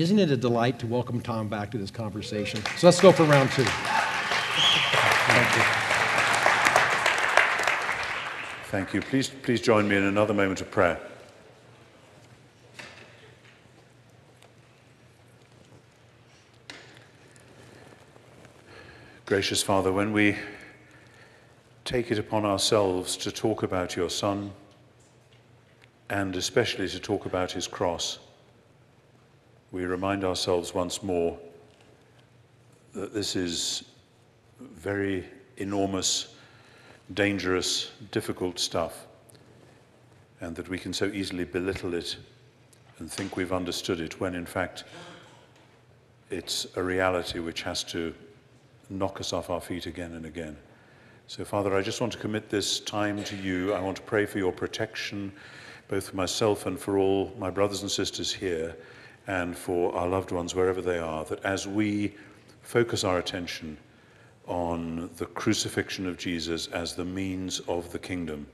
Isn't 0.00 0.20
it 0.20 0.30
a 0.30 0.36
delight 0.36 0.78
to 0.78 0.86
welcome 0.86 1.20
Tom 1.20 1.48
back 1.48 1.72
to 1.72 1.78
this 1.78 1.90
conversation? 1.90 2.62
So 2.76 2.86
let's 2.86 3.00
go 3.00 3.10
for 3.10 3.24
round 3.24 3.50
two. 3.50 3.64
Thank 5.24 5.56
you. 5.56 5.62
Thank 8.70 8.94
you. 8.94 9.00
Please, 9.00 9.28
please 9.28 9.60
join 9.60 9.88
me 9.88 9.96
in 9.96 10.04
another 10.04 10.32
moment 10.32 10.60
of 10.60 10.70
prayer. 10.70 11.00
Gracious 19.26 19.64
Father, 19.64 19.92
when 19.92 20.12
we 20.12 20.36
take 21.84 22.12
it 22.12 22.20
upon 22.20 22.44
ourselves 22.44 23.16
to 23.16 23.32
talk 23.32 23.64
about 23.64 23.96
your 23.96 24.10
Son, 24.10 24.52
and 26.08 26.36
especially 26.36 26.86
to 26.86 27.00
talk 27.00 27.26
about 27.26 27.50
his 27.50 27.66
cross, 27.66 28.20
we 29.72 29.84
remind 29.84 30.24
ourselves 30.24 30.74
once 30.74 31.02
more 31.02 31.38
that 32.94 33.12
this 33.12 33.36
is 33.36 33.84
very 34.60 35.24
enormous, 35.58 36.34
dangerous, 37.14 37.90
difficult 38.10 38.58
stuff, 38.58 39.06
and 40.40 40.56
that 40.56 40.68
we 40.68 40.78
can 40.78 40.92
so 40.92 41.06
easily 41.06 41.44
belittle 41.44 41.94
it 41.94 42.16
and 42.98 43.10
think 43.10 43.36
we've 43.36 43.52
understood 43.52 44.00
it 44.00 44.20
when 44.20 44.34
in 44.34 44.46
fact 44.46 44.84
it's 46.30 46.66
a 46.76 46.82
reality 46.82 47.38
which 47.38 47.62
has 47.62 47.84
to 47.84 48.14
knock 48.90 49.20
us 49.20 49.32
off 49.32 49.50
our 49.50 49.60
feet 49.60 49.86
again 49.86 50.14
and 50.14 50.26
again. 50.26 50.56
So, 51.26 51.44
Father, 51.44 51.76
I 51.76 51.82
just 51.82 52.00
want 52.00 52.12
to 52.14 52.18
commit 52.18 52.48
this 52.48 52.80
time 52.80 53.22
to 53.24 53.36
you. 53.36 53.74
I 53.74 53.80
want 53.80 53.96
to 53.98 54.02
pray 54.02 54.24
for 54.24 54.38
your 54.38 54.52
protection, 54.52 55.32
both 55.86 56.08
for 56.08 56.16
myself 56.16 56.66
and 56.66 56.78
for 56.78 56.98
all 56.98 57.34
my 57.38 57.50
brothers 57.50 57.82
and 57.82 57.90
sisters 57.90 58.32
here, 58.32 58.74
and 59.28 59.56
for 59.56 59.94
our 59.94 60.08
loved 60.08 60.32
ones 60.32 60.54
wherever 60.54 60.80
they 60.80 60.98
are, 60.98 61.24
that 61.26 61.44
as 61.44 61.68
we 61.68 62.14
focus 62.62 63.04
our 63.04 63.18
attention 63.18 63.76
on 64.46 65.10
the 65.18 65.26
crucifixion 65.26 66.08
of 66.08 66.16
Jesus 66.16 66.66
as 66.68 66.94
the 66.94 67.04
means 67.04 67.60
of 67.60 67.92
the 67.92 67.98
kingdom, 67.98 68.46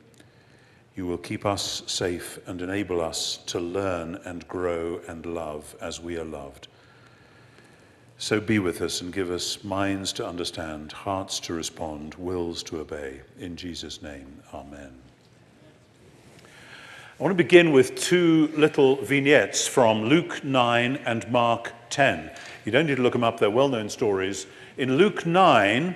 you 0.96 1.06
will 1.06 1.18
keep 1.18 1.46
us 1.46 1.82
safe 1.86 2.38
and 2.46 2.60
enable 2.60 3.00
us 3.00 3.38
to 3.46 3.60
learn 3.60 4.16
and 4.24 4.46
grow 4.48 5.00
and 5.08 5.24
love 5.24 5.76
as 5.80 6.00
we 6.00 6.18
are 6.18 6.24
loved. 6.24 6.66
So 8.18 8.40
be 8.40 8.58
with 8.58 8.80
us 8.80 9.00
and 9.00 9.12
give 9.12 9.30
us 9.30 9.62
minds 9.62 10.12
to 10.14 10.26
understand, 10.26 10.92
hearts 10.92 11.38
to 11.40 11.54
respond, 11.54 12.14
wills 12.14 12.62
to 12.64 12.80
obey. 12.80 13.20
In 13.38 13.56
Jesus' 13.56 14.02
name, 14.02 14.40
amen. 14.52 15.03
I 17.18 17.22
want 17.22 17.30
to 17.30 17.44
begin 17.44 17.70
with 17.70 17.94
two 17.94 18.50
little 18.56 18.96
vignettes 18.96 19.68
from 19.68 20.06
Luke 20.06 20.42
9 20.42 20.96
and 21.06 21.30
Mark 21.30 21.72
10. 21.88 22.28
You 22.64 22.72
don't 22.72 22.88
need 22.88 22.96
to 22.96 23.02
look 23.02 23.12
them 23.12 23.22
up, 23.22 23.38
they're 23.38 23.50
well 23.50 23.68
known 23.68 23.88
stories. 23.88 24.48
In 24.78 24.96
Luke 24.96 25.24
9, 25.24 25.94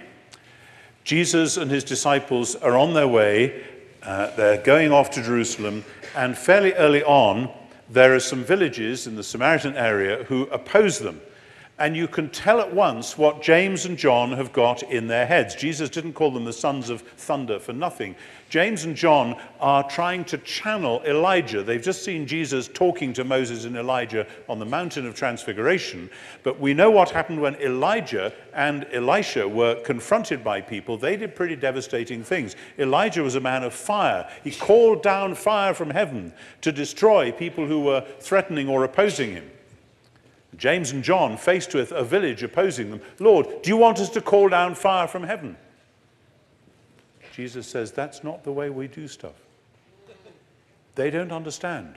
Jesus 1.03 1.57
and 1.57 1.73
his 1.73 1.83
disciples 1.83 2.55
are 2.55 2.79
on 2.79 2.95
their 2.95 3.09
way. 3.09 3.65
Uh, 4.01 4.31
they're 4.37 4.63
going 4.63 4.93
off 4.93 5.11
to 5.11 5.23
Jerusalem, 5.25 5.85
and 6.15 6.39
fairly 6.39 6.73
early 6.75 7.03
on, 7.03 7.51
there 7.91 8.15
are 8.15 8.21
some 8.21 8.45
villages 8.45 9.09
in 9.09 9.17
the 9.17 9.25
Samaritan 9.25 9.75
area 9.75 10.23
who 10.23 10.43
oppose 10.53 11.01
them 11.01 11.21
and 11.79 11.97
you 11.97 12.09
can 12.09 12.29
tell 12.31 12.61
at 12.61 12.75
once 12.75 13.17
what 13.17 13.41
James 13.41 13.85
and 13.85 13.97
John 13.97 14.33
have 14.33 14.53
got 14.53 14.83
in 14.83 15.07
their 15.07 15.27
heads. 15.27 15.55
Jesus 15.55 15.89
didn't 15.89 16.15
call 16.15 16.33
them 16.33 16.45
the 16.45 16.53
sons 16.53 16.91
of 16.91 17.03
thunder 17.03 17.61
for 17.61 17.73
nothing. 17.73 18.17
James 18.49 18.85
and 18.85 18.97
John 18.97 19.37
are 19.61 19.89
trying 19.89 20.25
to 20.25 20.39
channel 20.39 21.03
Elijah. 21.05 21.63
They've 21.63 21.83
just 21.83 22.05
seen 22.05 22.27
Jesus 22.27 22.67
talking 22.67 23.13
to 23.13 23.23
Moses 23.23 23.65
and 23.65 23.77
Elijah 23.77 24.27
on 24.49 24.59
the 24.59 24.65
mountain 24.65 25.07
of 25.07 25.15
transfiguration, 25.15 26.11
but 26.43 26.59
we 26.59 26.75
know 26.75 26.91
what 26.91 27.11
happened 27.11 27.41
when 27.41 27.55
Elijah 27.57 28.33
and 28.55 28.87
Elisha 28.93 29.47
were 29.47 29.77
confronted 29.83 30.43
by 30.43 30.61
people. 30.61 30.97
They 30.97 31.17
did 31.17 31.37
pretty 31.37 31.57
devastating 31.57 32.25
things. 32.25 32.57
Elijah 32.79 33.23
was 33.23 33.35
a 33.35 33.41
man 33.41 33.63
of 33.63 33.75
fire. 33.75 34.29
He 34.43 34.51
called 34.51 35.03
down 35.03 35.35
fire 35.35 35.75
from 35.75 35.91
heaven 35.91 36.33
to 36.63 36.73
destroy 36.73 37.31
people 37.31 37.67
who 37.67 37.83
were 37.83 38.05
threatening 38.19 38.69
or 38.69 38.83
opposing 38.83 39.31
him. 39.33 39.49
James 40.57 40.93
and 40.93 41.05
John, 41.05 41.37
faced 41.37 41.75
with 41.75 41.93
a 41.93 42.03
village 42.03 42.43
opposing 42.43 42.91
them, 42.91 43.01
Lord, 43.19 43.63
do 43.63 43.71
you 43.71 43.77
want 43.77 43.99
us 43.99 44.09
to 44.11 44.21
call 44.21 44.49
down 44.49 44.75
fire 44.75 45.07
from 45.07 45.23
heaven? 45.23 45.57
Jesus 47.33 47.67
says, 47.67 47.93
That's 47.93 48.25
not 48.25 48.45
the 48.45 48.53
way 48.53 48.71
we 48.71 48.89
do 48.89 49.07
stuff. 49.07 49.35
They 50.95 51.11
don't 51.11 51.31
understand. 51.31 51.97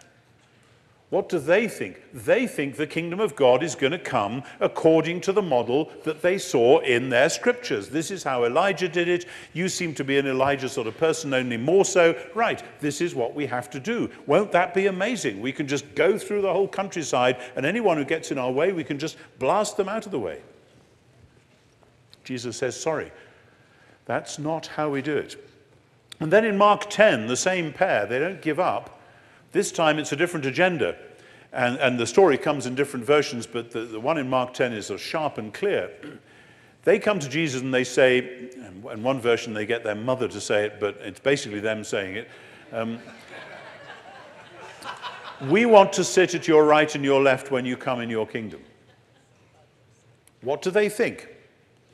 What 1.11 1.27
do 1.27 1.39
they 1.39 1.67
think? 1.67 2.01
They 2.13 2.47
think 2.47 2.77
the 2.77 2.87
kingdom 2.87 3.19
of 3.19 3.35
God 3.35 3.63
is 3.63 3.75
going 3.75 3.91
to 3.91 3.99
come 3.99 4.43
according 4.61 5.19
to 5.21 5.33
the 5.33 5.41
model 5.41 5.91
that 6.05 6.21
they 6.21 6.37
saw 6.37 6.79
in 6.79 7.09
their 7.09 7.27
scriptures. 7.27 7.89
This 7.89 8.11
is 8.11 8.23
how 8.23 8.45
Elijah 8.45 8.87
did 8.87 9.09
it. 9.09 9.25
You 9.51 9.67
seem 9.67 9.93
to 9.95 10.05
be 10.05 10.17
an 10.17 10.25
Elijah 10.25 10.69
sort 10.69 10.87
of 10.87 10.97
person, 10.97 11.33
only 11.33 11.57
more 11.57 11.83
so. 11.83 12.17
Right, 12.33 12.63
this 12.79 13.01
is 13.01 13.13
what 13.13 13.35
we 13.35 13.45
have 13.47 13.69
to 13.71 13.79
do. 13.81 14.09
Won't 14.25 14.53
that 14.53 14.73
be 14.73 14.87
amazing? 14.87 15.41
We 15.41 15.51
can 15.51 15.67
just 15.67 15.95
go 15.95 16.17
through 16.17 16.43
the 16.43 16.53
whole 16.53 16.69
countryside, 16.69 17.41
and 17.57 17.65
anyone 17.65 17.97
who 17.97 18.05
gets 18.05 18.31
in 18.31 18.37
our 18.37 18.51
way, 18.51 18.71
we 18.71 18.85
can 18.85 18.97
just 18.97 19.17
blast 19.37 19.75
them 19.75 19.89
out 19.89 20.05
of 20.05 20.13
the 20.13 20.19
way. 20.19 20.39
Jesus 22.23 22.55
says, 22.55 22.79
Sorry, 22.79 23.11
that's 24.05 24.39
not 24.39 24.65
how 24.67 24.89
we 24.89 25.01
do 25.01 25.17
it. 25.17 25.35
And 26.21 26.31
then 26.31 26.45
in 26.45 26.57
Mark 26.57 26.89
10, 26.89 27.27
the 27.27 27.35
same 27.35 27.73
pair, 27.73 28.05
they 28.05 28.19
don't 28.19 28.41
give 28.41 28.61
up. 28.61 29.00
This 29.51 29.71
time 29.71 29.99
it's 29.99 30.11
a 30.11 30.15
different 30.15 30.45
agenda. 30.45 30.95
And, 31.53 31.77
and 31.79 31.99
the 31.99 32.07
story 32.07 32.37
comes 32.37 32.65
in 32.65 32.75
different 32.75 33.05
versions, 33.05 33.45
but 33.45 33.71
the, 33.71 33.81
the 33.81 33.99
one 33.99 34.17
in 34.17 34.29
Mark 34.29 34.53
10 34.53 34.71
is 34.71 34.91
sharp 34.97 35.37
and 35.37 35.53
clear. 35.53 35.91
They 36.83 36.97
come 36.97 37.19
to 37.19 37.29
Jesus 37.29 37.61
and 37.61 37.73
they 37.73 37.83
say, 37.83 38.49
in 38.55 39.03
one 39.03 39.19
version 39.19 39.53
they 39.53 39.65
get 39.65 39.83
their 39.83 39.95
mother 39.95 40.27
to 40.29 40.41
say 40.41 40.65
it, 40.65 40.79
but 40.79 40.95
it's 41.01 41.19
basically 41.19 41.59
them 41.59 41.83
saying 41.83 42.15
it. 42.15 42.29
Um, 42.71 42.99
we 45.49 45.65
want 45.65 45.91
to 45.93 46.03
sit 46.03 46.33
at 46.35 46.47
your 46.47 46.65
right 46.65 46.93
and 46.95 47.03
your 47.03 47.21
left 47.21 47.51
when 47.51 47.65
you 47.65 47.75
come 47.75 47.99
in 47.99 48.09
your 48.09 48.25
kingdom. 48.25 48.61
What 50.41 50.61
do 50.61 50.71
they 50.71 50.87
think? 50.87 51.27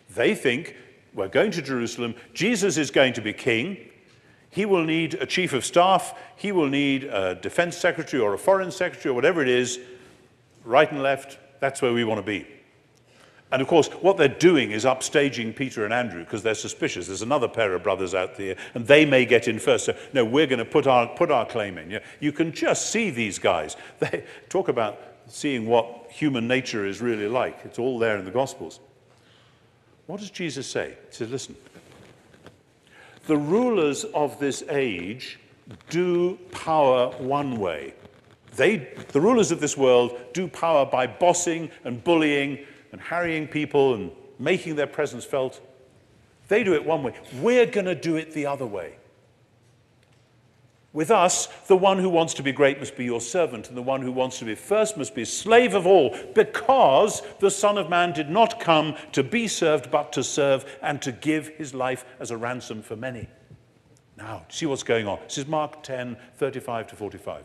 They 0.09 0.35
think 0.35 0.75
we're 1.13 1.28
going 1.28 1.51
to 1.51 1.62
Jerusalem, 1.62 2.13
Jesus 2.34 2.78
is 2.78 2.91
going 2.91 3.13
to 3.13 3.22
be 3.22 3.34
king, 3.34 3.78
he 4.49 4.65
will 4.65 4.83
need 4.83 5.15
a 5.15 5.25
chief 5.25 5.53
of 5.53 5.65
staff, 5.65 6.13
he 6.35 6.51
will 6.51 6.67
need 6.67 7.03
a 7.05 7.35
defense 7.35 7.77
secretary 7.77 8.21
or 8.21 8.33
a 8.33 8.37
foreign 8.37 8.71
secretary 8.71 9.11
or 9.11 9.15
whatever 9.15 9.41
it 9.41 9.49
is, 9.49 9.79
right 10.63 10.91
and 10.91 11.01
left, 11.01 11.37
that's 11.59 11.81
where 11.81 11.93
we 11.93 12.03
want 12.03 12.19
to 12.19 12.25
be. 12.25 12.47
And 13.51 13.61
of 13.61 13.67
course, 13.67 13.87
what 13.87 14.17
they're 14.17 14.27
doing 14.27 14.71
is 14.71 14.83
upstaging 14.83 15.55
Peter 15.55 15.85
and 15.85 15.93
Andrew 15.93 16.19
because 16.19 16.43
they're 16.43 16.53
suspicious. 16.53 17.07
There's 17.07 17.21
another 17.21 17.47
pair 17.47 17.73
of 17.73 17.81
brothers 17.81 18.13
out 18.13 18.35
there, 18.35 18.57
and 18.73 18.85
they 18.85 19.05
may 19.05 19.25
get 19.25 19.47
in 19.47 19.57
first. 19.57 19.85
So, 19.85 19.95
no, 20.11 20.25
we're 20.25 20.47
going 20.47 20.59
to 20.59 20.65
put 20.65 20.85
our, 20.85 21.07
put 21.07 21.31
our 21.31 21.45
claim 21.45 21.77
in. 21.77 22.01
You 22.19 22.31
can 22.33 22.51
just 22.51 22.91
see 22.91 23.09
these 23.09 23.39
guys. 23.39 23.75
They 23.99 24.25
talk 24.49 24.67
about 24.67 25.01
seeing 25.27 25.65
what 25.65 26.07
human 26.09 26.47
nature 26.47 26.85
is 26.85 27.01
really 27.01 27.27
like. 27.27 27.59
It's 27.63 27.79
all 27.79 27.99
there 27.99 28.17
in 28.17 28.25
the 28.25 28.31
Gospels. 28.31 28.79
What 30.07 30.19
does 30.19 30.29
Jesus 30.29 30.67
say? 30.67 30.97
He 31.09 31.15
says, 31.15 31.29
listen, 31.29 31.55
the 33.27 33.38
rulers 33.38 34.03
of 34.05 34.39
this 34.39 34.63
age 34.69 35.39
do 35.89 36.39
power 36.51 37.09
one 37.17 37.59
way. 37.59 37.93
They, 38.55 38.88
the 39.09 39.21
rulers 39.21 39.51
of 39.51 39.59
this 39.59 39.77
world 39.77 40.17
do 40.33 40.47
power 40.47 40.85
by 40.85 41.05
bossing 41.07 41.69
and 41.83 42.03
bullying 42.03 42.65
and 42.91 42.99
harrying 42.99 43.47
people 43.47 43.93
and 43.93 44.11
making 44.39 44.75
their 44.75 44.88
presence 44.88 45.25
felt. 45.25 45.61
They 46.47 46.63
do 46.63 46.73
it 46.73 46.85
one 46.85 47.03
way. 47.03 47.13
We're 47.41 47.65
going 47.65 47.85
to 47.85 47.95
do 47.95 48.15
it 48.15 48.31
the 48.31 48.45
other 48.45 48.65
way. 48.65 48.95
With 50.93 51.11
us, 51.11 51.47
the 51.67 51.75
one 51.75 51.99
who 51.99 52.09
wants 52.09 52.33
to 52.35 52.43
be 52.43 52.51
great 52.51 52.79
must 52.79 52.95
be 52.95 53.05
your 53.05 53.21
servant, 53.21 53.67
and 53.67 53.77
the 53.77 53.81
one 53.81 54.01
who 54.01 54.11
wants 54.11 54.39
to 54.39 54.45
be 54.45 54.55
first 54.55 54.97
must 54.97 55.13
be 55.13 55.25
slave 55.25 55.75
of 55.75 55.85
all, 55.85 56.17
because 56.33 57.21
the 57.39 57.51
Son 57.51 57.77
of 57.77 57.89
Man 57.89 58.13
did 58.13 58.29
not 58.29 58.59
come 58.59 58.95
to 59.12 59.21
be 59.21 59.47
served, 59.47 59.91
but 59.91 60.13
to 60.13 60.23
serve 60.23 60.65
and 60.81 61.01
to 61.01 61.12
give 61.12 61.50
his 61.50 61.73
life 61.73 62.06
as 62.19 62.31
a 62.31 62.38
ransom 62.38 62.81
for 62.81 62.95
many. 62.95 63.27
Now, 64.17 64.45
see 64.50 64.65
what's 64.65 64.83
going 64.83 65.07
on. 65.07 65.19
This 65.25 65.38
is 65.38 65.47
Mark 65.47 65.83
10, 65.83 66.17
35 66.38 66.88
to 66.88 66.95
45. 66.95 67.44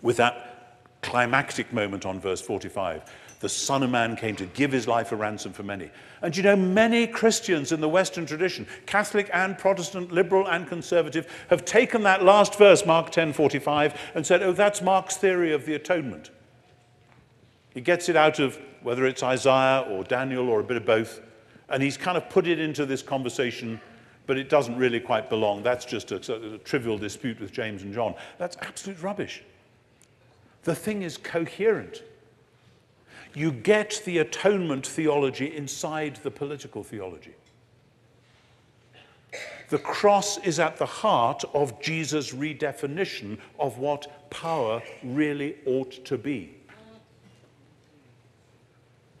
With 0.00 0.16
that 0.16 0.54
climactic 1.02 1.70
moment 1.72 2.06
on 2.06 2.18
verse 2.18 2.40
45 2.40 3.02
the 3.40 3.48
Son 3.48 3.82
of 3.82 3.90
Man 3.90 4.16
came 4.16 4.36
to 4.36 4.46
give 4.46 4.72
his 4.72 4.88
life 4.88 5.12
a 5.12 5.16
ransom 5.16 5.52
for 5.52 5.62
many. 5.62 5.90
And 6.22 6.36
you 6.36 6.42
know, 6.42 6.56
many 6.56 7.06
Christians 7.06 7.72
in 7.72 7.80
the 7.80 7.88
Western 7.88 8.26
tradition, 8.26 8.66
Catholic 8.86 9.28
and 9.32 9.58
Protestant, 9.58 10.12
liberal 10.12 10.46
and 10.48 10.66
conservative, 10.66 11.30
have 11.50 11.64
taken 11.64 12.02
that 12.04 12.22
last 12.22 12.56
verse, 12.56 12.86
Mark 12.86 13.10
10:45, 13.10 13.96
and 14.14 14.26
said, 14.26 14.42
oh, 14.42 14.52
that's 14.52 14.80
Mark's 14.80 15.16
theory 15.16 15.52
of 15.52 15.66
the 15.66 15.74
atonement. 15.74 16.30
He 17.74 17.80
gets 17.80 18.08
it 18.08 18.16
out 18.16 18.38
of 18.38 18.58
whether 18.82 19.04
it's 19.04 19.22
Isaiah 19.22 19.84
or 19.90 20.04
Daniel 20.04 20.48
or 20.48 20.60
a 20.60 20.64
bit 20.64 20.76
of 20.76 20.86
both, 20.86 21.20
and 21.68 21.82
he's 21.82 21.96
kind 21.96 22.16
of 22.16 22.28
put 22.30 22.46
it 22.46 22.60
into 22.60 22.86
this 22.86 23.02
conversation, 23.02 23.80
but 24.26 24.38
it 24.38 24.48
doesn't 24.48 24.76
really 24.76 25.00
quite 25.00 25.28
belong. 25.28 25.62
That's 25.62 25.84
just 25.84 26.12
a, 26.12 26.54
a 26.54 26.58
trivial 26.58 26.98
dispute 26.98 27.40
with 27.40 27.52
James 27.52 27.82
and 27.82 27.92
John. 27.92 28.14
That's 28.38 28.56
absolute 28.62 29.02
rubbish. 29.02 29.42
The 30.62 30.74
thing 30.74 31.02
is 31.02 31.16
coherent. 31.16 32.02
You 33.34 33.50
get 33.50 34.00
the 34.04 34.18
atonement 34.18 34.86
theology 34.86 35.54
inside 35.54 36.16
the 36.22 36.30
political 36.30 36.84
theology. 36.84 37.34
The 39.70 39.78
cross 39.78 40.38
is 40.38 40.60
at 40.60 40.76
the 40.76 40.86
heart 40.86 41.42
of 41.52 41.80
Jesus' 41.80 42.32
redefinition 42.32 43.38
of 43.58 43.78
what 43.78 44.30
power 44.30 44.82
really 45.02 45.56
ought 45.66 46.04
to 46.04 46.16
be. 46.16 46.54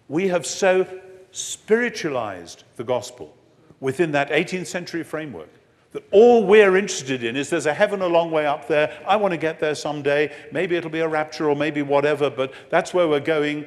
We 0.08 0.28
have 0.28 0.46
so 0.46 0.86
spiritualized 1.32 2.64
the 2.76 2.84
gospel 2.84 3.34
within 3.80 4.12
that 4.12 4.30
18th 4.30 4.66
century 4.66 5.02
framework 5.02 5.48
that 5.92 6.04
all 6.10 6.44
we're 6.44 6.76
interested 6.76 7.24
in 7.24 7.36
is 7.36 7.50
there's 7.50 7.66
a 7.66 7.74
heaven 7.74 8.02
a 8.02 8.06
long 8.06 8.30
way 8.30 8.46
up 8.46 8.68
there. 8.68 8.96
I 9.06 9.16
want 9.16 9.32
to 9.32 9.38
get 9.38 9.60
there 9.60 9.74
someday. 9.74 10.32
Maybe 10.52 10.76
it'll 10.76 10.90
be 10.90 11.00
a 11.00 11.08
rapture 11.08 11.48
or 11.48 11.56
maybe 11.56 11.82
whatever, 11.82 12.28
but 12.28 12.52
that's 12.68 12.92
where 12.92 13.08
we're 13.08 13.20
going. 13.20 13.66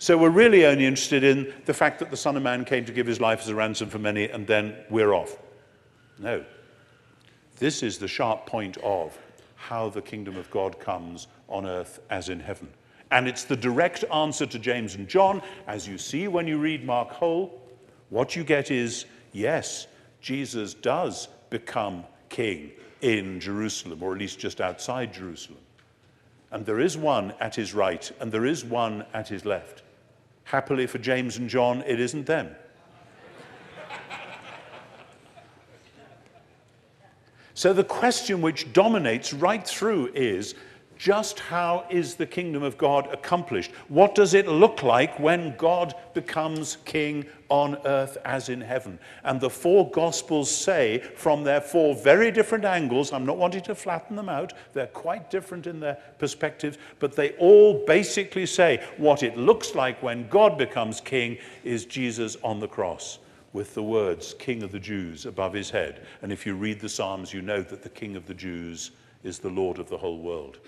So 0.00 0.16
we're 0.16 0.30
really 0.30 0.64
only 0.64 0.86
interested 0.86 1.24
in 1.24 1.52
the 1.66 1.74
fact 1.74 1.98
that 1.98 2.10
the 2.10 2.16
Son 2.16 2.36
of 2.36 2.42
Man 2.44 2.64
came 2.64 2.84
to 2.84 2.92
give 2.92 3.06
his 3.06 3.20
life 3.20 3.40
as 3.40 3.48
a 3.48 3.54
ransom 3.54 3.90
for 3.90 3.98
many, 3.98 4.28
and 4.28 4.46
then 4.46 4.76
we're 4.88 5.12
off. 5.12 5.36
No. 6.20 6.44
This 7.58 7.82
is 7.82 7.98
the 7.98 8.06
sharp 8.06 8.46
point 8.46 8.76
of 8.78 9.18
how 9.56 9.88
the 9.88 10.00
kingdom 10.00 10.36
of 10.36 10.48
God 10.52 10.78
comes 10.78 11.26
on 11.48 11.66
earth 11.66 11.98
as 12.10 12.28
in 12.28 12.38
heaven. 12.38 12.68
And 13.10 13.26
it's 13.26 13.42
the 13.42 13.56
direct 13.56 14.04
answer 14.12 14.46
to 14.46 14.58
James 14.58 14.94
and 14.94 15.08
John. 15.08 15.42
As 15.66 15.88
you 15.88 15.98
see 15.98 16.28
when 16.28 16.46
you 16.46 16.58
read 16.58 16.84
Mark 16.84 17.10
whole, 17.10 17.60
what 18.10 18.36
you 18.36 18.44
get 18.44 18.70
is 18.70 19.06
yes, 19.32 19.88
Jesus 20.20 20.74
does 20.74 21.26
become 21.50 22.04
king 22.28 22.70
in 23.00 23.40
Jerusalem, 23.40 24.00
or 24.02 24.12
at 24.12 24.18
least 24.18 24.38
just 24.38 24.60
outside 24.60 25.12
Jerusalem. 25.12 25.58
And 26.52 26.64
there 26.64 26.78
is 26.78 26.96
one 26.96 27.34
at 27.40 27.56
his 27.56 27.74
right, 27.74 28.10
and 28.20 28.30
there 28.30 28.46
is 28.46 28.64
one 28.64 29.04
at 29.12 29.26
his 29.26 29.44
left. 29.44 29.82
Happily 30.50 30.86
for 30.86 30.96
James 30.96 31.36
and 31.36 31.46
John, 31.46 31.82
it 31.86 32.00
isn't 32.00 32.24
them. 32.24 32.56
so 37.52 37.74
the 37.74 37.84
question 37.84 38.40
which 38.40 38.72
dominates 38.72 39.34
right 39.34 39.66
through 39.66 40.10
is 40.14 40.54
just 40.98 41.38
how 41.38 41.86
is 41.88 42.16
the 42.16 42.26
kingdom 42.26 42.62
of 42.62 42.76
God 42.76 43.08
accomplished? 43.12 43.70
What 43.88 44.14
does 44.14 44.34
it 44.34 44.48
look 44.48 44.82
like 44.82 45.18
when 45.18 45.56
God 45.56 45.94
becomes 46.12 46.76
king 46.84 47.24
on 47.48 47.78
earth 47.86 48.18
as 48.24 48.48
in 48.48 48.60
heaven? 48.60 48.98
And 49.22 49.40
the 49.40 49.48
four 49.48 49.90
gospels 49.90 50.50
say, 50.50 50.98
from 50.98 51.44
their 51.44 51.60
four 51.60 51.94
very 51.94 52.30
different 52.32 52.64
angles, 52.64 53.12
I'm 53.12 53.24
not 53.24 53.38
wanting 53.38 53.62
to 53.62 53.74
flatten 53.74 54.16
them 54.16 54.28
out, 54.28 54.52
they're 54.74 54.88
quite 54.88 55.30
different 55.30 55.68
in 55.68 55.78
their 55.78 55.98
perspectives, 56.18 56.78
but 56.98 57.14
they 57.14 57.30
all 57.38 57.84
basically 57.86 58.44
say 58.44 58.84
what 58.96 59.22
it 59.22 59.36
looks 59.36 59.74
like 59.76 60.02
when 60.02 60.28
God 60.28 60.58
becomes 60.58 61.00
king 61.00 61.38
is 61.62 61.86
Jesus 61.86 62.36
on 62.42 62.58
the 62.58 62.68
cross 62.68 63.20
with 63.52 63.74
the 63.74 63.82
words, 63.82 64.34
King 64.38 64.62
of 64.62 64.72
the 64.72 64.78
Jews, 64.78 65.26
above 65.26 65.52
his 65.54 65.70
head. 65.70 66.06
And 66.22 66.30
if 66.30 66.44
you 66.44 66.54
read 66.54 66.80
the 66.80 66.88
Psalms, 66.88 67.32
you 67.32 67.40
know 67.40 67.62
that 67.62 67.82
the 67.82 67.88
King 67.88 68.14
of 68.14 68.26
the 68.26 68.34
Jews 68.34 68.90
is 69.24 69.38
the 69.38 69.48
Lord 69.48 69.78
of 69.78 69.88
the 69.88 69.98
whole 69.98 70.18
world. 70.18 70.58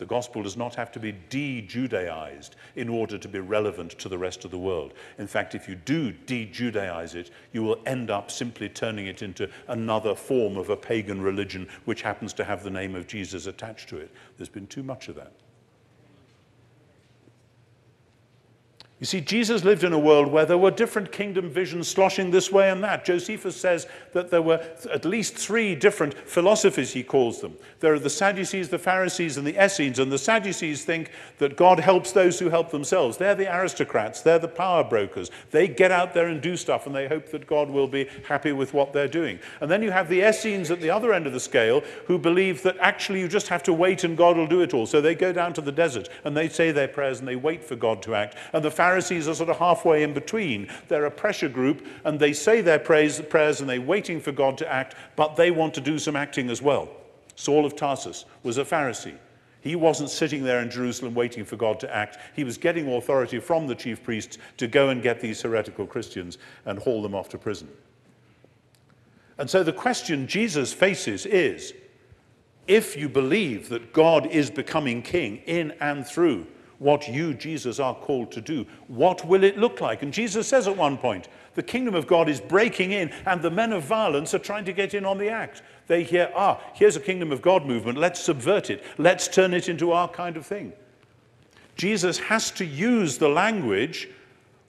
The 0.00 0.06
gospel 0.06 0.42
does 0.42 0.56
not 0.56 0.76
have 0.76 0.90
to 0.92 0.98
be 0.98 1.12
de 1.12 1.60
Judaized 1.60 2.56
in 2.74 2.88
order 2.88 3.18
to 3.18 3.28
be 3.28 3.38
relevant 3.38 3.98
to 3.98 4.08
the 4.08 4.16
rest 4.16 4.46
of 4.46 4.50
the 4.50 4.56
world. 4.56 4.94
In 5.18 5.26
fact, 5.26 5.54
if 5.54 5.68
you 5.68 5.74
do 5.74 6.10
de 6.10 6.46
Judaize 6.46 7.14
it, 7.14 7.30
you 7.52 7.62
will 7.62 7.82
end 7.84 8.10
up 8.10 8.30
simply 8.30 8.70
turning 8.70 9.08
it 9.08 9.20
into 9.20 9.50
another 9.68 10.14
form 10.14 10.56
of 10.56 10.70
a 10.70 10.76
pagan 10.76 11.20
religion 11.20 11.68
which 11.84 12.00
happens 12.00 12.32
to 12.32 12.44
have 12.44 12.64
the 12.64 12.70
name 12.70 12.94
of 12.94 13.06
Jesus 13.06 13.46
attached 13.46 13.90
to 13.90 13.98
it. 13.98 14.10
There's 14.38 14.48
been 14.48 14.66
too 14.68 14.82
much 14.82 15.08
of 15.08 15.16
that. 15.16 15.32
You 19.00 19.06
see, 19.06 19.22
Jesus 19.22 19.64
lived 19.64 19.82
in 19.82 19.94
a 19.94 19.98
world 19.98 20.30
where 20.30 20.44
there 20.44 20.58
were 20.58 20.70
different 20.70 21.10
kingdom 21.10 21.48
visions 21.48 21.88
sloshing 21.88 22.30
this 22.30 22.52
way 22.52 22.68
and 22.68 22.84
that. 22.84 23.02
Josephus 23.02 23.56
says 23.56 23.86
that 24.12 24.30
there 24.30 24.42
were 24.42 24.62
at 24.92 25.06
least 25.06 25.38
three 25.38 25.74
different 25.74 26.12
philosophies, 26.12 26.92
he 26.92 27.02
calls 27.02 27.40
them. 27.40 27.56
There 27.78 27.94
are 27.94 27.98
the 27.98 28.10
Sadducees, 28.10 28.68
the 28.68 28.78
Pharisees, 28.78 29.38
and 29.38 29.46
the 29.46 29.56
Essenes. 29.64 30.00
And 30.00 30.12
the 30.12 30.18
Sadducees 30.18 30.84
think 30.84 31.12
that 31.38 31.56
God 31.56 31.80
helps 31.80 32.12
those 32.12 32.38
who 32.38 32.50
help 32.50 32.70
themselves. 32.70 33.16
They're 33.16 33.34
the 33.34 33.50
aristocrats, 33.50 34.20
they're 34.20 34.38
the 34.38 34.48
power 34.48 34.84
brokers. 34.84 35.30
They 35.50 35.66
get 35.66 35.90
out 35.90 36.12
there 36.12 36.28
and 36.28 36.42
do 36.42 36.54
stuff, 36.54 36.86
and 36.86 36.94
they 36.94 37.08
hope 37.08 37.30
that 37.30 37.46
God 37.46 37.70
will 37.70 37.88
be 37.88 38.06
happy 38.28 38.52
with 38.52 38.74
what 38.74 38.92
they're 38.92 39.08
doing. 39.08 39.38
And 39.62 39.70
then 39.70 39.82
you 39.82 39.92
have 39.92 40.10
the 40.10 40.28
Essenes 40.28 40.70
at 40.70 40.82
the 40.82 40.90
other 40.90 41.14
end 41.14 41.26
of 41.26 41.32
the 41.32 41.40
scale 41.40 41.82
who 42.06 42.18
believe 42.18 42.62
that 42.64 42.76
actually 42.80 43.20
you 43.20 43.28
just 43.28 43.48
have 43.48 43.62
to 43.62 43.72
wait 43.72 44.04
and 44.04 44.14
God 44.14 44.36
will 44.36 44.46
do 44.46 44.60
it 44.60 44.74
all. 44.74 44.84
So 44.84 45.00
they 45.00 45.14
go 45.14 45.32
down 45.32 45.54
to 45.54 45.62
the 45.62 45.72
desert 45.72 46.10
and 46.24 46.36
they 46.36 46.50
say 46.50 46.70
their 46.70 46.86
prayers 46.86 47.20
and 47.20 47.26
they 47.26 47.36
wait 47.36 47.64
for 47.64 47.76
God 47.76 48.02
to 48.02 48.14
act. 48.14 48.36
And 48.52 48.62
the 48.62 48.70
Pharisees 48.70 48.89
are 48.96 49.34
sort 49.34 49.48
of 49.50 49.58
halfway 49.58 50.02
in 50.02 50.12
between. 50.12 50.68
They're 50.88 51.06
a 51.06 51.10
pressure 51.10 51.48
group 51.48 51.86
and 52.04 52.18
they 52.18 52.32
say 52.32 52.60
their 52.60 52.78
praise, 52.78 53.20
prayers 53.20 53.60
and 53.60 53.68
they're 53.68 53.80
waiting 53.80 54.20
for 54.20 54.32
God 54.32 54.58
to 54.58 54.72
act, 54.72 54.94
but 55.16 55.36
they 55.36 55.50
want 55.50 55.74
to 55.74 55.80
do 55.80 55.98
some 55.98 56.16
acting 56.16 56.50
as 56.50 56.62
well. 56.62 56.88
Saul 57.36 57.64
of 57.64 57.76
Tarsus 57.76 58.24
was 58.42 58.58
a 58.58 58.64
Pharisee. 58.64 59.16
He 59.62 59.76
wasn't 59.76 60.10
sitting 60.10 60.42
there 60.42 60.60
in 60.60 60.70
Jerusalem 60.70 61.14
waiting 61.14 61.44
for 61.44 61.56
God 61.56 61.80
to 61.80 61.94
act. 61.94 62.18
He 62.34 62.44
was 62.44 62.56
getting 62.56 62.90
authority 62.92 63.38
from 63.40 63.66
the 63.66 63.74
chief 63.74 64.02
priests 64.02 64.38
to 64.56 64.66
go 64.66 64.88
and 64.88 65.02
get 65.02 65.20
these 65.20 65.42
heretical 65.42 65.86
Christians 65.86 66.38
and 66.64 66.78
haul 66.78 67.02
them 67.02 67.14
off 67.14 67.28
to 67.30 67.38
prison. 67.38 67.68
And 69.36 69.48
so 69.48 69.62
the 69.62 69.72
question 69.72 70.26
Jesus 70.26 70.72
faces 70.72 71.26
is 71.26 71.74
if 72.66 72.96
you 72.96 73.08
believe 73.08 73.68
that 73.70 73.92
God 73.92 74.26
is 74.26 74.50
becoming 74.50 75.02
king 75.02 75.38
in 75.46 75.72
and 75.80 76.06
through 76.06 76.46
what 76.80 77.06
you, 77.06 77.34
Jesus, 77.34 77.78
are 77.78 77.94
called 77.94 78.32
to 78.32 78.40
do. 78.40 78.66
What 78.88 79.24
will 79.26 79.44
it 79.44 79.58
look 79.58 79.82
like? 79.82 80.02
And 80.02 80.12
Jesus 80.12 80.48
says 80.48 80.66
at 80.66 80.76
one 80.76 80.96
point, 80.96 81.28
the 81.54 81.62
kingdom 81.62 81.94
of 81.94 82.06
God 82.06 82.26
is 82.26 82.40
breaking 82.40 82.92
in, 82.92 83.12
and 83.26 83.42
the 83.42 83.50
men 83.50 83.74
of 83.74 83.84
violence 83.84 84.32
are 84.32 84.38
trying 84.38 84.64
to 84.64 84.72
get 84.72 84.94
in 84.94 85.04
on 85.04 85.18
the 85.18 85.28
act. 85.28 85.62
They 85.88 86.02
hear, 86.04 86.32
ah, 86.34 86.58
here's 86.72 86.96
a 86.96 87.00
kingdom 87.00 87.32
of 87.32 87.42
God 87.42 87.66
movement. 87.66 87.98
Let's 87.98 88.20
subvert 88.20 88.70
it. 88.70 88.82
Let's 88.96 89.28
turn 89.28 89.52
it 89.52 89.68
into 89.68 89.92
our 89.92 90.08
kind 90.08 90.38
of 90.38 90.46
thing. 90.46 90.72
Jesus 91.76 92.18
has 92.18 92.50
to 92.52 92.64
use 92.64 93.18
the 93.18 93.28
language 93.28 94.08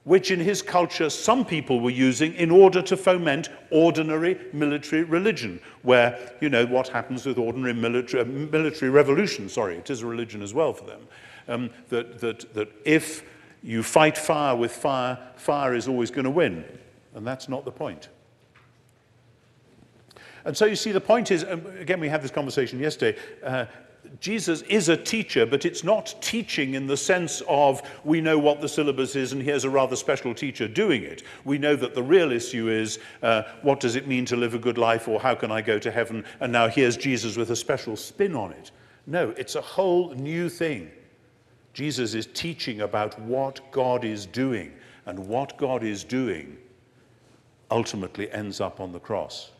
which 0.04 0.30
in 0.30 0.40
his 0.40 0.62
culture 0.62 1.08
some 1.08 1.44
people 1.44 1.80
were 1.80 1.90
using 1.90 2.34
in 2.34 2.50
order 2.50 2.82
to 2.82 2.96
foment 2.96 3.48
ordinary 3.70 4.38
military 4.52 5.04
religion, 5.04 5.60
where, 5.82 6.18
you 6.40 6.48
know, 6.48 6.66
what 6.66 6.88
happens 6.88 7.24
with 7.24 7.38
ordinary 7.38 7.72
military, 7.72 8.22
uh, 8.22 8.26
military 8.26 8.90
revolution, 8.90 9.48
sorry, 9.48 9.76
it 9.76 9.90
is 9.90 10.02
a 10.02 10.06
religion 10.06 10.42
as 10.42 10.52
well 10.52 10.72
for 10.72 10.84
them, 10.84 11.00
um, 11.48 11.70
that, 11.88 12.18
that, 12.20 12.52
that 12.54 12.68
if 12.84 13.24
you 13.62 13.82
fight 13.82 14.18
fire 14.18 14.56
with 14.56 14.72
fire, 14.72 15.18
fire 15.36 15.74
is 15.74 15.86
always 15.86 16.10
going 16.10 16.24
to 16.24 16.30
win. 16.30 16.64
And 17.14 17.26
that's 17.26 17.48
not 17.48 17.64
the 17.64 17.70
point. 17.70 18.08
And 20.44 20.56
so 20.56 20.64
you 20.64 20.74
see, 20.76 20.90
the 20.90 21.00
point 21.00 21.30
is, 21.30 21.44
um, 21.44 21.64
again, 21.78 22.00
we 22.00 22.08
had 22.08 22.22
this 22.22 22.30
conversation 22.30 22.80
yesterday, 22.80 23.18
uh, 23.44 23.66
Jesus 24.20 24.62
is 24.62 24.88
a 24.88 24.96
teacher, 24.96 25.46
but 25.46 25.64
it's 25.64 25.82
not 25.82 26.14
teaching 26.20 26.74
in 26.74 26.86
the 26.86 26.96
sense 26.96 27.42
of 27.48 27.82
we 28.04 28.20
know 28.20 28.38
what 28.38 28.60
the 28.60 28.68
syllabus 28.68 29.16
is 29.16 29.32
and 29.32 29.42
here's 29.42 29.64
a 29.64 29.70
rather 29.70 29.96
special 29.96 30.34
teacher 30.34 30.68
doing 30.68 31.02
it. 31.02 31.22
We 31.44 31.58
know 31.58 31.76
that 31.76 31.94
the 31.94 32.02
real 32.02 32.30
issue 32.30 32.68
is 32.68 32.98
uh, 33.22 33.42
what 33.62 33.80
does 33.80 33.96
it 33.96 34.06
mean 34.06 34.24
to 34.26 34.36
live 34.36 34.54
a 34.54 34.58
good 34.58 34.78
life 34.78 35.08
or 35.08 35.20
how 35.20 35.34
can 35.34 35.50
I 35.50 35.62
go 35.62 35.78
to 35.78 35.90
heaven? 35.90 36.24
And 36.40 36.52
now 36.52 36.68
here's 36.68 36.96
Jesus 36.96 37.36
with 37.36 37.50
a 37.50 37.56
special 37.56 37.96
spin 37.96 38.36
on 38.36 38.52
it. 38.52 38.70
No, 39.06 39.30
it's 39.30 39.54
a 39.54 39.60
whole 39.60 40.14
new 40.14 40.48
thing. 40.48 40.90
Jesus 41.72 42.14
is 42.14 42.26
teaching 42.26 42.82
about 42.82 43.18
what 43.20 43.60
God 43.72 44.04
is 44.04 44.26
doing, 44.26 44.72
and 45.06 45.18
what 45.26 45.56
God 45.56 45.82
is 45.82 46.04
doing 46.04 46.58
ultimately 47.70 48.30
ends 48.30 48.60
up 48.60 48.78
on 48.78 48.92
the 48.92 49.00
cross. 49.00 49.50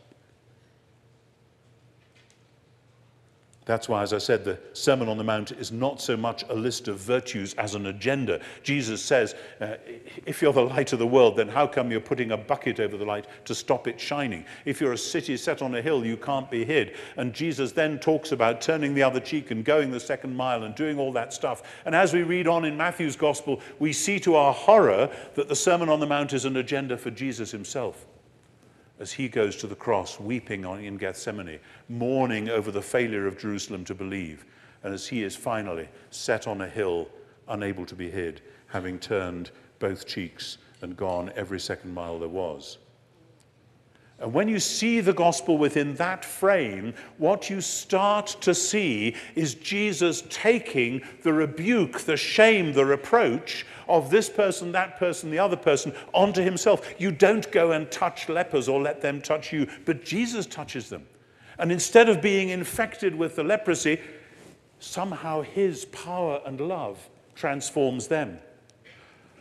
That's 3.65 3.87
why, 3.87 4.03
as 4.03 4.11
I 4.11 4.17
said, 4.17 4.43
the 4.43 4.59
Sermon 4.73 5.07
on 5.07 5.17
the 5.17 5.23
Mount 5.23 5.51
is 5.51 5.71
not 5.71 6.01
so 6.01 6.17
much 6.17 6.43
a 6.49 6.53
list 6.53 6.89
of 6.89 6.97
virtues 6.97 7.53
as 7.53 7.75
an 7.75 7.85
agenda. 7.85 8.41
Jesus 8.61 9.01
says, 9.01 9.35
uh, 9.61 9.75
if 10.25 10.41
you're 10.41 10.51
the 10.51 10.61
light 10.61 10.91
of 10.91 10.99
the 10.99 11.07
world, 11.07 11.37
then 11.37 11.47
how 11.47 11.65
come 11.65 11.89
you're 11.89 12.01
putting 12.01 12.31
a 12.31 12.37
bucket 12.37 12.81
over 12.81 12.97
the 12.97 13.05
light 13.05 13.25
to 13.45 13.55
stop 13.55 13.87
it 13.87 13.99
shining? 13.99 14.43
If 14.65 14.81
you're 14.81 14.93
a 14.93 14.97
city 14.97 15.37
set 15.37 15.61
on 15.61 15.75
a 15.75 15.81
hill, 15.81 16.05
you 16.05 16.17
can't 16.17 16.51
be 16.51 16.65
hid. 16.65 16.95
And 17.15 17.33
Jesus 17.33 17.71
then 17.71 17.99
talks 17.99 18.33
about 18.33 18.59
turning 18.61 18.93
the 18.93 19.03
other 19.03 19.21
cheek 19.21 19.51
and 19.51 19.63
going 19.63 19.91
the 19.91 19.99
second 19.99 20.35
mile 20.35 20.63
and 20.63 20.75
doing 20.75 20.99
all 20.99 21.13
that 21.13 21.31
stuff. 21.31 21.63
And 21.85 21.95
as 21.95 22.13
we 22.13 22.23
read 22.23 22.47
on 22.47 22.65
in 22.65 22.75
Matthew's 22.75 23.15
Gospel, 23.15 23.61
we 23.79 23.93
see 23.93 24.19
to 24.21 24.35
our 24.35 24.53
horror 24.53 25.09
that 25.35 25.47
the 25.47 25.55
Sermon 25.55 25.87
on 25.87 26.01
the 26.01 26.07
Mount 26.07 26.33
is 26.33 26.43
an 26.43 26.57
agenda 26.57 26.97
for 26.97 27.11
Jesus 27.11 27.51
himself 27.51 28.05
as 29.03 29.11
he 29.11 29.27
goes 29.27 29.57
to 29.57 29.67
the 29.67 29.75
cross, 29.75 30.17
weeping 30.17 30.63
in 30.63 30.95
Gethsemane, 30.95 31.59
mourning 31.89 32.47
over 32.47 32.71
the 32.71 32.81
failure 32.81 33.27
of 33.27 33.37
Jerusalem 33.37 33.83
to 33.83 33.93
believe, 33.93 34.45
and 34.81 34.93
as 34.93 35.05
he 35.05 35.23
is 35.23 35.35
finally 35.35 35.89
set 36.09 36.47
on 36.47 36.61
a 36.61 36.69
hill, 36.69 37.09
unable 37.49 37.85
to 37.85 37.95
be 37.95 38.09
hid, 38.09 38.39
having 38.67 38.97
turned 38.97 39.51
both 39.79 40.07
cheeks 40.07 40.57
and 40.81 40.95
gone 40.95 41.33
every 41.35 41.59
second 41.59 41.93
mile 41.93 42.17
there 42.17 42.29
was. 42.29 42.77
And 44.19 44.33
when 44.33 44.47
you 44.47 44.57
see 44.57 45.01
the 45.01 45.11
gospel 45.11 45.57
within 45.57 45.95
that 45.95 46.23
frame, 46.23 46.93
what 47.17 47.49
you 47.49 47.59
start 47.59 48.27
to 48.39 48.55
see 48.55 49.17
is 49.35 49.55
Jesus 49.55 50.23
taking 50.29 51.01
the 51.23 51.33
rebuke, 51.33 51.99
the 51.99 52.15
shame, 52.15 52.71
the 52.71 52.85
reproach 52.85 53.65
of 53.93 54.09
this 54.09 54.27
person, 54.27 54.71
that 54.71 54.97
person, 54.97 55.29
the 55.29 55.37
other 55.37 55.55
person 55.55 55.93
onto 56.13 56.41
himself. 56.41 56.93
You 56.97 57.11
don't 57.11 57.49
go 57.51 57.73
and 57.73 57.89
touch 57.91 58.27
lepers 58.27 58.67
or 58.67 58.81
let 58.81 59.01
them 59.01 59.21
touch 59.21 59.53
you, 59.53 59.67
but 59.85 60.03
Jesus 60.03 60.47
touches 60.47 60.89
them. 60.89 61.05
And 61.59 61.71
instead 61.71 62.09
of 62.09 62.19
being 62.19 62.49
infected 62.49 63.13
with 63.13 63.35
the 63.35 63.43
leprosy, 63.43 64.01
somehow 64.79 65.43
his 65.43 65.85
power 65.85 66.41
and 66.43 66.59
love 66.59 67.07
transforms 67.35 68.07
them. 68.07 68.39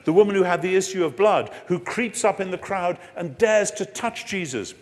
The 0.05 0.13
woman 0.13 0.35
who 0.35 0.43
had 0.43 0.61
the 0.61 0.77
issue 0.77 1.05
of 1.05 1.17
blood, 1.17 1.51
who 1.67 1.79
creeps 1.79 2.23
up 2.23 2.39
in 2.39 2.51
the 2.51 2.59
crowd 2.59 2.99
and 3.17 3.39
dares 3.39 3.71
to 3.73 3.87
touch 3.87 4.27
Jesus. 4.27 4.75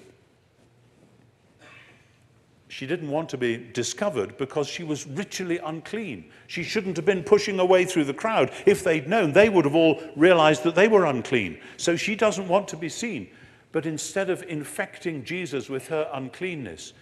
She 2.71 2.87
didn't 2.87 3.11
want 3.11 3.29
to 3.31 3.37
be 3.37 3.57
discovered 3.57 4.39
because 4.39 4.69
she 4.69 4.85
was 4.85 5.05
ritually 5.05 5.59
unclean. 5.59 6.31
She 6.47 6.63
shouldn't 6.63 6.97
have 6.97 7.05
been 7.05 7.25
pushing 7.25 7.59
away 7.59 7.85
through 7.85 8.05
the 8.05 8.15
crowd. 8.15 8.53
If 8.65 8.85
they'd 8.85 9.09
known, 9.09 9.33
they 9.33 9.49
would 9.49 9.65
have 9.65 9.75
all 9.75 10.01
realized 10.15 10.63
that 10.63 10.77
they 10.77 10.87
were 10.87 11.05
unclean. 11.07 11.59
So 11.77 11.97
she 11.97 12.15
doesn't 12.15 12.47
want 12.47 12.69
to 12.69 12.77
be 12.77 12.89
seen. 12.89 13.29
But 13.73 13.87
instead 13.87 14.31
of 14.31 14.45
infecting 14.45 15.25
Jesus 15.25 15.69
with 15.69 15.89
her 15.89 16.09
uncleanness, 16.13 16.93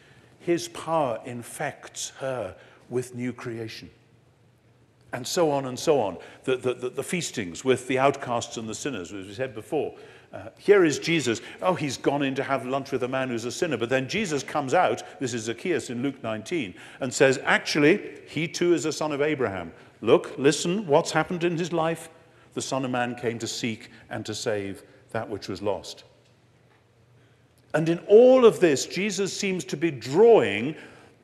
his 0.40 0.68
power 0.68 1.20
infects 1.26 2.10
her 2.20 2.56
with 2.88 3.14
new 3.14 3.34
creation 3.34 3.90
and 5.12 5.26
so 5.26 5.50
on 5.50 5.66
and 5.66 5.78
so 5.78 6.00
on. 6.00 6.16
The, 6.44 6.56
the, 6.56 6.74
the, 6.74 6.90
the, 6.90 7.02
feastings 7.02 7.64
with 7.64 7.88
the 7.88 7.98
outcasts 7.98 8.56
and 8.56 8.68
the 8.68 8.74
sinners, 8.74 9.12
as 9.12 9.26
we 9.26 9.34
said 9.34 9.54
before. 9.54 9.94
Uh, 10.32 10.50
here 10.58 10.84
is 10.84 10.98
Jesus. 10.98 11.40
Oh, 11.62 11.74
he's 11.74 11.96
gone 11.96 12.22
in 12.22 12.34
to 12.34 12.42
have 12.42 12.66
lunch 12.66 12.92
with 12.92 13.02
a 13.02 13.08
man 13.08 13.28
who's 13.28 13.46
a 13.46 13.52
sinner. 13.52 13.78
But 13.78 13.88
then 13.88 14.08
Jesus 14.08 14.42
comes 14.42 14.74
out, 14.74 15.02
this 15.20 15.32
is 15.32 15.44
Zacchaeus 15.44 15.88
in 15.88 16.02
Luke 16.02 16.22
19, 16.22 16.74
and 17.00 17.12
says, 17.12 17.40
Actually, 17.44 18.20
he 18.26 18.46
too 18.46 18.74
is 18.74 18.84
a 18.84 18.92
son 18.92 19.12
of 19.12 19.22
Abraham. 19.22 19.72
Look, 20.00 20.34
listen, 20.36 20.86
what's 20.86 21.10
happened 21.10 21.44
in 21.44 21.56
his 21.56 21.72
life? 21.72 22.10
The 22.54 22.62
Son 22.62 22.84
of 22.84 22.90
Man 22.90 23.14
came 23.14 23.38
to 23.38 23.46
seek 23.46 23.90
and 24.10 24.24
to 24.26 24.34
save 24.34 24.82
that 25.10 25.28
which 25.28 25.48
was 25.48 25.62
lost. 25.62 26.04
And 27.74 27.88
in 27.88 27.98
all 28.08 28.44
of 28.44 28.60
this, 28.60 28.86
Jesus 28.86 29.36
seems 29.36 29.64
to 29.66 29.76
be 29.76 29.90
drawing 29.90 30.74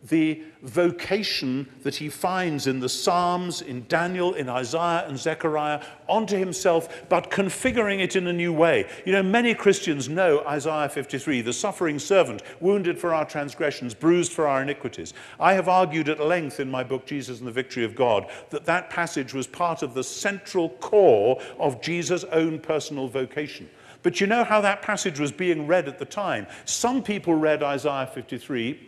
the 0.05 0.43
vocation 0.63 1.67
that 1.83 1.97
he 1.97 2.09
finds 2.09 2.67
in 2.67 2.81
the 2.81 2.89
Psalms, 2.89 3.63
in 3.63 3.87
Daniel, 3.89 4.35
in 4.35 4.49
Isaiah, 4.49 5.05
and 5.09 5.19
Zechariah 5.19 5.83
onto 6.09 6.37
himself, 6.37 7.05
but 7.09 7.31
configuring 7.31 8.01
it 8.01 8.15
in 8.15 8.27
a 8.27 8.33
new 8.33 8.53
way. 8.53 8.89
You 9.07 9.13
know, 9.13 9.23
many 9.23 9.55
Christians 9.55 10.09
know 10.09 10.45
Isaiah 10.47 10.89
53, 10.89 11.41
the 11.41 11.53
suffering 11.53 11.99
servant, 11.99 12.43
wounded 12.61 12.99
for 12.99 13.15
our 13.15 13.25
transgressions, 13.25 13.95
bruised 13.95 14.33
for 14.33 14.47
our 14.47 14.63
iniquities. 14.63 15.15
I 15.41 15.55
have 15.55 15.69
argued 15.69 16.09
at 16.09 16.21
length 16.21 16.61
in 16.61 16.71
my 16.71 16.85
book, 16.85 17.07
Jesus 17.07 17.39
and 17.39 17.49
the 17.49 17.53
Victory 17.53 17.85
of 17.85 17.95
God, 17.95 18.31
that 18.51 18.67
that 18.67 18.91
passage 18.91 19.33
was 19.33 19.47
part 19.47 19.83
of 19.83 19.95
the 19.95 20.05
central 20.05 20.69
core 20.69 21.41
of 21.59 21.81
Jesus' 21.81 22.25
own 22.25 22.59
personal 22.59 23.09
vocation. 23.09 23.69
But 24.03 24.21
you 24.21 24.27
know 24.27 24.45
how 24.45 24.61
that 24.61 24.83
passage 24.83 25.19
was 25.19 25.33
being 25.33 25.67
read 25.67 25.89
at 25.89 25.99
the 25.99 26.05
time? 26.05 26.47
Some 26.67 27.03
people 27.03 27.35
read 27.35 27.63
Isaiah 27.63 28.07
53 28.13 28.79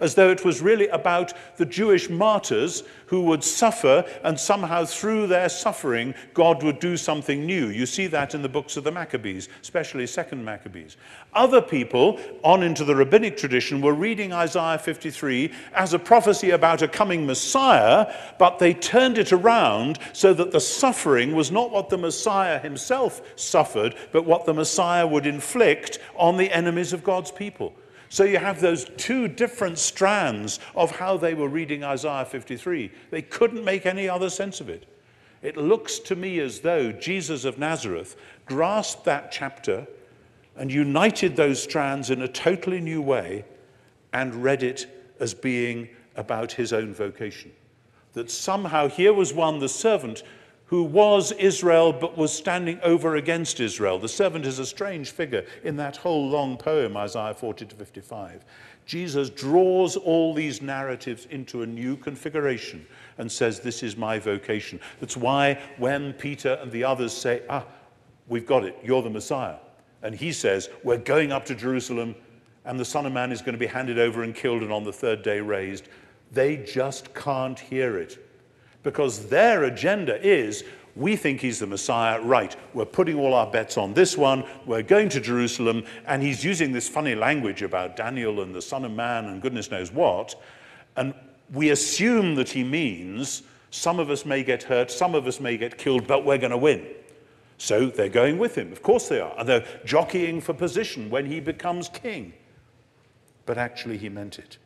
as 0.00 0.14
though 0.14 0.30
it 0.30 0.44
was 0.44 0.62
really 0.62 0.88
about 0.88 1.32
the 1.56 1.66
Jewish 1.66 2.08
martyrs 2.08 2.82
who 3.06 3.22
would 3.22 3.42
suffer, 3.42 4.04
and 4.22 4.38
somehow 4.38 4.84
through 4.84 5.26
their 5.26 5.48
suffering, 5.48 6.14
God 6.32 6.62
would 6.62 6.78
do 6.78 6.96
something 6.96 7.44
new. 7.44 7.68
You 7.68 7.84
see 7.86 8.06
that 8.06 8.34
in 8.34 8.42
the 8.42 8.48
books 8.48 8.76
of 8.76 8.84
the 8.84 8.92
Maccabees, 8.92 9.48
especially 9.60 10.06
Second 10.06 10.44
Maccabees. 10.44 10.96
Other 11.32 11.60
people, 11.60 12.20
on 12.44 12.62
into 12.62 12.84
the 12.84 12.94
rabbinic 12.94 13.36
tradition, 13.36 13.80
were 13.80 13.94
reading 13.94 14.32
Isaiah 14.32 14.78
53 14.78 15.52
as 15.74 15.92
a 15.92 15.98
prophecy 15.98 16.50
about 16.50 16.82
a 16.82 16.88
coming 16.88 17.26
Messiah, 17.26 18.14
but 18.38 18.58
they 18.58 18.74
turned 18.74 19.18
it 19.18 19.32
around 19.32 19.98
so 20.12 20.32
that 20.34 20.52
the 20.52 20.60
suffering 20.60 21.34
was 21.34 21.50
not 21.50 21.70
what 21.70 21.88
the 21.88 21.98
Messiah 21.98 22.58
himself 22.58 23.22
suffered, 23.36 23.94
but 24.12 24.24
what 24.24 24.44
the 24.44 24.54
Messiah 24.54 25.06
would 25.06 25.26
inflict 25.26 25.98
on 26.16 26.36
the 26.36 26.52
enemies 26.52 26.92
of 26.92 27.02
God's 27.02 27.30
people. 27.30 27.74
So 28.10 28.24
you 28.24 28.38
have 28.38 28.60
those 28.60 28.86
two 28.96 29.28
different 29.28 29.78
strands 29.78 30.58
of 30.74 30.90
how 30.90 31.16
they 31.16 31.32
were 31.32 31.48
reading 31.48 31.84
Isaiah 31.84 32.24
53. 32.24 32.90
They 33.10 33.22
couldn't 33.22 33.64
make 33.64 33.86
any 33.86 34.08
other 34.08 34.28
sense 34.28 34.60
of 34.60 34.68
it. 34.68 34.84
It 35.42 35.56
looks 35.56 36.00
to 36.00 36.16
me 36.16 36.40
as 36.40 36.60
though 36.60 36.90
Jesus 36.90 37.44
of 37.44 37.56
Nazareth 37.56 38.16
grasped 38.46 39.04
that 39.04 39.30
chapter 39.30 39.86
and 40.56 40.72
united 40.72 41.36
those 41.36 41.62
strands 41.62 42.10
in 42.10 42.20
a 42.20 42.28
totally 42.28 42.80
new 42.80 43.00
way 43.00 43.44
and 44.12 44.42
read 44.42 44.64
it 44.64 44.86
as 45.20 45.32
being 45.32 45.88
about 46.16 46.50
his 46.50 46.72
own 46.72 46.92
vocation. 46.92 47.52
That 48.14 48.28
somehow 48.28 48.88
here 48.88 49.14
was 49.14 49.32
one, 49.32 49.60
the 49.60 49.68
servant, 49.68 50.24
who 50.70 50.84
was 50.84 51.32
Israel 51.32 51.92
but 51.92 52.16
was 52.16 52.32
standing 52.32 52.78
over 52.84 53.16
against 53.16 53.58
Israel. 53.58 53.98
The 53.98 54.08
servant 54.08 54.46
is 54.46 54.60
a 54.60 54.64
strange 54.64 55.10
figure 55.10 55.44
in 55.64 55.74
that 55.78 55.96
whole 55.96 56.28
long 56.28 56.56
poem, 56.56 56.96
Isaiah 56.96 57.34
40 57.34 57.66
to 57.66 57.74
55. 57.74 58.44
Jesus 58.86 59.30
draws 59.30 59.96
all 59.96 60.32
these 60.32 60.62
narratives 60.62 61.26
into 61.28 61.62
a 61.62 61.66
new 61.66 61.96
configuration 61.96 62.86
and 63.18 63.30
says, 63.30 63.58
This 63.58 63.82
is 63.82 63.96
my 63.96 64.20
vocation. 64.20 64.78
That's 65.00 65.16
why 65.16 65.60
when 65.78 66.12
Peter 66.12 66.56
and 66.62 66.70
the 66.70 66.84
others 66.84 67.12
say, 67.12 67.42
Ah, 67.50 67.66
we've 68.28 68.46
got 68.46 68.64
it, 68.64 68.78
you're 68.80 69.02
the 69.02 69.10
Messiah. 69.10 69.56
And 70.04 70.14
he 70.14 70.30
says, 70.30 70.70
We're 70.84 70.98
going 70.98 71.32
up 71.32 71.44
to 71.46 71.56
Jerusalem, 71.56 72.14
and 72.64 72.78
the 72.78 72.84
Son 72.84 73.06
of 73.06 73.12
Man 73.12 73.32
is 73.32 73.40
going 73.42 73.54
to 73.54 73.58
be 73.58 73.66
handed 73.66 73.98
over 73.98 74.22
and 74.22 74.36
killed, 74.36 74.62
and 74.62 74.72
on 74.72 74.84
the 74.84 74.92
third 74.92 75.24
day 75.24 75.40
raised. 75.40 75.88
They 76.30 76.58
just 76.58 77.12
can't 77.12 77.58
hear 77.58 77.98
it 77.98 78.24
because 78.82 79.26
their 79.26 79.64
agenda 79.64 80.20
is 80.26 80.64
we 80.96 81.16
think 81.16 81.40
he's 81.40 81.60
the 81.60 81.66
Messiah, 81.66 82.20
right? 82.20 82.54
We're 82.74 82.84
putting 82.84 83.16
all 83.16 83.34
our 83.34 83.46
bets 83.46 83.76
on 83.78 83.94
this 83.94 84.16
one. 84.16 84.44
We're 84.66 84.82
going 84.82 85.08
to 85.10 85.20
Jerusalem, 85.20 85.84
and 86.06 86.22
he's 86.22 86.44
using 86.44 86.72
this 86.72 86.88
funny 86.88 87.14
language 87.14 87.62
about 87.62 87.96
Daniel 87.96 88.40
and 88.42 88.54
the 88.54 88.62
Son 88.62 88.84
of 88.84 88.92
Man 88.92 89.26
and 89.26 89.40
goodness 89.40 89.70
knows 89.70 89.92
what. 89.92 90.34
And 90.96 91.14
we 91.52 91.70
assume 91.70 92.34
that 92.36 92.48
he 92.48 92.64
means 92.64 93.42
some 93.70 94.00
of 94.00 94.10
us 94.10 94.26
may 94.26 94.42
get 94.42 94.64
hurt, 94.64 94.90
some 94.90 95.14
of 95.14 95.26
us 95.26 95.40
may 95.40 95.56
get 95.56 95.78
killed, 95.78 96.06
but 96.06 96.24
we're 96.24 96.38
going 96.38 96.50
to 96.50 96.58
win. 96.58 96.86
So 97.58 97.86
they're 97.86 98.08
going 98.08 98.38
with 98.38 98.56
him. 98.56 98.72
Of 98.72 98.82
course 98.82 99.08
they 99.08 99.20
are. 99.20 99.34
And 99.38 99.48
they're 99.48 99.66
jockeying 99.84 100.40
for 100.40 100.54
position 100.54 101.10
when 101.10 101.26
he 101.26 101.40
becomes 101.40 101.88
king. 101.88 102.32
But 103.46 103.58
actually, 103.58 103.98
he 103.98 104.08
meant 104.08 104.38
it. 104.38 104.58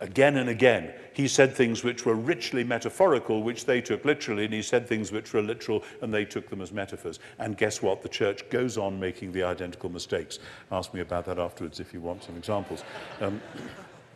Again 0.00 0.36
and 0.36 0.48
again, 0.48 0.94
he 1.16 1.26
said 1.26 1.54
things 1.54 1.82
which 1.82 2.04
were 2.04 2.14
richly 2.14 2.62
metaphorical, 2.62 3.42
which 3.42 3.64
they 3.64 3.80
took 3.80 4.04
literally, 4.04 4.44
and 4.44 4.52
he 4.52 4.60
said 4.60 4.86
things 4.86 5.10
which 5.10 5.32
were 5.32 5.40
literal, 5.40 5.82
and 6.02 6.12
they 6.12 6.26
took 6.26 6.50
them 6.50 6.60
as 6.60 6.72
metaphors. 6.72 7.20
And 7.38 7.56
guess 7.56 7.80
what? 7.80 8.02
The 8.02 8.08
church 8.10 8.46
goes 8.50 8.76
on 8.76 9.00
making 9.00 9.32
the 9.32 9.42
identical 9.42 9.88
mistakes. 9.88 10.40
Ask 10.70 10.92
me 10.92 11.00
about 11.00 11.24
that 11.24 11.38
afterwards 11.38 11.80
if 11.80 11.94
you 11.94 12.02
want 12.02 12.22
some 12.22 12.36
examples. 12.36 12.84
Um, 13.22 13.40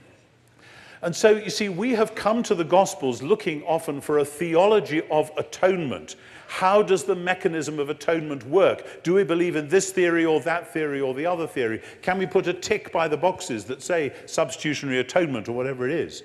and 1.02 1.16
so, 1.16 1.30
you 1.30 1.48
see, 1.48 1.70
we 1.70 1.92
have 1.92 2.14
come 2.14 2.42
to 2.42 2.54
the 2.54 2.64
Gospels 2.64 3.22
looking 3.22 3.62
often 3.62 4.02
for 4.02 4.18
a 4.18 4.24
theology 4.26 5.00
of 5.10 5.30
atonement. 5.38 6.16
How 6.48 6.82
does 6.82 7.04
the 7.04 7.16
mechanism 7.16 7.78
of 7.78 7.88
atonement 7.88 8.46
work? 8.46 9.02
Do 9.04 9.14
we 9.14 9.24
believe 9.24 9.56
in 9.56 9.70
this 9.70 9.90
theory 9.90 10.26
or 10.26 10.38
that 10.40 10.70
theory 10.70 11.00
or 11.00 11.14
the 11.14 11.24
other 11.24 11.46
theory? 11.46 11.80
Can 12.02 12.18
we 12.18 12.26
put 12.26 12.46
a 12.46 12.52
tick 12.52 12.92
by 12.92 13.08
the 13.08 13.16
boxes 13.16 13.64
that 13.64 13.80
say 13.80 14.12
substitutionary 14.26 14.98
atonement 14.98 15.48
or 15.48 15.52
whatever 15.52 15.88
it 15.88 15.94
is? 15.94 16.24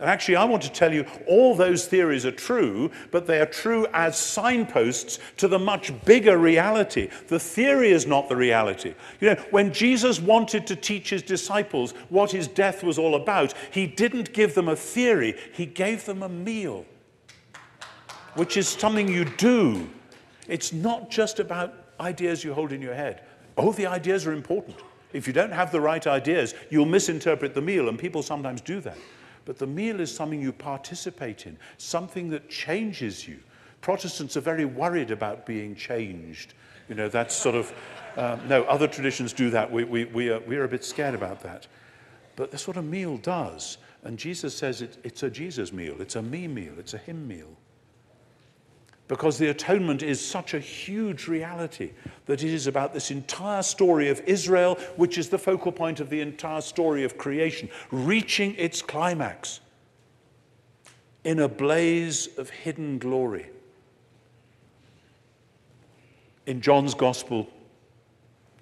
And 0.00 0.10
actually, 0.10 0.36
I 0.36 0.44
want 0.44 0.62
to 0.64 0.72
tell 0.72 0.92
you 0.92 1.06
all 1.26 1.54
those 1.54 1.86
theories 1.86 2.26
are 2.26 2.32
true, 2.32 2.90
but 3.12 3.26
they 3.26 3.40
are 3.40 3.46
true 3.46 3.86
as 3.92 4.18
signposts 4.18 5.20
to 5.36 5.46
the 5.46 5.58
much 5.58 5.92
bigger 6.04 6.36
reality. 6.36 7.08
The 7.28 7.38
theory 7.38 7.92
is 7.92 8.06
not 8.06 8.28
the 8.28 8.34
reality. 8.36 8.94
You 9.20 9.30
know, 9.34 9.44
when 9.50 9.72
Jesus 9.72 10.18
wanted 10.18 10.66
to 10.66 10.76
teach 10.76 11.10
his 11.10 11.22
disciples 11.22 11.92
what 12.08 12.32
his 12.32 12.48
death 12.48 12.82
was 12.82 12.98
all 12.98 13.14
about, 13.14 13.54
he 13.70 13.86
didn't 13.86 14.32
give 14.32 14.54
them 14.54 14.68
a 14.68 14.76
theory, 14.76 15.38
he 15.52 15.64
gave 15.64 16.04
them 16.04 16.22
a 16.22 16.28
meal 16.28 16.84
which 18.34 18.56
is 18.56 18.68
something 18.68 19.08
you 19.08 19.24
do. 19.24 19.88
It's 20.48 20.72
not 20.72 21.10
just 21.10 21.40
about 21.40 21.74
ideas 22.00 22.44
you 22.44 22.52
hold 22.52 22.72
in 22.72 22.82
your 22.82 22.94
head. 22.94 23.22
Oh, 23.56 23.72
the 23.72 23.86
ideas 23.86 24.26
are 24.26 24.32
important. 24.32 24.76
If 25.12 25.26
you 25.26 25.32
don't 25.32 25.52
have 25.52 25.70
the 25.70 25.80
right 25.80 26.04
ideas, 26.06 26.54
you'll 26.70 26.86
misinterpret 26.86 27.54
the 27.54 27.62
meal, 27.62 27.88
and 27.88 27.98
people 27.98 28.22
sometimes 28.22 28.60
do 28.60 28.80
that. 28.80 28.98
But 29.44 29.58
the 29.58 29.66
meal 29.66 30.00
is 30.00 30.14
something 30.14 30.40
you 30.40 30.52
participate 30.52 31.46
in, 31.46 31.56
something 31.78 32.30
that 32.30 32.48
changes 32.48 33.26
you. 33.28 33.38
Protestants 33.80 34.36
are 34.36 34.40
very 34.40 34.64
worried 34.64 35.10
about 35.10 35.44
being 35.44 35.74
changed. 35.74 36.54
You 36.88 36.94
know, 36.94 37.08
that's 37.08 37.34
sort 37.34 37.54
of, 37.54 37.72
um, 38.16 38.40
no, 38.48 38.64
other 38.64 38.88
traditions 38.88 39.32
do 39.32 39.50
that. 39.50 39.70
We, 39.70 39.84
we, 39.84 40.04
we, 40.06 40.30
are, 40.30 40.40
we 40.40 40.56
are 40.56 40.64
a 40.64 40.68
bit 40.68 40.84
scared 40.84 41.14
about 41.14 41.40
that. 41.42 41.66
But 42.36 42.50
that's 42.50 42.66
what 42.66 42.76
a 42.76 42.82
meal 42.82 43.18
does. 43.18 43.78
And 44.02 44.18
Jesus 44.18 44.56
says 44.56 44.82
it, 44.82 44.98
it's 45.04 45.22
a 45.22 45.30
Jesus 45.30 45.72
meal, 45.72 46.00
it's 46.00 46.16
a 46.16 46.22
me 46.22 46.48
meal, 46.48 46.74
it's 46.78 46.94
a 46.94 46.98
him 46.98 47.26
meal 47.26 47.56
because 49.06 49.36
the 49.36 49.48
atonement 49.48 50.02
is 50.02 50.24
such 50.24 50.54
a 50.54 50.58
huge 50.58 51.28
reality 51.28 51.92
that 52.26 52.42
it 52.42 52.50
is 52.50 52.66
about 52.66 52.94
this 52.94 53.10
entire 53.10 53.62
story 53.62 54.08
of 54.08 54.20
Israel, 54.20 54.76
which 54.96 55.18
is 55.18 55.28
the 55.28 55.38
focal 55.38 55.72
point 55.72 56.00
of 56.00 56.08
the 56.08 56.20
entire 56.20 56.62
story 56.62 57.04
of 57.04 57.18
creation, 57.18 57.68
reaching 57.90 58.54
its 58.54 58.80
climax 58.80 59.60
in 61.24 61.40
a 61.40 61.48
blaze 61.48 62.28
of 62.38 62.48
hidden 62.50 62.98
glory. 62.98 63.50
In 66.46 66.60
John's 66.60 66.94
gospel, 66.94 67.48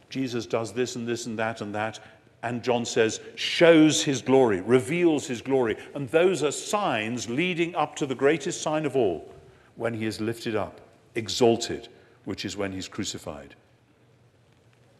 Jesus 0.08 0.46
does 0.46 0.72
this 0.72 0.96
and 0.96 1.06
this 1.06 1.26
and 1.26 1.38
that 1.38 1.60
and 1.60 1.74
that, 1.74 2.00
and 2.42 2.62
John 2.62 2.84
says, 2.84 3.20
shows 3.36 4.02
his 4.02 4.20
glory, 4.20 4.60
reveals 4.60 5.26
his 5.26 5.40
glory. 5.40 5.76
And 5.94 6.08
those 6.08 6.42
are 6.42 6.50
signs 6.50 7.28
leading 7.28 7.74
up 7.76 7.94
to 7.96 8.06
the 8.06 8.14
greatest 8.14 8.62
sign 8.62 8.84
of 8.84 8.96
all, 8.96 9.31
when 9.76 9.94
he 9.94 10.06
is 10.06 10.20
lifted 10.20 10.56
up, 10.56 10.80
exalted, 11.14 11.88
which 12.24 12.44
is 12.44 12.56
when 12.56 12.72
he's 12.72 12.88
crucified. 12.88 13.54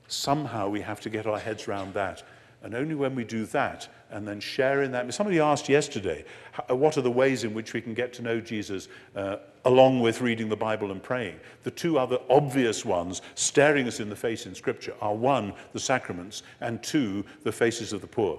Somehow 0.09 0.69
we 0.69 0.81
have 0.81 1.01
to 1.01 1.11
get 1.11 1.27
our 1.27 1.39
heads 1.39 1.69
around 1.69 1.95
that. 1.95 2.23
And 2.63 2.75
only 2.75 2.95
when 2.95 3.15
we 3.17 3.25
do 3.25 3.45
that 3.47 3.89
and 4.11 4.29
then 4.29 4.39
share 4.39 4.83
in 4.83 4.93
that. 4.93 5.13
Somebody 5.13 5.41
asked 5.41 5.69
yesterday, 5.69 6.25
what 6.69 6.97
are 6.97 7.03
the 7.03 7.11
ways 7.11 7.43
in 7.43 7.55
which 7.55 7.73
we 7.73 7.81
can 7.81 7.95
get 7.95 8.13
to 8.15 8.23
know 8.23 8.41
Jesus 8.41 8.89
uh, 9.17 9.39
along 9.65 10.01
with 10.01 10.21
reading 10.21 10.49
the 10.49 10.57
Bible 10.57 10.93
and 10.93 11.03
praying? 11.03 11.41
The 11.65 11.73
two 11.73 11.99
other 11.99 12.19
obvious 12.31 12.85
ones 12.85 13.23
staring 13.35 13.89
us 13.89 13.99
in 13.99 14.09
the 14.09 14.17
face 14.17 14.47
in 14.47 14.55
Scripture 14.55 14.95
are 15.01 15.15
one, 15.15 15.55
the 15.73 15.81
sacraments, 15.81 16.45
and 16.61 16.81
two, 16.83 17.25
the 17.43 17.51
faces 17.51 17.93
of 17.93 18.01
the 18.01 18.07
poor. 18.07 18.39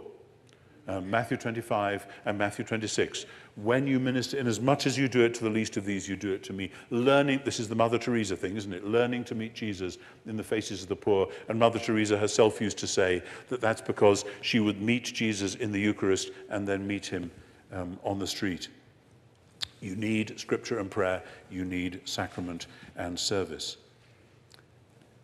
uh, 0.88 1.02
Matthew 1.02 1.38
25 1.38 2.08
and 2.26 2.38
Matthew 2.38 2.66
26. 2.66 3.26
When 3.56 3.86
you 3.88 4.00
minister, 4.00 4.38
in 4.38 4.48
as 4.48 4.60
much 4.60 4.88
as 4.88 4.98
you 4.98 5.08
do 5.08 5.22
it 5.22 5.34
to 5.36 5.44
the 5.44 5.50
least 5.50 5.78
of 5.78 5.86
these, 5.86 6.10
you 6.10 6.16
do 6.16 6.34
it 6.34 6.44
to 6.44 6.54
me. 6.54 6.72
Learning, 6.90 7.40
this 7.46 7.60
is 7.60 7.70
the 7.70 7.76
Mother 7.76 7.98
Teresa 7.98 8.36
thing, 8.36 8.58
isn't 8.58 8.74
it? 8.74 8.86
Learning 8.86 9.24
to 9.26 9.36
meet 9.36 9.54
Jesus 9.54 9.98
in 10.26 10.36
the 10.36 10.44
faces 10.44 10.84
of 10.84 10.90
the 10.90 10.96
poor. 10.96 11.30
And 11.50 11.60
Mother 11.60 11.80
Teresa 11.80 12.18
herself 12.18 12.60
used 12.60 12.78
to 12.80 12.88
say 12.88 13.22
that 13.50 13.62
that's 13.62 13.82
because 13.82 14.26
she 14.42 14.60
would 14.60 14.82
meet 14.82 15.04
Jesus 15.04 15.56
in 15.56 15.72
the 15.72 15.80
Eucharist 15.80 16.32
and 16.50 16.68
then 16.68 16.88
meet 16.88 17.06
him 17.06 17.32
um, 17.72 18.00
on 18.04 18.20
the 18.20 18.28
street. 18.28 18.70
You 19.82 19.96
need 19.96 20.40
scripture 20.40 20.80
and 20.80 20.90
prayer, 20.90 21.22
you 21.52 21.66
need 21.66 22.02
sacrament 22.06 22.68
and 22.96 23.20
service. 23.20 23.78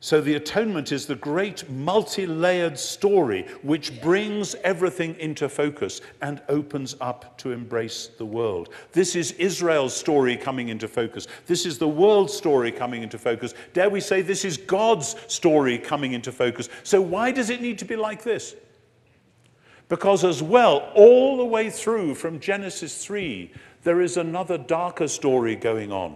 So 0.02 0.22
the 0.22 0.36
atonement 0.36 0.94
is 0.94 1.06
the 1.06 1.16
great 1.16 1.70
multi 1.70 2.26
layered 2.26 2.80
story 2.80 3.46
which 3.64 4.02
brings 4.02 4.56
everything 4.64 5.14
into 5.20 5.50
focus 5.50 6.00
and 6.22 6.42
opens 6.48 6.96
up 7.02 7.38
to 7.40 7.52
embrace 7.52 8.10
the 8.18 8.26
world. 8.26 8.70
This 8.94 9.18
is 9.18 9.34
Israel's 9.34 9.94
story 9.94 10.38
coming 10.38 10.70
into 10.70 10.88
focus. 10.88 11.28
This 11.48 11.66
is 11.66 11.78
the 11.78 11.88
world's 11.88 12.34
story 12.34 12.72
coming 12.72 13.04
into 13.04 13.18
focus. 13.18 13.54
Dare 13.74 13.90
we 13.90 14.00
say 14.00 14.22
this 14.22 14.46
is 14.46 14.56
God's 14.56 15.18
story 15.28 15.78
coming 15.78 16.14
into 16.14 16.32
focus? 16.32 16.70
So 16.84 17.02
why 17.02 17.32
does 17.32 17.50
it 17.50 17.62
need 17.62 17.78
to 17.80 17.86
be 17.86 17.98
like 17.98 18.24
this? 18.24 18.56
Because, 19.90 20.24
as 20.24 20.42
well, 20.44 20.92
all 20.94 21.36
the 21.36 21.46
way 21.46 21.72
through 21.72 22.14
from 22.14 22.40
Genesis 22.40 23.04
3, 23.04 23.52
there 23.84 24.02
is 24.02 24.18
another 24.18 24.58
darker 24.58 25.08
story 25.08 25.56
going 25.56 25.92
on 25.92 26.16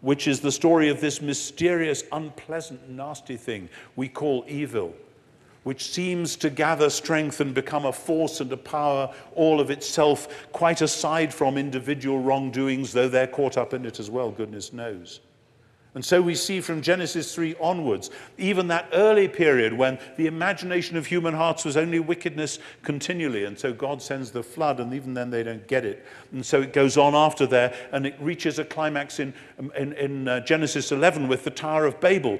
which 0.00 0.26
is 0.26 0.40
the 0.40 0.52
story 0.52 0.88
of 0.88 1.00
this 1.00 1.20
mysterious, 1.20 2.04
unpleasant, 2.12 2.88
nasty 2.88 3.36
thing 3.36 3.68
we 3.96 4.08
call 4.08 4.44
evil, 4.48 4.94
which 5.64 5.90
seems 5.90 6.36
to 6.36 6.50
gather 6.50 6.88
strength 6.88 7.40
and 7.40 7.54
become 7.54 7.84
a 7.84 7.92
force 7.92 8.40
and 8.40 8.52
a 8.52 8.56
power 8.56 9.12
all 9.34 9.60
of 9.60 9.70
itself, 9.70 10.50
quite 10.52 10.80
aside 10.80 11.32
from 11.32 11.58
individual 11.58 12.20
wrongdoings, 12.20 12.92
though 12.92 13.08
they're 13.08 13.26
caught 13.26 13.58
up 13.58 13.74
in 13.74 13.84
it 13.84 14.00
as 14.00 14.10
well, 14.10 14.30
goodness 14.30 14.72
knows. 14.72 15.20
And 15.94 16.04
so 16.04 16.22
we 16.22 16.36
see 16.36 16.60
from 16.60 16.82
Genesis 16.82 17.34
3 17.34 17.56
onwards, 17.58 18.10
even 18.38 18.68
that 18.68 18.88
early 18.92 19.26
period 19.26 19.72
when 19.72 19.98
the 20.16 20.28
imagination 20.28 20.96
of 20.96 21.06
human 21.06 21.34
hearts 21.34 21.64
was 21.64 21.76
only 21.76 21.98
wickedness 21.98 22.60
continually. 22.82 23.44
And 23.44 23.58
so 23.58 23.72
God 23.72 24.00
sends 24.00 24.30
the 24.30 24.42
flood, 24.42 24.78
and 24.78 24.94
even 24.94 25.14
then 25.14 25.30
they 25.30 25.42
don't 25.42 25.66
get 25.66 25.84
it. 25.84 26.06
And 26.30 26.46
so 26.46 26.62
it 26.62 26.72
goes 26.72 26.96
on 26.96 27.16
after 27.16 27.44
there, 27.44 27.74
and 27.90 28.06
it 28.06 28.14
reaches 28.20 28.60
a 28.60 28.64
climax 28.64 29.18
in, 29.18 29.34
in, 29.76 29.92
in 29.94 30.28
uh, 30.28 30.40
Genesis 30.40 30.92
11 30.92 31.26
with 31.26 31.42
the 31.42 31.50
Tower 31.50 31.86
of 31.86 32.00
Babel. 32.00 32.38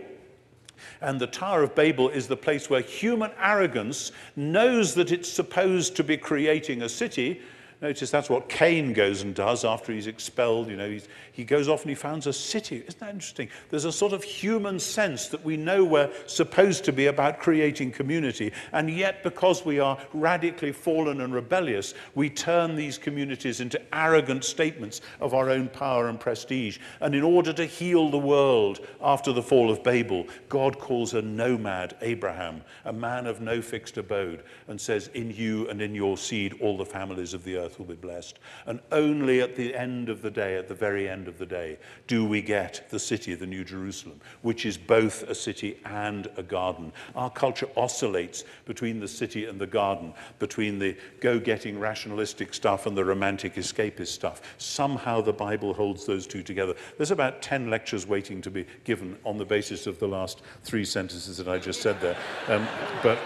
And 1.01 1.21
the 1.21 1.27
Tower 1.27 1.65
of 1.65 1.75
Babel 1.75 2.09
is 2.09 2.29
the 2.29 2.37
place 2.37 2.71
where 2.71 2.83
human 2.83 3.33
arrogance 3.41 4.13
knows 4.37 4.95
that 4.95 5.11
it's 5.11 5.29
supposed 5.29 5.97
to 5.97 6.05
be 6.05 6.17
creating 6.17 6.83
a 6.83 6.89
city 6.89 7.41
Notice 7.83 8.11
that's 8.11 8.29
what 8.29 8.51
Cain 8.51 8.93
goes 8.93 9.23
and 9.23 9.35
does 9.35 9.65
after 9.65 9.91
he's 9.91 10.07
expelled. 10.07 10.69
You 10.69 10.77
know, 10.77 10.99
he 11.33 11.45
goes 11.45 11.67
off 11.67 11.81
and 11.81 11.89
he 11.89 11.95
founds 11.95 12.27
a 12.27 12.33
city. 12.33 12.85
Isn't 12.87 12.99
that 13.01 13.15
interesting? 13.15 13.49
There's 13.71 13.87
a 13.87 13.93
sort 13.93 14.13
of 14.13 14.23
human 14.23 14.79
sense 14.79 15.29
that 15.29 15.43
we 15.43 15.57
know 15.57 15.83
we're 15.83 16.11
supposed 16.27 16.85
to 16.85 16.93
be 16.93 17.07
about 17.07 17.39
creating 17.39 17.93
community. 17.93 18.53
And 18.73 18.91
yet, 18.91 19.23
because 19.23 19.65
we 19.65 19.81
are 19.81 19.97
radically 20.13 20.73
fallen 20.73 21.23
and 21.23 21.33
rebellious, 21.33 21.95
we 22.15 22.29
turn 22.29 22.77
these 22.77 22.99
communities 22.99 23.61
into 23.61 23.81
arrogant 23.97 24.45
statements 24.45 25.01
of 25.19 25.33
our 25.33 25.49
own 25.49 25.69
power 25.69 26.09
and 26.09 26.21
prestige. 26.21 26.79
And 27.01 27.15
in 27.15 27.23
order 27.23 27.55
to 27.55 27.65
heal 27.65 28.11
the 28.11 28.19
world 28.19 28.87
after 29.01 29.33
the 29.33 29.43
fall 29.43 29.71
of 29.71 29.83
Babel, 29.83 30.27
God 30.51 30.79
calls 30.79 31.15
a 31.15 31.23
nomad 31.23 31.97
Abraham, 32.03 32.61
a 32.85 32.93
man 32.93 33.27
of 33.27 33.41
no 33.41 33.63
fixed 33.63 33.97
abode, 33.97 34.43
and 34.69 34.79
says, 34.79 35.09
In 35.15 35.31
you 35.31 35.67
and 35.71 35.81
in 35.81 35.95
your 35.95 36.19
seed, 36.19 36.59
all 36.61 36.77
the 36.77 36.85
families 36.85 37.33
of 37.33 37.43
the 37.43 37.57
earth 37.57 37.70
earth 37.71 37.79
will 37.79 37.87
be 37.87 37.95
blessed. 37.95 38.39
And 38.67 38.81
only 38.91 39.41
at 39.41 39.57
the 39.57 39.75
end 39.75 40.09
of 40.09 40.23
the 40.23 40.31
day, 40.31 40.57
at 40.57 40.69
the 40.69 40.75
very 40.75 41.09
end 41.09 41.29
of 41.29 41.39
the 41.39 41.47
day, 41.47 41.79
do 42.07 42.25
we 42.25 42.43
get 42.43 42.89
the 42.91 42.99
city, 42.99 43.35
the 43.35 43.47
New 43.47 43.65
Jerusalem, 43.65 44.21
which 44.43 44.67
is 44.67 44.77
both 44.77 45.23
a 45.25 45.35
city 45.35 45.79
and 45.85 46.29
a 46.37 46.43
garden. 46.43 46.93
Our 47.15 47.31
culture 47.31 47.69
oscillates 47.77 48.45
between 48.65 49.01
the 49.01 49.09
city 49.09 49.47
and 49.47 49.61
the 49.61 49.67
garden, 49.67 50.13
between 50.39 50.79
the 50.79 50.97
go 51.21 51.39
getting 51.39 51.79
rationalistic 51.79 52.55
stuff 52.55 52.87
and 52.87 52.97
the 52.97 53.05
romantic 53.05 53.55
escapist 53.55 54.09
stuff. 54.09 54.43
Somehow 54.59 55.21
the 55.21 55.33
Bible 55.33 55.73
holds 55.73 56.07
those 56.07 56.27
two 56.27 56.43
together. 56.43 56.75
There's 56.97 57.11
about 57.11 57.43
10 57.43 57.71
lectures 57.71 58.07
waiting 58.07 58.43
to 58.43 58.51
be 58.51 58.67
given 58.85 59.17
on 59.25 59.39
the 59.39 59.45
basis 59.45 59.87
of 59.87 59.99
the 59.99 60.09
last 60.09 60.43
three 60.65 60.85
sentences 60.85 61.37
that 61.37 61.49
I 61.49 61.59
just 61.59 61.81
said 61.81 62.01
there. 62.01 62.17
Um, 62.49 62.67
but 63.03 63.19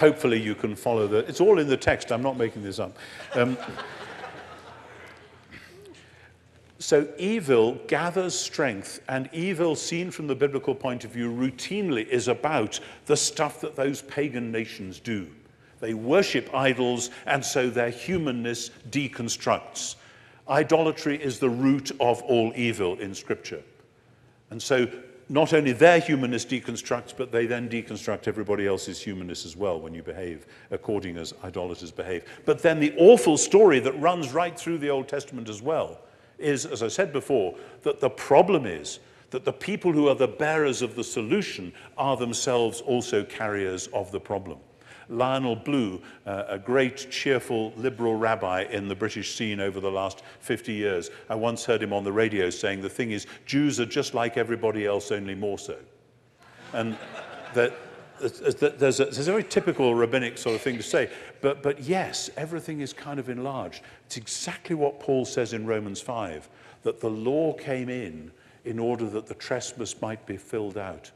hopefully 0.00 0.40
you 0.40 0.54
can 0.54 0.74
follow 0.74 1.06
the. 1.06 1.18
It's 1.18 1.40
all 1.40 1.58
in 1.58 1.68
the 1.68 1.76
text, 1.76 2.10
I'm 2.10 2.22
not 2.22 2.38
making 2.38 2.62
this 2.64 2.78
up. 2.78 2.96
Um, 3.34 3.56
so 6.78 7.06
evil 7.18 7.74
gathers 7.86 8.34
strength, 8.34 9.02
and 9.08 9.28
evil, 9.32 9.76
seen 9.76 10.10
from 10.10 10.26
the 10.26 10.34
biblical 10.34 10.74
point 10.74 11.04
of 11.04 11.10
view, 11.10 11.30
routinely 11.30 12.06
is 12.08 12.28
about 12.28 12.80
the 13.06 13.16
stuff 13.16 13.60
that 13.60 13.76
those 13.76 14.00
pagan 14.02 14.50
nations 14.50 14.98
do. 14.98 15.28
They 15.80 15.94
worship 15.94 16.52
idols, 16.54 17.10
and 17.26 17.44
so 17.44 17.68
their 17.68 17.90
humanness 17.90 18.70
deconstructs. 18.90 19.96
Idolatry 20.48 21.22
is 21.22 21.38
the 21.38 21.50
root 21.50 21.92
of 22.00 22.22
all 22.22 22.52
evil 22.56 22.98
in 22.98 23.14
Scripture. 23.14 23.62
And 24.50 24.60
so 24.60 24.88
not 25.30 25.52
only 25.52 25.72
their 25.72 26.00
humanness 26.00 26.44
deconstructs, 26.44 27.14
but 27.16 27.30
they 27.30 27.46
then 27.46 27.68
deconstruct 27.68 28.26
everybody 28.26 28.66
else's 28.66 29.00
humanness 29.00 29.46
as 29.46 29.56
well 29.56 29.80
when 29.80 29.94
you 29.94 30.02
behave 30.02 30.44
according 30.72 31.16
as 31.16 31.32
idolaters 31.44 31.92
behave. 31.92 32.24
But 32.44 32.60
then 32.62 32.80
the 32.80 32.92
awful 32.98 33.38
story 33.38 33.78
that 33.78 33.92
runs 34.00 34.32
right 34.32 34.58
through 34.58 34.78
the 34.78 34.90
Old 34.90 35.06
Testament 35.06 35.48
as 35.48 35.62
well 35.62 36.00
is, 36.36 36.66
as 36.66 36.82
I 36.82 36.88
said 36.88 37.12
before, 37.12 37.54
that 37.82 38.00
the 38.00 38.10
problem 38.10 38.66
is 38.66 38.98
that 39.30 39.44
the 39.44 39.52
people 39.52 39.92
who 39.92 40.08
are 40.08 40.16
the 40.16 40.26
bearers 40.26 40.82
of 40.82 40.96
the 40.96 41.04
solution 41.04 41.72
are 41.96 42.16
themselves 42.16 42.80
also 42.80 43.22
carriers 43.22 43.86
of 43.92 44.10
the 44.10 44.18
problem. 44.18 44.58
Lionel 45.10 45.56
Blue, 45.56 46.00
uh, 46.24 46.44
a 46.48 46.58
great, 46.58 47.10
cheerful, 47.10 47.72
liberal 47.76 48.14
rabbi 48.14 48.62
in 48.62 48.88
the 48.88 48.94
British 48.94 49.34
scene 49.34 49.60
over 49.60 49.80
the 49.80 49.90
last 49.90 50.22
50 50.40 50.72
years. 50.72 51.10
I 51.28 51.34
once 51.34 51.64
heard 51.64 51.82
him 51.82 51.92
on 51.92 52.04
the 52.04 52.12
radio 52.12 52.48
saying, 52.50 52.80
The 52.80 52.88
thing 52.88 53.10
is, 53.10 53.26
Jews 53.44 53.80
are 53.80 53.86
just 53.86 54.14
like 54.14 54.36
everybody 54.36 54.86
else, 54.86 55.10
only 55.10 55.34
more 55.34 55.58
so. 55.58 55.76
And 56.72 56.96
that 57.54 57.74
there's 58.20 59.00
a, 59.00 59.04
there's 59.06 59.18
a 59.18 59.32
very 59.32 59.44
typical 59.44 59.94
rabbinic 59.94 60.38
sort 60.38 60.54
of 60.54 60.60
thing 60.60 60.76
to 60.76 60.82
say. 60.82 61.10
But, 61.40 61.62
but 61.62 61.80
yes, 61.80 62.30
everything 62.36 62.80
is 62.80 62.92
kind 62.92 63.18
of 63.18 63.28
enlarged. 63.28 63.82
It's 64.06 64.16
exactly 64.16 64.76
what 64.76 65.00
Paul 65.00 65.24
says 65.24 65.52
in 65.52 65.66
Romans 65.66 66.00
5 66.00 66.48
that 66.82 67.00
the 67.00 67.10
law 67.10 67.52
came 67.54 67.88
in 67.88 68.30
in 68.64 68.78
order 68.78 69.08
that 69.08 69.26
the 69.26 69.34
trespass 69.34 70.00
might 70.00 70.24
be 70.26 70.36
filled 70.36 70.76
out. 70.76 71.10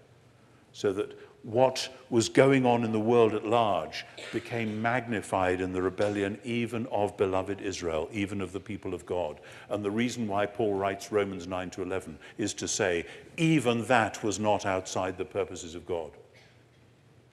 So 0.72 0.92
that 0.92 1.23
what 1.44 1.90
was 2.08 2.30
going 2.30 2.64
on 2.64 2.84
in 2.84 2.92
the 2.92 2.98
world 2.98 3.34
at 3.34 3.46
large 3.46 4.06
became 4.32 4.80
magnified 4.80 5.60
in 5.60 5.72
the 5.72 5.82
rebellion 5.82 6.38
even 6.42 6.86
of 6.86 7.16
beloved 7.18 7.60
Israel, 7.60 8.08
even 8.12 8.40
of 8.40 8.52
the 8.52 8.60
people 8.60 8.94
of 8.94 9.04
God. 9.04 9.40
And 9.68 9.84
the 9.84 9.90
reason 9.90 10.26
why 10.26 10.46
Paul 10.46 10.74
writes 10.74 11.12
Romans 11.12 11.46
9 11.46 11.70
to 11.70 11.82
11 11.82 12.18
is 12.38 12.54
to 12.54 12.66
say, 12.66 13.04
even 13.36 13.84
that 13.86 14.24
was 14.24 14.40
not 14.40 14.64
outside 14.64 15.18
the 15.18 15.24
purposes 15.24 15.74
of 15.74 15.86
God. 15.86 16.12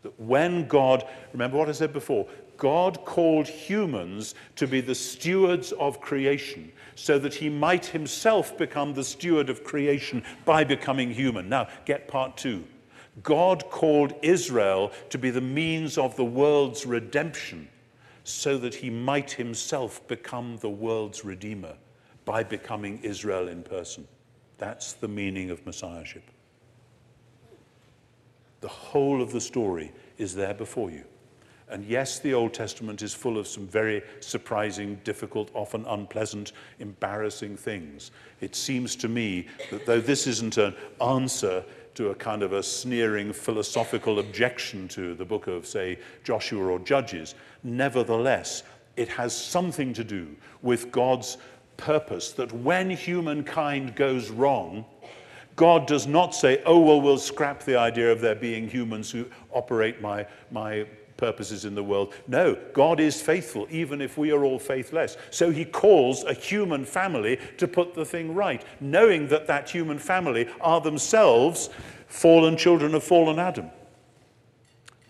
That 0.03 0.19
when 0.19 0.67
God, 0.67 1.07
remember 1.31 1.57
what 1.57 1.69
I 1.69 1.73
said 1.73 1.93
before, 1.93 2.27
God 2.57 3.05
called 3.05 3.47
humans 3.47 4.35
to 4.57 4.67
be 4.67 4.81
the 4.81 4.93
stewards 4.93 5.71
of 5.73 6.01
creation 6.01 6.71
so 6.95 7.17
that 7.17 7.33
he 7.33 7.49
might 7.49 7.85
himself 7.85 8.57
become 8.57 8.93
the 8.93 9.03
steward 9.05 9.49
of 9.49 9.63
creation 9.63 10.23
by 10.43 10.65
becoming 10.65 11.11
human. 11.11 11.47
Now, 11.47 11.69
get 11.85 12.09
part 12.09 12.35
two. 12.35 12.65
God 13.23 13.69
called 13.69 14.13
Israel 14.21 14.91
to 15.09 15.17
be 15.17 15.29
the 15.29 15.41
means 15.41 15.97
of 15.97 16.15
the 16.15 16.25
world's 16.25 16.85
redemption 16.85 17.67
so 18.23 18.57
that 18.57 18.75
he 18.75 18.89
might 18.89 19.31
himself 19.31 20.07
become 20.07 20.57
the 20.57 20.69
world's 20.69 21.25
redeemer 21.25 21.75
by 22.25 22.43
becoming 22.43 22.99
Israel 23.03 23.47
in 23.47 23.63
person. 23.63 24.07
That's 24.57 24.93
the 24.93 25.07
meaning 25.07 25.49
of 25.49 25.65
Messiahship. 25.65 26.23
The 28.61 28.67
whole 28.67 29.21
of 29.21 29.31
the 29.31 29.41
story 29.41 29.91
is 30.17 30.35
there 30.35 30.53
before 30.53 30.91
you. 30.91 31.03
And 31.71 31.85
yes, 31.85 32.19
the 32.19 32.33
Old 32.33 32.53
Testament 32.53 33.01
is 33.01 33.13
full 33.13 33.37
of 33.37 33.47
some 33.47 33.65
very 33.65 34.03
surprising, 34.19 34.99
difficult, 35.05 35.49
often 35.53 35.85
unpleasant, 35.85 36.51
embarrassing 36.79 37.55
things. 37.55 38.11
It 38.41 38.55
seems 38.55 38.95
to 38.97 39.07
me 39.07 39.47
that 39.71 39.85
though 39.85 40.01
this 40.01 40.27
isn't 40.27 40.57
an 40.57 40.75
answer 41.01 41.63
to 41.95 42.09
a 42.09 42.15
kind 42.15 42.43
of 42.43 42.53
a 42.53 42.63
sneering 42.63 43.33
philosophical 43.33 44.19
objection 44.19 44.87
to 44.89 45.13
the 45.15 45.25
book 45.25 45.47
of, 45.47 45.65
say, 45.65 45.99
Joshua 46.23 46.65
or 46.65 46.79
Judges, 46.79 47.35
nevertheless, 47.63 48.63
it 48.95 49.07
has 49.09 49.35
something 49.35 49.93
to 49.93 50.03
do 50.03 50.35
with 50.61 50.91
God's 50.91 51.37
purpose 51.77 52.31
that 52.33 52.51
when 52.51 52.89
humankind 52.89 53.95
goes 53.95 54.29
wrong, 54.29 54.85
God 55.55 55.85
does 55.85 56.07
not 56.07 56.33
say, 56.33 56.61
oh, 56.65 56.79
well, 56.79 57.01
we'll 57.01 57.17
scrap 57.17 57.63
the 57.63 57.77
idea 57.77 58.11
of 58.11 58.21
there 58.21 58.35
being 58.35 58.67
humans 58.67 59.11
who 59.11 59.25
operate 59.51 60.01
my, 60.01 60.25
my 60.49 60.85
purposes 61.21 61.65
in 61.65 61.75
the 61.75 61.83
world. 61.83 62.13
No, 62.27 62.57
God 62.73 62.99
is 62.99 63.21
faithful, 63.21 63.67
even 63.69 64.01
if 64.01 64.17
we 64.17 64.31
are 64.31 64.43
all 64.43 64.57
faithless. 64.57 65.17
So 65.29 65.51
he 65.51 65.63
calls 65.63 66.23
a 66.23 66.33
human 66.33 66.83
family 66.83 67.39
to 67.59 67.67
put 67.67 67.93
the 67.93 68.03
thing 68.03 68.33
right, 68.33 68.65
knowing 68.81 69.27
that 69.27 69.45
that 69.45 69.69
human 69.69 69.99
family 69.99 70.49
are 70.59 70.81
themselves 70.81 71.69
fallen 72.07 72.57
children 72.57 72.95
of 72.95 73.03
fallen 73.03 73.37
Adam. 73.37 73.69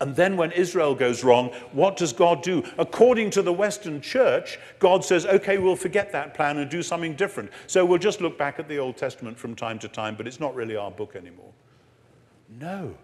And 0.02 0.14
then 0.14 0.36
when 0.36 0.52
Israel 0.52 0.94
goes 0.94 1.24
wrong, 1.24 1.48
what 1.72 1.96
does 1.96 2.12
God 2.12 2.42
do? 2.42 2.62
According 2.76 3.30
to 3.30 3.40
the 3.40 3.52
Western 3.52 4.00
church, 4.02 4.58
God 4.80 5.04
says, 5.04 5.24
okay, 5.24 5.56
we'll 5.56 5.76
forget 5.76 6.12
that 6.12 6.34
plan 6.34 6.58
and 6.58 6.70
do 6.70 6.82
something 6.82 7.14
different. 7.14 7.50
So 7.68 7.86
we'll 7.86 8.00
just 8.00 8.20
look 8.20 8.36
back 8.36 8.58
at 8.58 8.68
the 8.68 8.78
Old 8.78 8.98
Testament 8.98 9.38
from 9.38 9.54
time 9.54 9.78
to 9.78 9.88
time, 9.88 10.16
but 10.16 10.26
it's 10.26 10.40
not 10.40 10.54
really 10.54 10.76
our 10.76 10.90
book 10.90 11.16
anymore. 11.16 11.52
No. 12.60 12.94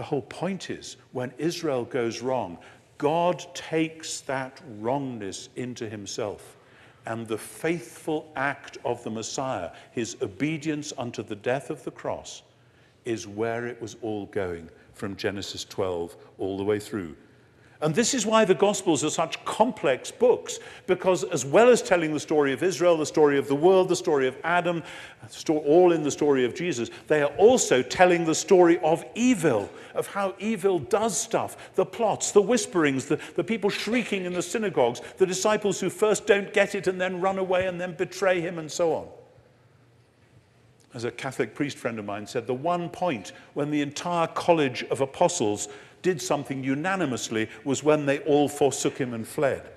The 0.00 0.06
whole 0.06 0.22
point 0.22 0.70
is 0.70 0.96
when 1.12 1.30
Israel 1.36 1.84
goes 1.84 2.22
wrong, 2.22 2.56
God 2.96 3.44
takes 3.54 4.22
that 4.22 4.58
wrongness 4.78 5.50
into 5.56 5.90
himself. 5.90 6.56
And 7.04 7.28
the 7.28 7.36
faithful 7.36 8.32
act 8.34 8.78
of 8.82 9.04
the 9.04 9.10
Messiah, 9.10 9.72
his 9.90 10.16
obedience 10.22 10.94
unto 10.96 11.22
the 11.22 11.36
death 11.36 11.68
of 11.68 11.84
the 11.84 11.90
cross, 11.90 12.44
is 13.04 13.26
where 13.26 13.66
it 13.66 13.78
was 13.78 13.98
all 14.00 14.24
going 14.24 14.70
from 14.94 15.16
Genesis 15.16 15.66
12 15.66 16.16
all 16.38 16.56
the 16.56 16.64
way 16.64 16.80
through 16.80 17.14
and 17.82 17.94
this 17.94 18.12
is 18.12 18.26
why 18.26 18.44
the 18.44 18.54
Gospels 18.54 19.02
are 19.04 19.10
such 19.10 19.42
complex 19.46 20.10
books, 20.10 20.58
because 20.86 21.24
as 21.24 21.46
well 21.46 21.70
as 21.70 21.80
telling 21.80 22.12
the 22.12 22.20
story 22.20 22.52
of 22.52 22.62
Israel, 22.62 22.98
the 22.98 23.06
story 23.06 23.38
of 23.38 23.48
the 23.48 23.54
world, 23.54 23.88
the 23.88 23.96
story 23.96 24.28
of 24.28 24.36
Adam, 24.44 24.82
all 25.48 25.92
in 25.92 26.02
the 26.02 26.10
story 26.10 26.44
of 26.44 26.54
Jesus, 26.54 26.90
they 27.06 27.22
are 27.22 27.32
also 27.38 27.82
telling 27.82 28.26
the 28.26 28.34
story 28.34 28.78
of 28.80 29.02
evil, 29.14 29.70
of 29.94 30.06
how 30.06 30.34
evil 30.38 30.78
does 30.78 31.16
stuff 31.16 31.74
the 31.74 31.86
plots, 31.86 32.32
the 32.32 32.42
whisperings, 32.42 33.06
the, 33.06 33.18
the 33.36 33.44
people 33.44 33.70
shrieking 33.70 34.26
in 34.26 34.34
the 34.34 34.42
synagogues, 34.42 35.00
the 35.16 35.26
disciples 35.26 35.80
who 35.80 35.88
first 35.88 36.26
don't 36.26 36.52
get 36.52 36.74
it 36.74 36.86
and 36.86 37.00
then 37.00 37.18
run 37.18 37.38
away 37.38 37.66
and 37.66 37.80
then 37.80 37.94
betray 37.94 38.42
him, 38.42 38.58
and 38.58 38.70
so 38.70 38.92
on. 38.92 39.08
As 40.92 41.04
a 41.04 41.10
Catholic 41.10 41.54
priest 41.54 41.78
friend 41.78 41.98
of 41.98 42.04
mine 42.04 42.26
said, 42.26 42.46
the 42.46 42.54
one 42.54 42.88
point 42.88 43.32
when 43.54 43.70
the 43.70 43.80
entire 43.80 44.26
college 44.26 44.82
of 44.90 45.00
apostles 45.00 45.68
did 46.02 46.20
something 46.20 46.64
unanimously 46.64 47.48
was 47.64 47.82
when 47.82 48.06
they 48.06 48.20
all 48.20 48.48
forsook 48.48 48.96
him 48.98 49.14
and 49.14 49.26
fled. 49.26 49.68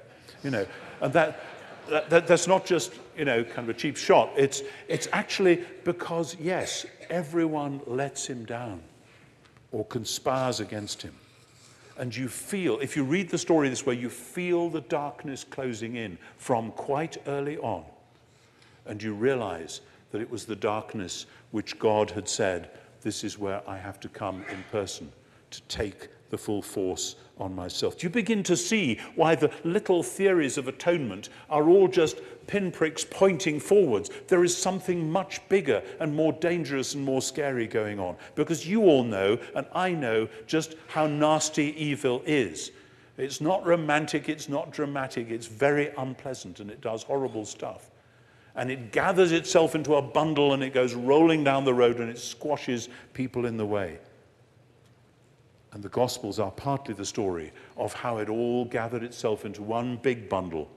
You 0.43 0.51
know, 0.51 0.65
and 1.01 1.13
that, 1.13 1.43
that, 1.89 2.09
that, 2.09 2.27
that's 2.27 2.47
not 2.47 2.65
just, 2.65 2.93
you 3.17 3.25
know, 3.25 3.43
kind 3.43 3.69
of 3.69 3.75
a 3.75 3.79
cheap 3.79 3.97
shot. 3.97 4.31
It's, 4.37 4.61
it's 4.87 5.07
actually 5.11 5.63
because, 5.83 6.35
yes, 6.39 6.85
everyone 7.09 7.81
lets 7.85 8.25
him 8.25 8.45
down 8.45 8.81
or 9.71 9.85
conspires 9.85 10.59
against 10.59 11.01
him. 11.01 11.13
And 11.97 12.15
you 12.15 12.27
feel, 12.27 12.79
if 12.79 12.95
you 12.95 13.03
read 13.03 13.29
the 13.29 13.37
story 13.37 13.69
this 13.69 13.85
way, 13.85 13.95
you 13.95 14.09
feel 14.09 14.69
the 14.69 14.81
darkness 14.81 15.43
closing 15.43 15.95
in 15.95 16.17
from 16.37 16.71
quite 16.71 17.17
early 17.27 17.57
on. 17.59 17.85
And 18.85 19.01
you 19.01 19.13
realize 19.13 19.81
that 20.11 20.19
it 20.19 20.29
was 20.29 20.45
the 20.45 20.55
darkness 20.55 21.25
which 21.51 21.77
God 21.79 22.09
had 22.11 22.27
said, 22.27 22.71
This 23.01 23.23
is 23.23 23.37
where 23.37 23.61
I 23.67 23.77
have 23.77 23.99
to 24.01 24.09
come 24.09 24.43
in 24.49 24.63
person 24.71 25.11
to 25.53 25.61
take 25.63 26.09
the 26.29 26.37
full 26.37 26.61
force 26.61 27.15
on 27.37 27.55
myself. 27.55 27.97
Do 27.97 28.07
you 28.07 28.09
begin 28.09 28.41
to 28.43 28.57
see 28.57 28.99
why 29.15 29.35
the 29.35 29.51
little 29.63 30.01
theories 30.01 30.57
of 30.57 30.67
atonement 30.67 31.29
are 31.49 31.69
all 31.69 31.87
just 31.87 32.21
pinpricks 32.47 33.05
pointing 33.09 33.59
forwards? 33.59 34.09
There 34.27 34.43
is 34.43 34.57
something 34.57 35.09
much 35.11 35.47
bigger 35.49 35.83
and 35.99 36.15
more 36.15 36.33
dangerous 36.33 36.95
and 36.95 37.05
more 37.05 37.21
scary 37.21 37.67
going 37.67 37.99
on. 37.99 38.15
Because 38.33 38.67
you 38.67 38.81
all 38.81 39.03
know, 39.03 39.37
and 39.55 39.67
I 39.73 39.91
know, 39.91 40.27
just 40.47 40.75
how 40.87 41.05
nasty 41.05 41.75
evil 41.81 42.23
is. 42.25 42.71
It's 43.17 43.41
not 43.41 43.63
romantic, 43.63 44.27
it's 44.27 44.49
not 44.49 44.71
dramatic, 44.71 45.29
it's 45.29 45.45
very 45.45 45.91
unpleasant, 45.99 46.59
and 46.59 46.71
it 46.71 46.81
does 46.81 47.03
horrible 47.03 47.45
stuff. 47.45 47.91
And 48.55 48.71
it 48.71 48.91
gathers 48.91 49.31
itself 49.31 49.75
into 49.75 49.95
a 49.95 50.01
bundle 50.01 50.53
and 50.53 50.63
it 50.63 50.73
goes 50.73 50.93
rolling 50.93 51.43
down 51.43 51.65
the 51.65 51.73
road 51.73 51.99
and 51.99 52.09
it 52.09 52.19
squashes 52.19 52.89
people 53.13 53.45
in 53.45 53.57
the 53.57 53.65
way. 53.65 53.99
And 55.73 55.81
the 55.81 55.89
Gospels 55.89 56.39
are 56.39 56.51
partly 56.51 56.93
the 56.93 57.05
story 57.05 57.51
of 57.77 57.93
how 57.93 58.19
it 58.19 58.29
all 58.29 58.63
gathered 58.65 59.01
itself 59.01 59.43
into 59.43 59.63
one 59.63 59.97
big 59.97 60.29
bundle, 60.29 60.69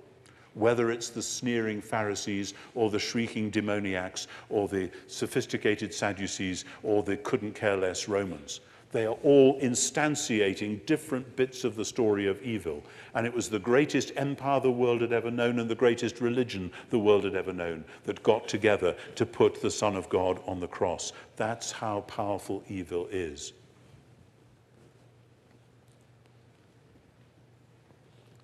whether 0.55 0.91
it's 0.91 1.11
the 1.11 1.21
sneering 1.21 1.83
Pharisees 1.83 2.55
or 2.75 2.89
the 2.89 2.99
shrieking 2.99 3.51
demoniacs 3.51 4.27
or 4.49 4.69
the 4.69 4.91
sophisticated 5.07 5.93
Sadducees 5.93 6.65
or 6.83 7.03
the 7.03 7.19
couldn't 7.19 7.55
care 7.55 7.77
less 7.77 8.09
Romans. 8.09 8.61
They 8.93 9.05
are 9.05 9.19
all 9.23 9.61
instantiating 9.61 10.87
different 10.87 11.37
bits 11.37 11.65
of 11.65 11.77
the 11.77 11.85
story 11.85 12.27
of 12.27 12.41
evil. 12.43 12.83
And 13.15 13.27
it 13.27 13.35
was 13.35 13.51
the 13.51 13.59
greatest 13.59 14.13
empire 14.17 14.61
the 14.61 14.71
world 14.71 15.03
had 15.03 15.13
ever 15.13 15.31
known 15.31 15.59
and 15.59 15.69
the 15.69 15.75
greatest 15.75 16.23
religion 16.23 16.71
the 16.89 16.99
world 16.99 17.25
had 17.25 17.35
ever 17.35 17.53
known 17.53 17.85
that 18.05 18.23
got 18.23 18.49
together 18.49 18.97
to 19.17 19.27
put 19.27 19.61
the 19.61 19.71
Son 19.71 19.95
of 19.95 20.09
God 20.09 20.41
on 20.47 20.59
the 20.59 20.69
cross. 20.69 21.13
That's 21.37 21.71
how 21.71 22.01
powerful 22.03 22.63
evil 22.69 23.09
is. 23.11 23.53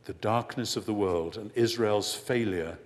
The 0.05 0.13
darkness 0.15 0.77
of 0.77 0.87
the 0.87 0.93
world 0.93 1.37
and 1.37 1.51
Israel's 1.55 2.15
failure 2.15 2.79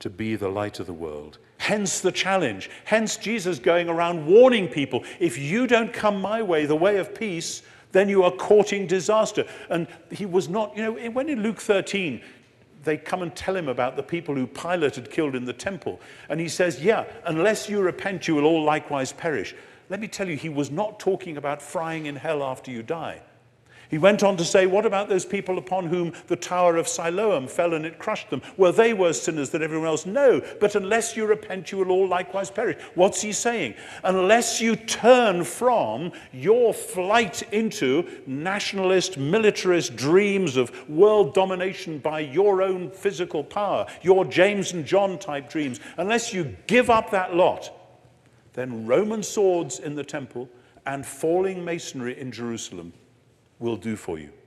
to 0.00 0.10
be 0.10 0.34
the 0.36 0.48
light 0.48 0.80
of 0.80 0.86
the 0.86 0.92
world. 0.92 1.38
Hence 1.58 2.00
the 2.00 2.12
challenge. 2.12 2.70
Hence 2.84 3.16
Jesus 3.16 3.58
going 3.58 3.88
around 3.88 4.26
warning 4.26 4.68
people 4.68 5.04
if 5.18 5.38
you 5.38 5.66
don't 5.66 5.92
come 5.92 6.20
my 6.20 6.42
way, 6.42 6.66
the 6.66 6.76
way 6.76 6.96
of 6.96 7.14
peace, 7.14 7.62
then 7.92 8.08
you 8.08 8.22
are 8.22 8.30
courting 8.30 8.86
disaster. 8.86 9.44
And 9.68 9.86
he 10.10 10.26
was 10.26 10.48
not, 10.48 10.76
you 10.76 10.82
know, 10.82 11.10
when 11.10 11.28
in 11.28 11.42
Luke 11.42 11.60
13, 11.60 12.22
they 12.82 12.96
come 12.96 13.22
and 13.22 13.34
tell 13.36 13.54
him 13.54 13.68
about 13.68 13.96
the 13.96 14.02
people 14.02 14.34
who 14.34 14.46
Pilate 14.46 14.96
had 14.96 15.10
killed 15.10 15.34
in 15.34 15.44
the 15.44 15.52
temple. 15.52 16.00
And 16.28 16.40
he 16.40 16.48
says, 16.48 16.82
Yeah, 16.82 17.04
unless 17.26 17.68
you 17.68 17.80
repent, 17.80 18.26
you 18.26 18.36
will 18.36 18.46
all 18.46 18.64
likewise 18.64 19.12
perish. 19.12 19.54
Let 19.90 20.00
me 20.00 20.08
tell 20.08 20.28
you, 20.28 20.36
he 20.36 20.48
was 20.48 20.70
not 20.70 20.98
talking 20.98 21.36
about 21.36 21.60
frying 21.60 22.06
in 22.06 22.16
hell 22.16 22.42
after 22.42 22.70
you 22.70 22.82
die. 22.82 23.20
He 23.90 23.98
went 23.98 24.22
on 24.22 24.36
to 24.36 24.44
say, 24.44 24.66
What 24.66 24.86
about 24.86 25.08
those 25.08 25.24
people 25.24 25.58
upon 25.58 25.86
whom 25.86 26.12
the 26.28 26.36
tower 26.36 26.76
of 26.76 26.86
Siloam 26.86 27.48
fell 27.48 27.74
and 27.74 27.84
it 27.84 27.98
crushed 27.98 28.30
them? 28.30 28.40
Were 28.56 28.70
they 28.70 28.94
worse 28.94 29.20
sinners 29.20 29.50
than 29.50 29.62
everyone 29.62 29.88
else? 29.88 30.06
No, 30.06 30.40
but 30.60 30.76
unless 30.76 31.16
you 31.16 31.26
repent, 31.26 31.72
you 31.72 31.78
will 31.78 31.90
all 31.90 32.06
likewise 32.06 32.50
perish. 32.50 32.80
What's 32.94 33.20
he 33.20 33.32
saying? 33.32 33.74
Unless 34.04 34.60
you 34.60 34.76
turn 34.76 35.42
from 35.42 36.12
your 36.32 36.72
flight 36.72 37.42
into 37.52 38.08
nationalist, 38.26 39.18
militarist 39.18 39.96
dreams 39.96 40.56
of 40.56 40.88
world 40.88 41.34
domination 41.34 41.98
by 41.98 42.20
your 42.20 42.62
own 42.62 42.90
physical 42.92 43.42
power, 43.42 43.86
your 44.02 44.24
James 44.24 44.72
and 44.72 44.86
John 44.86 45.18
type 45.18 45.50
dreams, 45.50 45.80
unless 45.96 46.32
you 46.32 46.56
give 46.68 46.90
up 46.90 47.10
that 47.10 47.34
lot, 47.34 47.76
then 48.52 48.86
Roman 48.86 49.24
swords 49.24 49.80
in 49.80 49.96
the 49.96 50.04
temple 50.04 50.48
and 50.86 51.04
falling 51.04 51.64
masonry 51.64 52.18
in 52.18 52.30
Jerusalem 52.30 52.92
will 53.60 53.76
do 53.76 53.94
for 53.94 54.18
you. 54.18 54.39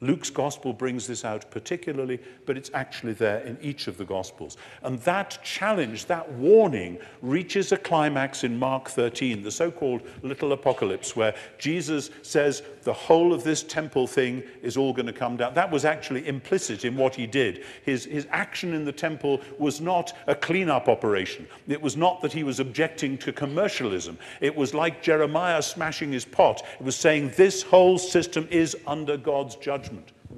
Luke's 0.00 0.30
gospel 0.30 0.72
brings 0.72 1.06
this 1.06 1.24
out 1.24 1.50
particularly, 1.50 2.20
but 2.46 2.56
it's 2.56 2.70
actually 2.72 3.14
there 3.14 3.40
in 3.40 3.58
each 3.60 3.88
of 3.88 3.98
the 3.98 4.04
gospels. 4.04 4.56
And 4.82 4.98
that 5.00 5.38
challenge, 5.42 6.06
that 6.06 6.30
warning, 6.32 6.98
reaches 7.20 7.72
a 7.72 7.76
climax 7.76 8.44
in 8.44 8.58
Mark 8.58 8.88
13, 8.88 9.42
the 9.42 9.50
so 9.50 9.70
called 9.70 10.02
little 10.22 10.52
apocalypse, 10.52 11.16
where 11.16 11.34
Jesus 11.58 12.10
says 12.22 12.62
the 12.82 12.92
whole 12.92 13.34
of 13.34 13.42
this 13.42 13.64
temple 13.64 14.06
thing 14.06 14.42
is 14.62 14.76
all 14.76 14.92
going 14.92 15.06
to 15.06 15.12
come 15.12 15.36
down. 15.36 15.54
That 15.54 15.70
was 15.70 15.84
actually 15.84 16.28
implicit 16.28 16.84
in 16.84 16.96
what 16.96 17.16
he 17.16 17.26
did. 17.26 17.64
His, 17.84 18.04
his 18.04 18.28
action 18.30 18.74
in 18.74 18.84
the 18.84 18.92
temple 18.92 19.40
was 19.58 19.80
not 19.80 20.16
a 20.28 20.34
cleanup 20.34 20.88
operation, 20.88 21.46
it 21.66 21.82
was 21.82 21.96
not 21.96 22.20
that 22.22 22.32
he 22.32 22.44
was 22.44 22.60
objecting 22.60 23.18
to 23.18 23.32
commercialism. 23.32 24.16
It 24.40 24.54
was 24.54 24.74
like 24.74 25.02
Jeremiah 25.02 25.62
smashing 25.62 26.12
his 26.12 26.24
pot, 26.24 26.62
it 26.78 26.84
was 26.84 26.94
saying 26.94 27.32
this 27.36 27.62
whole 27.62 27.98
system 27.98 28.46
is 28.50 28.76
under 28.86 29.16
God's 29.16 29.56
judgment 29.56 29.87
judgment. 29.87 29.87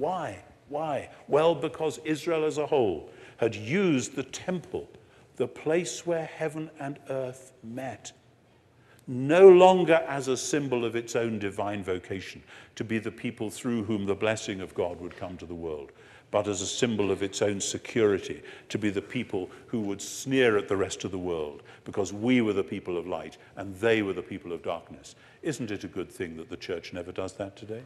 Why? 0.01 0.39
Why? 0.67 1.09
Well, 1.27 1.53
because 1.53 1.99
Israel 1.99 2.43
as 2.45 2.57
a 2.57 2.65
whole 2.65 3.11
had 3.37 3.53
used 3.53 4.15
the 4.15 4.23
temple, 4.23 4.89
the 5.35 5.47
place 5.47 6.07
where 6.07 6.25
heaven 6.25 6.71
and 6.79 6.97
earth 7.11 7.53
met, 7.61 8.11
no 9.05 9.47
longer 9.47 10.03
as 10.07 10.27
a 10.27 10.35
symbol 10.35 10.85
of 10.85 10.95
its 10.95 11.15
own 11.15 11.37
divine 11.37 11.83
vocation, 11.83 12.41
to 12.77 12.83
be 12.83 12.97
the 12.97 13.11
people 13.11 13.51
through 13.51 13.83
whom 13.83 14.07
the 14.07 14.15
blessing 14.15 14.59
of 14.59 14.73
God 14.73 14.99
would 14.99 15.15
come 15.15 15.37
to 15.37 15.45
the 15.45 15.53
world, 15.53 15.91
but 16.31 16.47
as 16.47 16.63
a 16.63 16.67
symbol 16.67 17.11
of 17.11 17.21
its 17.21 17.43
own 17.43 17.61
security, 17.61 18.41
to 18.69 18.79
be 18.79 18.89
the 18.89 19.03
people 19.03 19.51
who 19.67 19.81
would 19.81 20.01
sneer 20.01 20.57
at 20.57 20.67
the 20.67 20.77
rest 20.77 21.03
of 21.03 21.11
the 21.11 21.19
world 21.19 21.61
because 21.85 22.11
we 22.11 22.41
were 22.41 22.53
the 22.53 22.63
people 22.63 22.97
of 22.97 23.05
light 23.05 23.37
and 23.55 23.75
they 23.75 24.01
were 24.01 24.13
the 24.13 24.23
people 24.23 24.51
of 24.51 24.63
darkness. 24.63 25.13
Isn't 25.43 25.69
it 25.69 25.83
a 25.83 25.87
good 25.87 26.11
thing 26.11 26.37
that 26.37 26.49
the 26.49 26.57
church 26.57 26.91
never 26.91 27.11
does 27.11 27.33
that 27.33 27.55
today? 27.55 27.83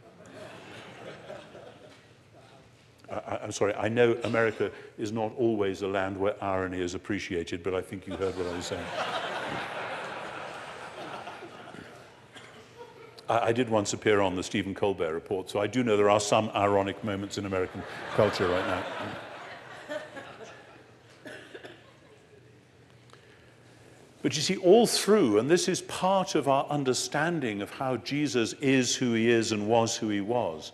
I, 3.10 3.38
am 3.44 3.52
sorry, 3.52 3.72
I 3.74 3.88
know 3.88 4.16
America 4.24 4.70
is 4.98 5.12
not 5.12 5.32
always 5.36 5.82
a 5.82 5.88
land 5.88 6.16
where 6.16 6.34
irony 6.42 6.80
is 6.80 6.94
appreciated, 6.94 7.62
but 7.62 7.74
I 7.74 7.80
think 7.80 8.06
you 8.06 8.16
heard 8.16 8.36
what 8.36 8.46
I 8.46 8.56
was 8.56 8.66
saying. 8.66 8.84
I, 13.28 13.38
I 13.38 13.52
did 13.52 13.68
once 13.68 13.92
appear 13.92 14.20
on 14.20 14.34
the 14.34 14.42
Stephen 14.42 14.74
Colbert 14.74 15.14
report, 15.14 15.48
so 15.50 15.60
I 15.60 15.68
do 15.68 15.84
know 15.84 15.96
there 15.96 16.10
are 16.10 16.20
some 16.20 16.50
ironic 16.54 17.02
moments 17.04 17.38
in 17.38 17.46
American 17.46 17.82
culture 18.14 18.48
right 18.48 18.66
now. 18.66 18.84
But 24.22 24.34
you 24.34 24.42
see, 24.42 24.56
all 24.56 24.88
through, 24.88 25.38
and 25.38 25.48
this 25.48 25.68
is 25.68 25.82
part 25.82 26.34
of 26.34 26.48
our 26.48 26.66
understanding 26.66 27.62
of 27.62 27.70
how 27.70 27.98
Jesus 27.98 28.54
is 28.54 28.96
who 28.96 29.12
he 29.12 29.30
is 29.30 29.52
and 29.52 29.68
was 29.68 29.96
who 29.96 30.08
he 30.08 30.20
was, 30.20 30.72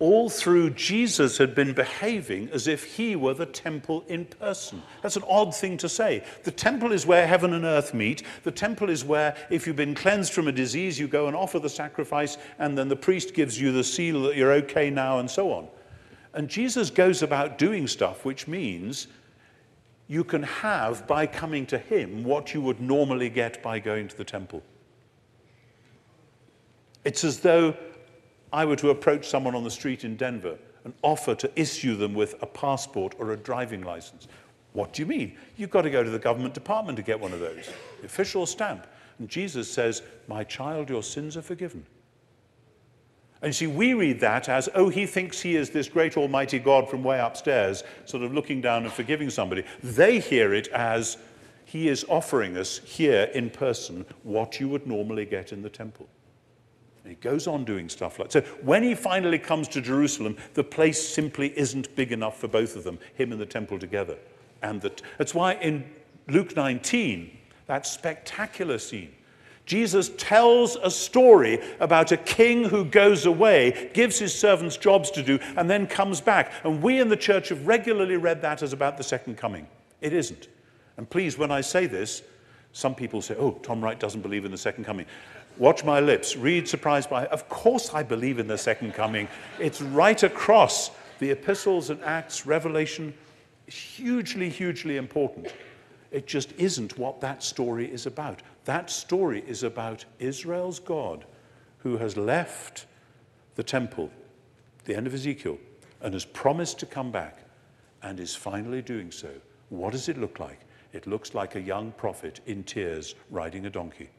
all 0.00 0.28
through 0.28 0.70
Jesus 0.70 1.38
had 1.38 1.54
been 1.54 1.72
behaving 1.72 2.48
as 2.50 2.66
if 2.66 2.96
he 2.96 3.14
were 3.14 3.34
the 3.34 3.46
temple 3.46 4.04
in 4.08 4.24
person. 4.24 4.82
That's 5.02 5.16
an 5.16 5.22
odd 5.28 5.54
thing 5.54 5.76
to 5.78 5.88
say. 5.88 6.24
The 6.42 6.50
temple 6.50 6.90
is 6.92 7.06
where 7.06 7.26
heaven 7.26 7.54
and 7.54 7.64
earth 7.64 7.94
meet. 7.94 8.24
The 8.42 8.50
temple 8.50 8.90
is 8.90 9.04
where, 9.04 9.36
if 9.50 9.66
you've 9.66 9.76
been 9.76 9.94
cleansed 9.94 10.32
from 10.32 10.48
a 10.48 10.52
disease, 10.52 10.98
you 10.98 11.06
go 11.06 11.28
and 11.28 11.36
offer 11.36 11.60
the 11.60 11.68
sacrifice, 11.68 12.38
and 12.58 12.76
then 12.76 12.88
the 12.88 12.96
priest 12.96 13.34
gives 13.34 13.60
you 13.60 13.70
the 13.70 13.84
seal 13.84 14.22
that 14.22 14.36
you're 14.36 14.52
okay 14.52 14.90
now, 14.90 15.20
and 15.20 15.30
so 15.30 15.52
on. 15.52 15.68
And 16.32 16.48
Jesus 16.48 16.90
goes 16.90 17.22
about 17.22 17.58
doing 17.58 17.86
stuff 17.86 18.24
which 18.24 18.48
means 18.48 19.06
you 20.08 20.24
can 20.24 20.42
have, 20.42 21.06
by 21.06 21.26
coming 21.26 21.66
to 21.66 21.78
him, 21.78 22.24
what 22.24 22.52
you 22.52 22.60
would 22.60 22.80
normally 22.80 23.30
get 23.30 23.62
by 23.62 23.78
going 23.78 24.08
to 24.08 24.16
the 24.16 24.24
temple. 24.24 24.62
It's 27.04 27.22
as 27.22 27.40
though 27.40 27.76
I 28.54 28.64
were 28.64 28.76
to 28.76 28.90
approach 28.90 29.26
someone 29.26 29.56
on 29.56 29.64
the 29.64 29.70
street 29.70 30.04
in 30.04 30.16
Denver 30.16 30.56
and 30.84 30.94
offer 31.02 31.34
to 31.34 31.50
issue 31.60 31.96
them 31.96 32.14
with 32.14 32.40
a 32.40 32.46
passport 32.46 33.16
or 33.18 33.32
a 33.32 33.36
driving 33.36 33.82
license, 33.82 34.28
what 34.74 34.92
do 34.92 35.02
you 35.02 35.06
mean? 35.06 35.36
You've 35.56 35.70
got 35.70 35.82
to 35.82 35.90
go 35.90 36.04
to 36.04 36.10
the 36.10 36.20
government 36.20 36.54
department 36.54 36.96
to 36.96 37.02
get 37.02 37.18
one 37.18 37.32
of 37.32 37.40
those, 37.40 37.68
the 38.00 38.06
official 38.06 38.46
stamp. 38.46 38.86
And 39.18 39.28
Jesus 39.28 39.68
says, 39.68 40.02
My 40.28 40.44
child, 40.44 40.88
your 40.88 41.02
sins 41.02 41.36
are 41.36 41.42
forgiven. 41.42 41.84
And 43.42 43.48
you 43.48 43.52
see, 43.52 43.66
we 43.66 43.92
read 43.92 44.20
that 44.20 44.48
as, 44.48 44.68
oh, 44.76 44.88
he 44.88 45.04
thinks 45.04 45.40
he 45.40 45.56
is 45.56 45.70
this 45.70 45.88
great 45.88 46.16
almighty 46.16 46.60
God 46.60 46.88
from 46.88 47.02
way 47.02 47.18
upstairs, 47.18 47.82
sort 48.04 48.22
of 48.22 48.32
looking 48.32 48.60
down 48.60 48.84
and 48.84 48.92
forgiving 48.92 49.30
somebody. 49.30 49.64
They 49.82 50.20
hear 50.20 50.54
it 50.54 50.68
as, 50.68 51.18
he 51.64 51.88
is 51.88 52.04
offering 52.08 52.56
us 52.56 52.78
here 52.78 53.24
in 53.34 53.50
person 53.50 54.06
what 54.22 54.60
you 54.60 54.68
would 54.68 54.86
normally 54.86 55.24
get 55.24 55.52
in 55.52 55.60
the 55.60 55.68
temple. 55.68 56.08
And 57.04 57.10
he 57.10 57.16
goes 57.16 57.46
on 57.46 57.64
doing 57.64 57.90
stuff 57.90 58.18
like 58.18 58.32
so. 58.32 58.40
When 58.62 58.82
he 58.82 58.94
finally 58.94 59.38
comes 59.38 59.68
to 59.68 59.82
Jerusalem, 59.82 60.38
the 60.54 60.64
place 60.64 61.06
simply 61.06 61.56
isn't 61.56 61.94
big 61.94 62.12
enough 62.12 62.40
for 62.40 62.48
both 62.48 62.76
of 62.76 62.84
them, 62.84 62.98
him 63.14 63.30
and 63.30 63.40
the 63.40 63.46
temple 63.46 63.78
together. 63.78 64.16
And 64.62 64.80
that, 64.80 65.02
that's 65.18 65.34
why 65.34 65.54
in 65.54 65.84
Luke 66.28 66.56
19, 66.56 67.36
that 67.66 67.86
spectacular 67.86 68.78
scene, 68.78 69.12
Jesus 69.66 70.10
tells 70.16 70.76
a 70.76 70.90
story 70.90 71.60
about 71.78 72.10
a 72.12 72.16
king 72.16 72.64
who 72.64 72.86
goes 72.86 73.26
away, 73.26 73.90
gives 73.92 74.18
his 74.18 74.38
servants 74.38 74.78
jobs 74.78 75.10
to 75.12 75.22
do, 75.22 75.38
and 75.56 75.68
then 75.68 75.86
comes 75.86 76.22
back. 76.22 76.52
And 76.64 76.82
we 76.82 77.00
in 77.00 77.08
the 77.08 77.16
church 77.16 77.50
have 77.50 77.66
regularly 77.66 78.16
read 78.16 78.40
that 78.42 78.62
as 78.62 78.72
about 78.72 78.96
the 78.96 79.04
second 79.04 79.36
coming. 79.36 79.66
It 80.00 80.14
isn't. 80.14 80.48
And 80.96 81.08
please, 81.08 81.36
when 81.36 81.50
I 81.50 81.60
say 81.60 81.86
this, 81.86 82.22
some 82.72 82.94
people 82.94 83.22
say, 83.22 83.36
oh, 83.38 83.52
Tom 83.62 83.82
Wright 83.82 83.98
doesn't 83.98 84.20
believe 84.20 84.44
in 84.44 84.50
the 84.50 84.58
second 84.58 84.84
coming. 84.84 85.06
Watch 85.56 85.84
my 85.84 86.00
lips. 86.00 86.36
Read 86.36 86.68
Surprised 86.68 87.08
by. 87.08 87.26
Of 87.26 87.48
course, 87.48 87.94
I 87.94 88.02
believe 88.02 88.38
in 88.40 88.48
the 88.48 88.58
second 88.58 88.92
coming. 88.92 89.28
It's 89.60 89.80
right 89.80 90.20
across 90.22 90.90
the 91.20 91.30
epistles 91.30 91.90
and 91.90 92.02
Acts, 92.02 92.44
Revelation. 92.44 93.14
Hugely, 93.66 94.48
hugely 94.48 94.96
important. 94.96 95.52
It 96.10 96.26
just 96.26 96.52
isn't 96.58 96.98
what 96.98 97.20
that 97.20 97.42
story 97.42 97.90
is 97.90 98.06
about. 98.06 98.42
That 98.64 98.90
story 98.90 99.44
is 99.46 99.62
about 99.62 100.04
Israel's 100.18 100.80
God 100.80 101.24
who 101.78 101.98
has 101.98 102.16
left 102.16 102.86
the 103.54 103.62
temple, 103.62 104.10
the 104.86 104.96
end 104.96 105.06
of 105.06 105.14
Ezekiel, 105.14 105.58
and 106.00 106.14
has 106.14 106.24
promised 106.24 106.80
to 106.80 106.86
come 106.86 107.12
back 107.12 107.44
and 108.02 108.18
is 108.18 108.34
finally 108.34 108.82
doing 108.82 109.12
so. 109.12 109.30
What 109.68 109.92
does 109.92 110.08
it 110.08 110.18
look 110.18 110.40
like? 110.40 110.60
It 110.92 111.06
looks 111.06 111.34
like 111.34 111.54
a 111.54 111.60
young 111.60 111.92
prophet 111.92 112.40
in 112.46 112.64
tears 112.64 113.14
riding 113.30 113.66
a 113.66 113.70
donkey. 113.70 114.10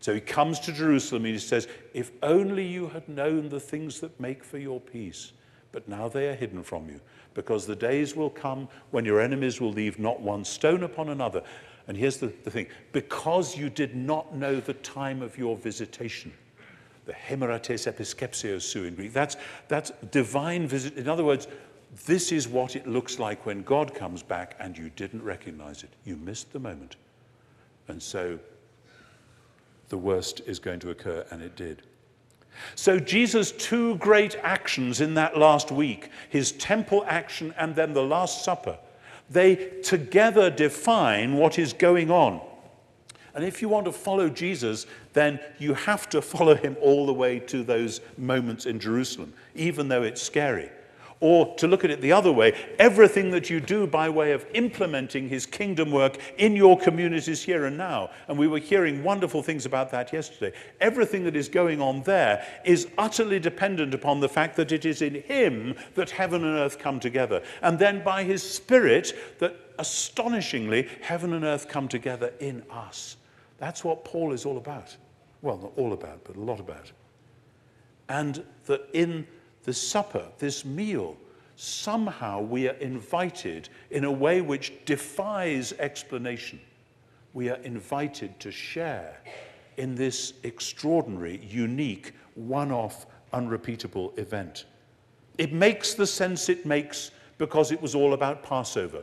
So 0.00 0.14
he 0.14 0.20
comes 0.20 0.60
to 0.60 0.72
Jerusalem 0.72 1.24
and 1.24 1.34
he 1.34 1.40
says, 1.40 1.66
If 1.92 2.12
only 2.22 2.64
you 2.66 2.88
had 2.88 3.08
known 3.08 3.48
the 3.48 3.60
things 3.60 4.00
that 4.00 4.18
make 4.20 4.44
for 4.44 4.58
your 4.58 4.80
peace, 4.80 5.32
but 5.72 5.88
now 5.88 6.08
they 6.08 6.28
are 6.28 6.34
hidden 6.34 6.62
from 6.62 6.88
you, 6.88 7.00
because 7.34 7.66
the 7.66 7.76
days 7.76 8.14
will 8.14 8.30
come 8.30 8.68
when 8.90 9.04
your 9.04 9.20
enemies 9.20 9.60
will 9.60 9.72
leave 9.72 9.98
not 9.98 10.20
one 10.20 10.44
stone 10.44 10.82
upon 10.82 11.08
another. 11.08 11.42
And 11.88 11.96
here's 11.96 12.18
the, 12.18 12.32
the 12.44 12.50
thing 12.50 12.66
because 12.92 13.56
you 13.56 13.70
did 13.70 13.96
not 13.96 14.34
know 14.34 14.60
the 14.60 14.74
time 14.74 15.22
of 15.22 15.36
your 15.36 15.56
visitation. 15.56 16.32
The 17.06 17.14
hemerates 17.14 17.90
episkepsio 17.90 18.60
su 18.60 18.84
in 18.84 18.94
Greek. 18.94 19.14
That's, 19.14 19.36
that's 19.68 19.90
divine 20.10 20.68
visit. 20.68 20.98
In 20.98 21.08
other 21.08 21.24
words, 21.24 21.48
this 22.04 22.32
is 22.32 22.46
what 22.46 22.76
it 22.76 22.86
looks 22.86 23.18
like 23.18 23.46
when 23.46 23.62
God 23.62 23.94
comes 23.94 24.22
back 24.22 24.54
and 24.60 24.76
you 24.76 24.90
didn't 24.90 25.22
recognize 25.22 25.82
it. 25.82 25.90
You 26.04 26.16
missed 26.16 26.52
the 26.52 26.58
moment. 26.58 26.96
And 27.88 28.02
so 28.02 28.38
the 29.88 29.98
worst 29.98 30.40
is 30.46 30.58
going 30.58 30.80
to 30.80 30.90
occur, 30.90 31.24
and 31.30 31.42
it 31.42 31.56
did. 31.56 31.82
So, 32.74 32.98
Jesus' 32.98 33.52
two 33.52 33.96
great 33.96 34.36
actions 34.42 35.00
in 35.00 35.14
that 35.14 35.38
last 35.38 35.70
week, 35.70 36.10
his 36.28 36.52
temple 36.52 37.04
action 37.06 37.54
and 37.56 37.74
then 37.74 37.92
the 37.92 38.02
Last 38.02 38.44
Supper, 38.44 38.78
they 39.30 39.56
together 39.82 40.50
define 40.50 41.34
what 41.34 41.58
is 41.58 41.72
going 41.72 42.10
on. 42.10 42.40
And 43.34 43.44
if 43.44 43.62
you 43.62 43.68
want 43.68 43.84
to 43.86 43.92
follow 43.92 44.28
Jesus, 44.28 44.86
then 45.12 45.38
you 45.58 45.74
have 45.74 46.08
to 46.08 46.20
follow 46.20 46.56
him 46.56 46.76
all 46.80 47.06
the 47.06 47.12
way 47.12 47.38
to 47.40 47.62
those 47.62 48.00
moments 48.16 48.66
in 48.66 48.80
Jerusalem, 48.80 49.32
even 49.54 49.88
though 49.88 50.02
it's 50.02 50.22
scary. 50.22 50.70
Or 51.20 51.56
to 51.56 51.66
look 51.66 51.84
at 51.84 51.90
it 51.90 52.00
the 52.00 52.12
other 52.12 52.30
way, 52.30 52.52
everything 52.78 53.30
that 53.32 53.50
you 53.50 53.58
do 53.58 53.88
by 53.88 54.08
way 54.08 54.30
of 54.32 54.46
implementing 54.54 55.28
his 55.28 55.46
kingdom 55.46 55.90
work 55.90 56.16
in 56.36 56.54
your 56.54 56.78
communities 56.78 57.42
here 57.42 57.64
and 57.64 57.76
now. 57.76 58.10
And 58.28 58.38
we 58.38 58.46
were 58.46 58.60
hearing 58.60 59.02
wonderful 59.02 59.42
things 59.42 59.66
about 59.66 59.90
that 59.90 60.12
yesterday. 60.12 60.56
Everything 60.80 61.24
that 61.24 61.34
is 61.34 61.48
going 61.48 61.80
on 61.80 62.02
there 62.02 62.46
is 62.64 62.86
utterly 62.98 63.40
dependent 63.40 63.94
upon 63.94 64.20
the 64.20 64.28
fact 64.28 64.54
that 64.56 64.70
it 64.70 64.84
is 64.84 65.02
in 65.02 65.14
him 65.22 65.74
that 65.96 66.10
heaven 66.10 66.44
and 66.44 66.56
earth 66.56 66.78
come 66.78 67.00
together. 67.00 67.42
And 67.62 67.80
then 67.80 68.04
by 68.04 68.22
his 68.22 68.42
spirit 68.42 69.12
that 69.40 69.56
astonishingly 69.80 70.88
heaven 71.00 71.32
and 71.32 71.44
earth 71.44 71.68
come 71.68 71.88
together 71.88 72.32
in 72.38 72.62
us. 72.70 73.16
That's 73.58 73.82
what 73.82 74.04
Paul 74.04 74.32
is 74.32 74.46
all 74.46 74.56
about. 74.56 74.96
Well, 75.42 75.58
not 75.58 75.72
all 75.76 75.92
about, 75.92 76.22
but 76.24 76.36
a 76.36 76.40
lot 76.40 76.60
about. 76.60 76.92
And 78.08 78.44
that 78.66 78.88
in 78.92 79.26
the 79.68 79.74
supper, 79.74 80.26
this 80.38 80.64
meal, 80.64 81.14
somehow 81.56 82.40
we 82.40 82.66
are 82.70 82.76
invited 82.76 83.68
in 83.90 84.04
a 84.04 84.10
way 84.10 84.40
which 84.40 84.72
defies 84.86 85.74
explanation. 85.74 86.58
We 87.34 87.50
are 87.50 87.58
invited 87.64 88.40
to 88.40 88.50
share 88.50 89.20
in 89.76 89.94
this 89.94 90.32
extraordinary, 90.42 91.44
unique, 91.44 92.14
one 92.34 92.72
off, 92.72 93.04
unrepeatable 93.34 94.14
event. 94.16 94.64
It 95.36 95.52
makes 95.52 95.92
the 95.92 96.06
sense 96.06 96.48
it 96.48 96.64
makes 96.64 97.10
because 97.36 97.70
it 97.70 97.82
was 97.82 97.94
all 97.94 98.14
about 98.14 98.42
Passover. 98.42 99.02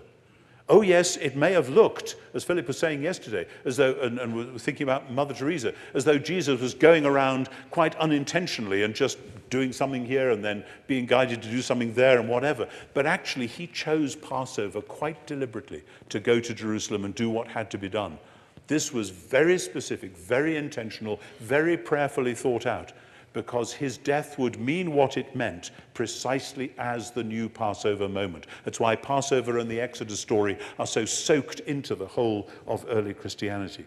Oh, 0.68 0.82
yes, 0.82 1.16
it 1.18 1.36
may 1.36 1.52
have 1.52 1.70
looked, 1.70 2.16
as 2.34 2.44
Philip 2.44 2.68
was 2.68 2.80
saying 2.80 3.04
yesterday, 3.04 3.46
as 3.66 3.78
though, 3.78 3.94
and, 4.02 4.18
and 4.18 4.36
we're 4.36 4.58
thinking 4.58 4.84
about 4.84 5.12
Mother 5.12 5.36
Teresa, 5.36 5.76
as 5.94 6.04
though 6.06 6.18
Jesus 6.18 6.60
was 6.60 6.74
going 6.74 7.06
around 7.06 7.50
quite 7.70 7.96
unintentionally 7.98 8.82
and 8.82 8.96
just 8.96 9.20
doing 9.52 9.72
something 9.72 10.04
here 10.04 10.32
and 10.32 10.44
then 10.44 10.64
being 10.88 11.06
guided 11.06 11.44
to 11.44 11.52
do 11.52 11.62
something 11.62 11.94
there 11.94 12.20
and 12.20 12.28
whatever. 12.28 12.68
But 12.96 13.06
actually, 13.06 13.46
he 13.46 13.68
chose 13.68 14.16
Passover 14.16 14.82
quite 14.82 15.28
deliberately 15.28 15.84
to 16.10 16.20
go 16.20 16.40
to 16.40 16.54
Jerusalem 16.54 17.06
and 17.06 17.14
do 17.14 17.30
what 17.30 17.48
had 17.48 17.70
to 17.70 17.78
be 17.78 17.88
done. 17.88 18.18
This 18.66 18.92
was 18.92 19.12
very 19.12 19.60
specific, 19.60 20.18
very 20.18 20.58
intentional, 20.58 21.20
very 21.40 21.78
prayerfully 21.78 22.34
thought 22.34 22.66
out. 22.66 22.92
Because 23.36 23.74
his 23.74 23.98
death 23.98 24.40
would 24.40 24.60
mean 24.60 24.94
what 24.94 25.18
it 25.18 25.36
meant 25.36 25.72
precisely 25.94 26.74
as 26.78 27.12
the 27.12 27.24
new 27.24 27.50
Passover 27.50 28.08
moment. 28.08 28.48
That's 28.64 28.80
why 28.80 28.96
Passover 28.96 29.60
and 29.60 29.70
the 29.70 29.82
Exodus 29.82 30.22
story 30.22 30.58
are 30.80 30.88
so 30.88 31.04
soaked 31.04 31.60
into 31.60 31.96
the 31.96 32.08
whole 32.08 32.50
of 32.66 32.86
early 32.90 33.14
Christianity. 33.14 33.86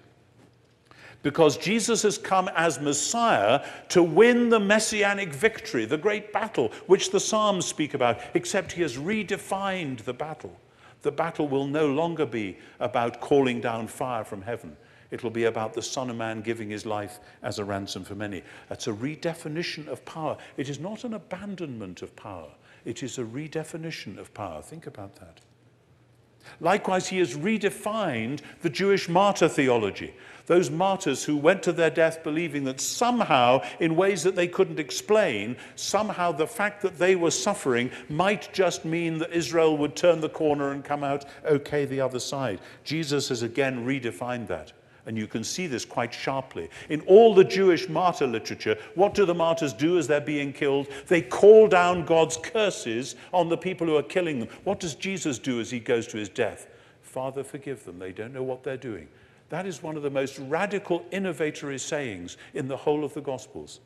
because 1.23 1.57
Jesus 1.57 2.03
has 2.03 2.17
come 2.17 2.49
as 2.55 2.79
Messiah 2.79 3.67
to 3.89 4.03
win 4.03 4.51
the 4.51 4.61
messianic 4.61 5.33
victory, 5.33 5.85
the 5.85 5.99
great 5.99 6.33
battle 6.33 6.71
which 6.87 7.11
the 7.11 7.19
Psalms 7.19 7.67
speak 7.67 7.95
about, 7.95 8.21
except 8.35 8.71
he 8.71 8.83
has 8.83 8.97
redefined 8.97 10.05
the 10.05 10.13
battle. 10.13 10.55
The 11.03 11.11
battle 11.11 11.49
will 11.49 11.67
no 11.67 11.89
longer 11.89 12.25
be 12.27 12.59
about 12.79 13.21
calling 13.21 13.61
down 13.61 13.89
fire 13.89 14.25
from 14.25 14.43
heaven. 14.43 14.77
It 15.11 15.23
will 15.23 15.31
be 15.31 15.45
about 15.45 15.73
the 15.73 15.83
Son 15.83 16.11
of 16.11 16.17
Man 16.17 16.43
giving 16.43 16.69
his 16.69 16.85
life 16.85 17.19
as 17.43 17.59
a 17.59 17.65
ransom 17.65 18.05
for 18.05 18.15
many. 18.15 18.43
That's 18.69 18.87
a 18.87 18.93
redefinition 18.93 19.89
of 19.89 20.05
power. 20.05 20.37
It 20.57 20.69
is 20.69 20.79
not 20.79 21.05
an 21.05 21.15
abandonment 21.15 22.03
of 22.03 22.15
power, 22.15 22.51
it 22.85 23.03
is 23.03 23.19
a 23.19 23.25
redefinition 23.25 24.19
of 24.19 24.33
power. 24.35 24.63
Think 24.63 24.87
about 24.87 25.17
that. 25.17 25.41
Likewise, 26.61 27.09
he 27.09 27.19
has 27.19 27.37
redefined 27.37 28.41
the 28.63 28.71
Jewish 28.71 29.09
martyr 29.09 29.49
theology. 29.49 30.15
Those 30.47 30.71
martyrs 30.71 31.25
who 31.25 31.37
went 31.37 31.63
to 31.65 31.73
their 31.73 31.91
death 31.91 32.25
believing 32.25 32.65
that 32.65 32.81
somehow, 32.81 33.63
in 33.81 33.97
ways 33.97 34.23
that 34.23 34.35
they 34.35 34.49
couldn't 34.49 34.81
explain, 34.81 35.57
somehow 35.77 36.33
the 36.33 36.47
fact 36.47 36.81
that 36.83 36.99
they 36.99 37.17
were 37.17 37.31
suffering 37.31 37.91
might 38.09 38.53
just 38.55 38.87
mean 38.87 39.19
that 39.19 39.33
Israel 39.33 39.77
would 39.77 39.95
turn 39.95 40.21
the 40.21 40.29
corner 40.29 40.73
and 40.73 40.85
come 40.85 41.05
out 41.05 41.27
okay 41.45 41.85
the 41.85 42.01
other 42.01 42.21
side. 42.21 42.61
Jesus 42.83 43.29
has 43.29 43.43
again 43.43 43.85
redefined 43.85 44.47
that. 44.47 44.73
And 45.09 45.17
you 45.17 45.27
can 45.27 45.43
see 45.43 45.67
this 45.67 45.87
quite 45.87 46.13
sharply. 46.13 46.69
In 46.91 47.01
all 47.01 47.35
the 47.35 47.43
Jewish 47.43 47.89
martyr 47.89 48.27
literature, 48.27 48.77
what 48.95 49.15
do 49.15 49.25
the 49.25 49.35
martyrs 49.35 49.73
do 49.73 49.97
as 49.97 50.07
they're 50.07 50.21
being 50.21 50.53
killed? 50.53 50.87
They 51.07 51.23
call 51.23 51.67
down 51.67 52.05
God's 52.05 52.37
curses 52.37 53.17
on 53.33 53.49
the 53.49 53.57
people 53.57 53.87
who 53.87 53.97
are 53.97 54.03
killing 54.03 54.39
them. 54.39 54.51
What 54.65 54.81
does 54.81 54.95
Jesus 54.95 55.39
do 55.39 55.61
as 55.61 55.71
he 55.71 55.81
goes 55.81 56.07
to 56.09 56.19
his 56.19 56.29
death? 56.29 56.67
Father, 57.01 57.43
forgive 57.43 57.87
them. 57.87 57.99
They 57.99 58.13
don't 58.13 58.35
know 58.35 58.43
what 58.43 58.63
they're 58.63 58.77
doing. 58.77 59.09
That 59.49 59.67
is 59.67 59.83
one 59.83 59.97
of 59.97 60.03
the 60.03 60.11
most 60.11 60.39
radical, 60.41 61.01
innovatory 61.11 61.81
sayings 61.81 62.37
in 62.53 62.69
the 62.69 62.77
whole 62.77 63.03
of 63.03 63.15
the 63.15 63.23
Gospels. 63.23 63.81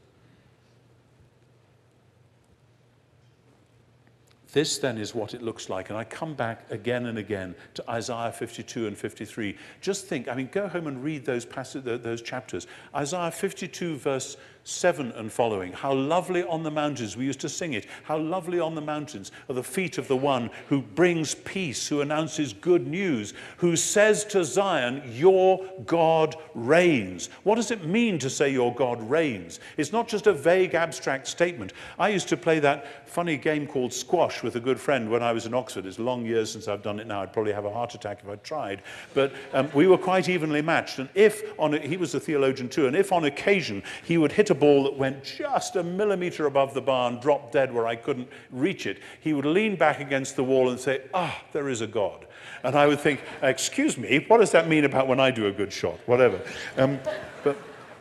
This 4.52 4.76
then 4.76 4.98
is 4.98 5.14
what 5.14 5.32
it 5.32 5.42
looks 5.42 5.70
like. 5.70 5.88
And 5.88 5.98
I 5.98 6.04
come 6.04 6.34
back 6.34 6.70
again 6.70 7.06
and 7.06 7.16
again 7.16 7.54
to 7.74 7.90
Isaiah 7.90 8.30
52 8.30 8.86
and 8.86 8.96
53. 8.96 9.56
Just 9.80 10.06
think, 10.06 10.28
I 10.28 10.34
mean, 10.34 10.50
go 10.52 10.68
home 10.68 10.86
and 10.86 11.02
read 11.02 11.24
those, 11.24 11.46
passages, 11.46 12.02
those 12.02 12.20
chapters. 12.20 12.66
Isaiah 12.94 13.30
52, 13.30 13.96
verse 13.96 14.36
7 14.64 15.12
and 15.12 15.32
following. 15.32 15.72
How 15.72 15.92
lovely 15.92 16.44
on 16.44 16.62
the 16.62 16.70
mountains, 16.70 17.16
we 17.16 17.24
used 17.24 17.40
to 17.40 17.48
sing 17.48 17.72
it, 17.72 17.86
how 18.04 18.18
lovely 18.18 18.60
on 18.60 18.74
the 18.74 18.80
mountains 18.80 19.32
are 19.48 19.54
the 19.54 19.62
feet 19.62 19.98
of 19.98 20.08
the 20.08 20.16
one 20.16 20.50
who 20.68 20.82
brings 20.82 21.34
peace, 21.34 21.88
who 21.88 22.00
announces 22.00 22.52
good 22.52 22.86
news, 22.86 23.34
who 23.56 23.76
says 23.76 24.24
to 24.26 24.44
Zion, 24.44 25.02
Your 25.12 25.64
God 25.86 26.36
reigns. 26.54 27.28
What 27.42 27.56
does 27.56 27.70
it 27.70 27.84
mean 27.84 28.18
to 28.20 28.30
say 28.30 28.50
your 28.52 28.74
God 28.74 29.02
reigns? 29.08 29.60
It's 29.76 29.92
not 29.92 30.08
just 30.08 30.26
a 30.26 30.32
vague, 30.32 30.74
abstract 30.74 31.26
statement. 31.26 31.72
I 31.98 32.08
used 32.08 32.28
to 32.28 32.36
play 32.36 32.58
that 32.60 33.08
funny 33.08 33.36
game 33.36 33.66
called 33.66 33.92
squash 33.92 34.42
with 34.42 34.56
a 34.56 34.60
good 34.60 34.80
friend 34.80 35.10
when 35.10 35.22
I 35.22 35.32
was 35.32 35.44
in 35.44 35.54
Oxford. 35.54 35.86
It's 35.86 35.98
long 35.98 36.24
years 36.24 36.50
since 36.50 36.68
I've 36.68 36.82
done 36.82 36.98
it 36.98 37.06
now. 37.06 37.22
I'd 37.22 37.32
probably 37.32 37.52
have 37.52 37.64
a 37.64 37.72
heart 37.72 37.94
attack 37.94 38.20
if 38.22 38.28
I 38.28 38.36
tried. 38.36 38.82
But 39.12 39.32
um, 39.52 39.70
we 39.74 39.86
were 39.86 39.98
quite 39.98 40.28
evenly 40.28 40.62
matched. 40.62 40.98
And 40.98 41.08
if, 41.14 41.42
on 41.58 41.74
a, 41.74 41.78
he 41.78 41.96
was 41.96 42.14
a 42.14 42.20
theologian 42.20 42.68
too, 42.68 42.86
and 42.86 42.96
if 42.96 43.12
on 43.12 43.24
occasion 43.24 43.82
he 44.04 44.18
would 44.18 44.32
hit 44.32 44.50
a 44.52 44.54
ball 44.54 44.84
that 44.84 44.96
went 44.96 45.24
just 45.24 45.74
a 45.74 45.82
millimeter 45.82 46.46
above 46.46 46.74
the 46.74 46.80
bar 46.80 47.10
and 47.10 47.20
dropped 47.20 47.52
dead 47.52 47.74
where 47.74 47.88
I 47.88 47.96
couldn't 47.96 48.28
reach 48.52 48.86
it, 48.86 49.00
he 49.20 49.32
would 49.32 49.44
lean 49.44 49.74
back 49.74 49.98
against 49.98 50.36
the 50.36 50.44
wall 50.44 50.70
and 50.70 50.78
say, 50.78 51.02
Ah, 51.12 51.42
there 51.50 51.68
is 51.68 51.80
a 51.80 51.86
God. 51.88 52.26
And 52.62 52.76
I 52.76 52.86
would 52.86 53.00
think, 53.00 53.20
Excuse 53.42 53.98
me, 53.98 54.24
what 54.28 54.38
does 54.38 54.52
that 54.52 54.68
mean 54.68 54.84
about 54.84 55.08
when 55.08 55.18
I 55.18 55.32
do 55.32 55.48
a 55.48 55.52
good 55.52 55.72
shot? 55.72 55.98
Whatever. 56.06 56.40
Um, 56.76 57.00
but 57.42 57.56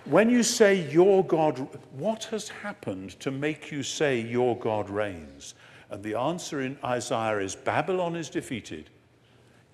when 0.05 0.29
you 0.29 0.43
say 0.43 0.87
your 0.91 1.25
God, 1.25 1.57
what 1.91 2.25
has 2.25 2.49
happened 2.49 3.19
to 3.21 3.31
make 3.31 3.71
you 3.71 3.81
say 3.81 4.19
your 4.19 4.57
God 4.57 4.89
reigns? 4.89 5.55
And 5.89 6.03
the 6.03 6.15
answer 6.15 6.61
in 6.61 6.77
Isaiah 6.83 7.39
is 7.39 7.55
Babylon 7.55 8.15
is 8.15 8.29
defeated, 8.29 8.89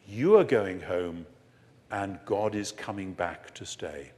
you 0.07 0.37
are 0.37 0.43
going 0.43 0.79
home, 0.79 1.25
and 1.91 2.19
God 2.25 2.55
is 2.55 2.71
coming 2.71 3.13
back 3.13 3.53
to 3.55 3.65
stay. 3.65 4.11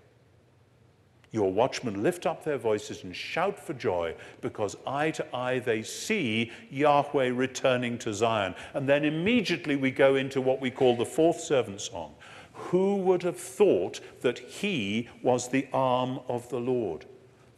Your 1.32 1.52
watchmen 1.52 2.02
lift 2.02 2.26
up 2.26 2.44
their 2.44 2.58
voices 2.58 3.04
and 3.04 3.15
shout 3.15 3.60
for 3.60 3.74
joy 3.74 4.15
because 4.42 4.76
eye 4.88 5.12
to 5.12 5.36
eye 5.36 5.60
they 5.60 5.84
see 5.84 6.52
Yahweh 6.72 7.30
returning 7.30 8.00
to 8.00 8.13
Zion. 8.13 8.56
And 8.74 8.89
then 8.89 9.06
immediately 9.06 9.76
we 9.76 9.92
go 9.92 10.15
into 10.15 10.42
what 10.42 10.60
we 10.60 10.72
call 10.72 10.96
the 10.96 11.06
fourth 11.06 11.39
servant 11.39 11.82
song. 11.82 12.15
Who 12.54 12.96
would 12.98 13.22
have 13.22 13.38
thought 13.38 14.00
that 14.22 14.39
he 14.39 15.08
was 15.22 15.48
the 15.48 15.68
arm 15.72 16.20
of 16.28 16.50
the 16.50 16.60
Lord? 16.60 17.06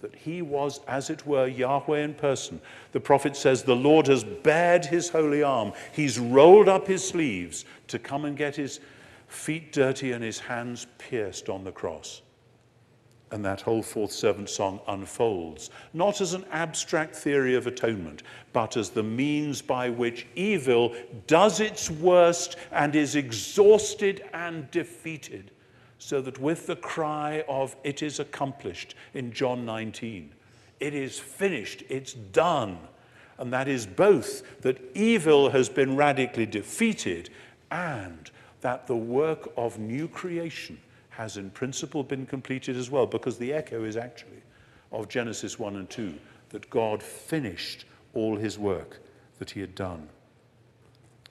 That 0.01 0.15
he 0.15 0.41
was, 0.41 0.81
as 0.87 1.09
it 1.09 1.25
were, 1.25 1.47
Yahweh 1.47 1.99
in 1.99 2.13
person. 2.15 2.59
The 2.91 2.99
prophet 2.99 3.37
says, 3.37 3.63
The 3.63 3.75
Lord 3.75 4.07
has 4.07 4.23
bared 4.23 4.85
his 4.85 5.09
holy 5.09 5.43
arm. 5.43 5.71
He's 5.93 6.19
rolled 6.19 6.67
up 6.67 6.87
his 6.87 7.07
sleeves 7.07 7.63
to 7.87 7.99
come 7.99 8.25
and 8.25 8.35
get 8.35 8.55
his 8.55 8.81
feet 9.27 9.71
dirty 9.71 10.11
and 10.11 10.23
his 10.23 10.39
hands 10.39 10.87
pierced 10.97 11.47
on 11.47 11.63
the 11.63 11.71
cross 11.71 12.21
and 13.31 13.43
that 13.45 13.61
whole 13.61 13.81
fourth 13.81 14.11
servant 14.11 14.49
song 14.49 14.81
unfolds, 14.87 15.69
not 15.93 16.19
as 16.19 16.33
an 16.33 16.45
abstract 16.51 17.15
theory 17.15 17.55
of 17.55 17.65
atonement, 17.65 18.23
but 18.51 18.75
as 18.75 18.89
the 18.89 19.03
means 19.03 19.61
by 19.61 19.89
which 19.89 20.27
evil 20.35 20.93
does 21.27 21.59
its 21.61 21.89
worst 21.89 22.57
and 22.71 22.95
is 22.95 23.15
exhausted 23.15 24.23
and 24.33 24.69
defeated, 24.71 25.51
so 25.97 26.21
that 26.21 26.39
with 26.39 26.67
the 26.67 26.75
cry 26.75 27.43
of, 27.47 27.75
It 27.83 28.03
is 28.03 28.19
accomplished 28.19 28.95
in 29.13 29.31
John 29.31 29.65
19, 29.65 30.33
it 30.81 30.93
is 30.93 31.17
finished, 31.17 31.83
it's 31.89 32.13
done. 32.13 32.79
And 33.37 33.51
that 33.53 33.67
is 33.67 33.87
both 33.87 34.61
that 34.61 34.79
evil 34.93 35.49
has 35.49 35.67
been 35.69 35.95
radically 35.95 36.45
defeated 36.45 37.29
and 37.71 38.29
that 38.61 38.85
the 38.85 38.95
work 38.95 39.51
of 39.57 39.79
new 39.79 40.07
creation 40.07 40.77
has 41.11 41.37
in 41.37 41.49
principle 41.51 42.03
been 42.03 42.25
completed 42.25 42.75
as 42.75 42.89
well, 42.89 43.05
because 43.05 43.37
the 43.37 43.53
echo 43.53 43.83
is 43.83 43.95
actually 43.95 44.41
of 44.91 45.07
Genesis 45.07 45.57
1 45.57 45.75
and 45.75 45.89
2, 45.89 46.13
that 46.49 46.69
God 46.69 47.01
finished 47.01 47.85
all 48.13 48.35
his 48.35 48.57
work 48.57 48.99
that 49.39 49.51
he 49.51 49.61
had 49.61 49.75
done. 49.75 50.09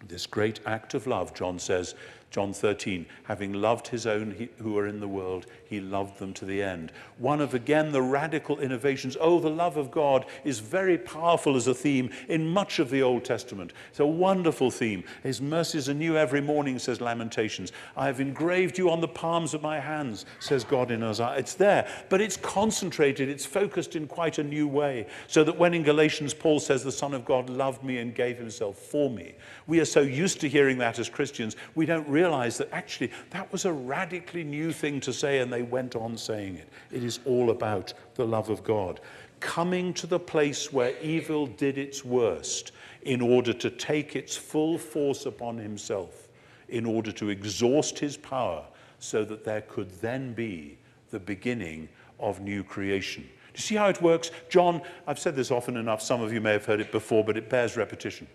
This 0.07 0.27
great 0.27 0.61
act 0.65 0.95
of 0.95 1.07
love, 1.07 1.35
John 1.35 1.59
says, 1.59 1.95
John 2.31 2.53
13, 2.53 3.07
having 3.25 3.53
loved 3.53 3.89
his 3.89 4.07
own 4.07 4.49
who 4.59 4.79
are 4.79 4.87
in 4.87 5.01
the 5.01 5.09
world, 5.09 5.47
he 5.65 5.81
loved 5.81 6.21
them 6.21 6.33
to 6.35 6.45
the 6.45 6.63
end. 6.63 6.93
One 7.19 7.41
of, 7.41 7.55
again, 7.55 7.91
the 7.91 8.03
radical 8.03 8.61
innovations. 8.61 9.17
Oh, 9.21 9.41
the 9.41 9.51
love 9.51 9.77
of 9.77 9.91
God 9.91 10.27
is 10.45 10.61
very 10.61 10.97
powerful 10.97 11.57
as 11.57 11.67
a 11.67 11.75
theme 11.75 12.09
in 12.29 12.47
much 12.47 12.79
of 12.79 12.89
the 12.89 13.03
Old 13.03 13.25
Testament. 13.25 13.73
It's 13.91 13.99
a 13.99 14.07
wonderful 14.07 14.71
theme. 14.71 15.03
His 15.25 15.41
mercies 15.41 15.89
are 15.89 15.95
new 15.95 16.17
every 16.17 16.41
morning, 16.41 16.79
says 16.79 17.01
Lamentations. 17.01 17.73
I 17.97 18.07
have 18.07 18.21
engraved 18.21 18.79
you 18.79 18.91
on 18.91 19.01
the 19.01 19.09
palms 19.09 19.53
of 19.53 19.63
my 19.63 19.81
hands, 19.81 20.25
says 20.39 20.63
God 20.63 20.93
in 20.93 21.03
Isaiah. 21.03 21.35
It's 21.37 21.55
there, 21.55 21.89
but 22.11 22.21
it's 22.21 22.37
concentrated, 22.37 23.29
it's 23.29 23.47
focused 23.47 23.97
in 23.97 24.07
quite 24.07 24.39
a 24.39 24.45
new 24.45 24.69
way. 24.69 25.09
So 25.27 25.43
that 25.43 25.59
when 25.59 25.75
in 25.75 25.83
Galatians, 25.83 26.33
Paul 26.33 26.61
says, 26.61 26.85
The 26.85 26.93
Son 26.93 27.13
of 27.13 27.25
God 27.25 27.51
loved 27.51 27.83
me 27.83 27.99
and 27.99 28.15
gave 28.15 28.39
himself 28.39 28.79
for 28.79 29.11
me, 29.11 29.35
we 29.67 29.81
are 29.81 29.85
so 29.85 30.01
used 30.01 30.41
to 30.43 30.49
hearing 30.49 30.79
that 30.79 31.01
as 31.01 31.09
Christians, 31.09 31.57
we 31.75 31.87
don't 31.87 32.07
really 32.07 32.20
realized 32.21 32.59
that 32.59 32.69
actually 32.73 33.11
that 33.31 33.51
was 33.51 33.65
a 33.65 33.73
radically 33.73 34.45
new 34.45 34.73
thing 34.73 35.01
to 35.01 35.13
say, 35.13 35.39
and 35.39 35.51
they 35.51 35.63
went 35.63 35.97
on 35.97 36.17
saying 36.17 36.57
it. 36.57 36.69
It 36.93 37.03
is 37.03 37.21
all 37.25 37.51
about 37.51 37.95
the 38.15 38.27
love 38.27 38.51
of 38.51 38.63
God. 38.63 39.01
Coming 39.41 39.95
to 39.95 40.07
the 40.07 40.21
place 40.21 40.71
where 40.71 40.93
evil 41.01 41.47
did 41.47 41.79
its 41.79 42.05
worst 42.05 42.73
in 43.03 43.23
order 43.23 43.55
to 43.55 43.71
take 43.71 44.15
its 44.15 44.37
full 44.37 44.77
force 44.77 45.25
upon 45.25 45.57
himself, 45.57 46.29
in 46.69 46.85
order 46.85 47.11
to 47.13 47.31
exhaust 47.31 47.99
his 47.99 48.17
power, 48.19 48.65
so 48.99 49.25
that 49.25 49.45
there 49.45 49.63
could 49.63 49.91
then 50.03 50.35
be 50.35 50.77
the 51.11 51.19
beginning 51.19 51.89
of 52.19 52.41
new 52.41 52.63
creation. 52.63 53.23
Do 53.23 53.57
you 53.57 53.63
see 53.63 53.77
how 53.77 53.89
it 53.89 54.03
works? 54.03 54.31
John, 54.51 54.83
I've 55.07 55.19
said 55.19 55.35
this 55.35 55.51
often 55.51 55.79
enough, 55.79 56.03
some 56.03 56.21
of 56.21 56.33
you 56.35 56.41
may 56.43 56.53
have 56.53 56.67
heard 56.67 56.81
it 56.81 56.93
before, 56.93 57.25
but 57.25 57.39
it 57.39 57.49
bears 57.49 57.79
repetition. 57.79 58.27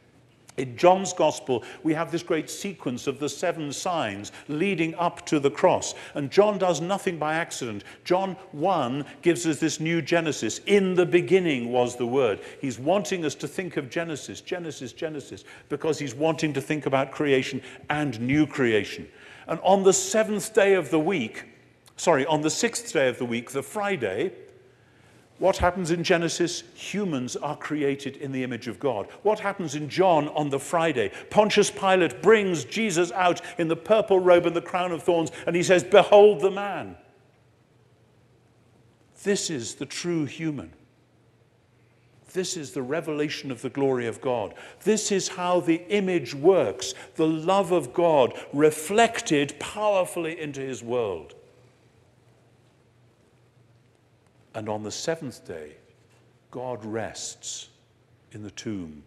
In 0.58 0.78
John's 0.78 1.12
Gospel, 1.12 1.64
we 1.84 1.94
have 1.94 2.12
this 2.12 2.24
great 2.24 2.50
sequence 2.50 3.08
of 3.08 3.20
the 3.20 3.28
seven 3.28 3.74
signs 3.74 4.32
leading 4.48 4.96
up 4.96 5.26
to 5.26 5.40
the 5.40 5.52
cross. 5.52 5.96
And 6.14 6.32
John 6.32 6.58
does 6.58 6.80
nothing 6.80 7.18
by 7.18 7.36
accident. 7.36 7.84
John 8.06 8.38
1 8.54 9.06
gives 9.22 9.46
us 9.46 9.60
this 9.60 9.82
new 9.82 10.02
Genesis. 10.02 10.60
In 10.66 10.96
the 10.96 11.06
beginning 11.06 11.72
was 11.72 11.98
the 11.98 12.06
Word. 12.06 12.40
He's 12.62 12.80
wanting 12.80 13.26
us 13.26 13.36
to 13.36 13.48
think 13.48 13.76
of 13.76 13.90
Genesis, 13.90 14.40
Genesis, 14.40 14.94
Genesis, 14.94 15.44
because 15.68 16.00
he's 16.00 16.16
wanting 16.16 16.54
to 16.54 16.62
think 16.62 16.86
about 16.86 17.12
creation 17.12 17.62
and 17.90 18.20
new 18.22 18.48
creation. 18.48 19.08
And 19.48 19.60
on 19.62 19.84
the 19.84 19.94
seventh 19.94 20.54
day 20.54 20.76
of 20.76 20.90
the 20.90 21.00
week, 21.00 21.44
sorry, 21.98 22.26
on 22.26 22.42
the 22.42 22.50
sixth 22.50 22.94
day 22.94 23.10
of 23.10 23.18
the 23.18 23.26
week, 23.26 23.52
the 23.52 23.62
Friday, 23.62 24.32
what 25.38 25.58
happens 25.58 25.92
in 25.92 26.04
Genesis? 26.04 26.64
Humans 26.76 27.36
are 27.36 27.58
created 27.58 28.18
in 28.18 28.32
the 28.32 28.44
image 28.44 28.68
of 28.68 28.80
God. 28.80 29.08
What 29.24 29.40
happens 29.40 29.76
in 29.76 29.90
John 29.90 30.30
on 30.30 30.50
the 30.50 30.60
Friday? 30.60 31.12
Pontius 31.30 31.70
Pilate 31.70 32.22
brings 32.22 32.64
Jesus 32.64 33.12
out 33.12 33.42
in 33.58 33.68
the 33.68 33.76
purple 33.76 34.20
robe 34.20 34.46
and 34.46 34.56
the 34.56 34.62
crown 34.62 34.94
of 34.94 35.04
thorns, 35.04 35.32
and 35.46 35.56
he 35.56 35.64
says, 35.64 35.84
Behold 35.84 36.40
the 36.40 36.52
man. 36.52 36.96
This 39.24 39.50
is 39.50 39.76
the 39.76 39.86
true 39.86 40.26
human. 40.26 40.72
This 42.32 42.56
is 42.56 42.72
the 42.72 42.82
revelation 42.82 43.52
of 43.52 43.62
the 43.62 43.70
glory 43.70 44.08
of 44.08 44.22
God. 44.22 44.54
This 44.84 45.12
is 45.12 45.30
how 45.30 45.62
the 45.62 45.82
image 45.90 46.34
works 46.34 46.94
the 47.16 47.28
love 47.28 47.72
of 47.72 47.94
God 47.94 48.34
reflected 48.54 49.56
powerfully 49.60 50.40
into 50.40 50.62
his 50.62 50.84
world. 50.84 51.34
And 54.56 54.70
on 54.70 54.84
the 54.84 54.92
seventh 54.92 55.46
day, 55.46 55.76
God 56.50 56.84
rests 56.84 57.70
in 58.32 58.42
the 58.42 58.52
tomb. 58.52 59.04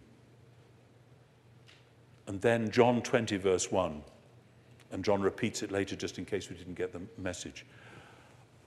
And 2.27 2.39
then 2.39 2.69
John 2.69 3.01
20, 3.01 3.37
verse 3.37 3.71
1, 3.71 4.03
and 4.91 5.03
John 5.03 5.21
repeats 5.21 5.63
it 5.63 5.71
later 5.71 5.95
just 5.95 6.19
in 6.19 6.25
case 6.25 6.49
we 6.49 6.55
didn't 6.55 6.75
get 6.75 6.93
the 6.93 7.01
message. 7.17 7.65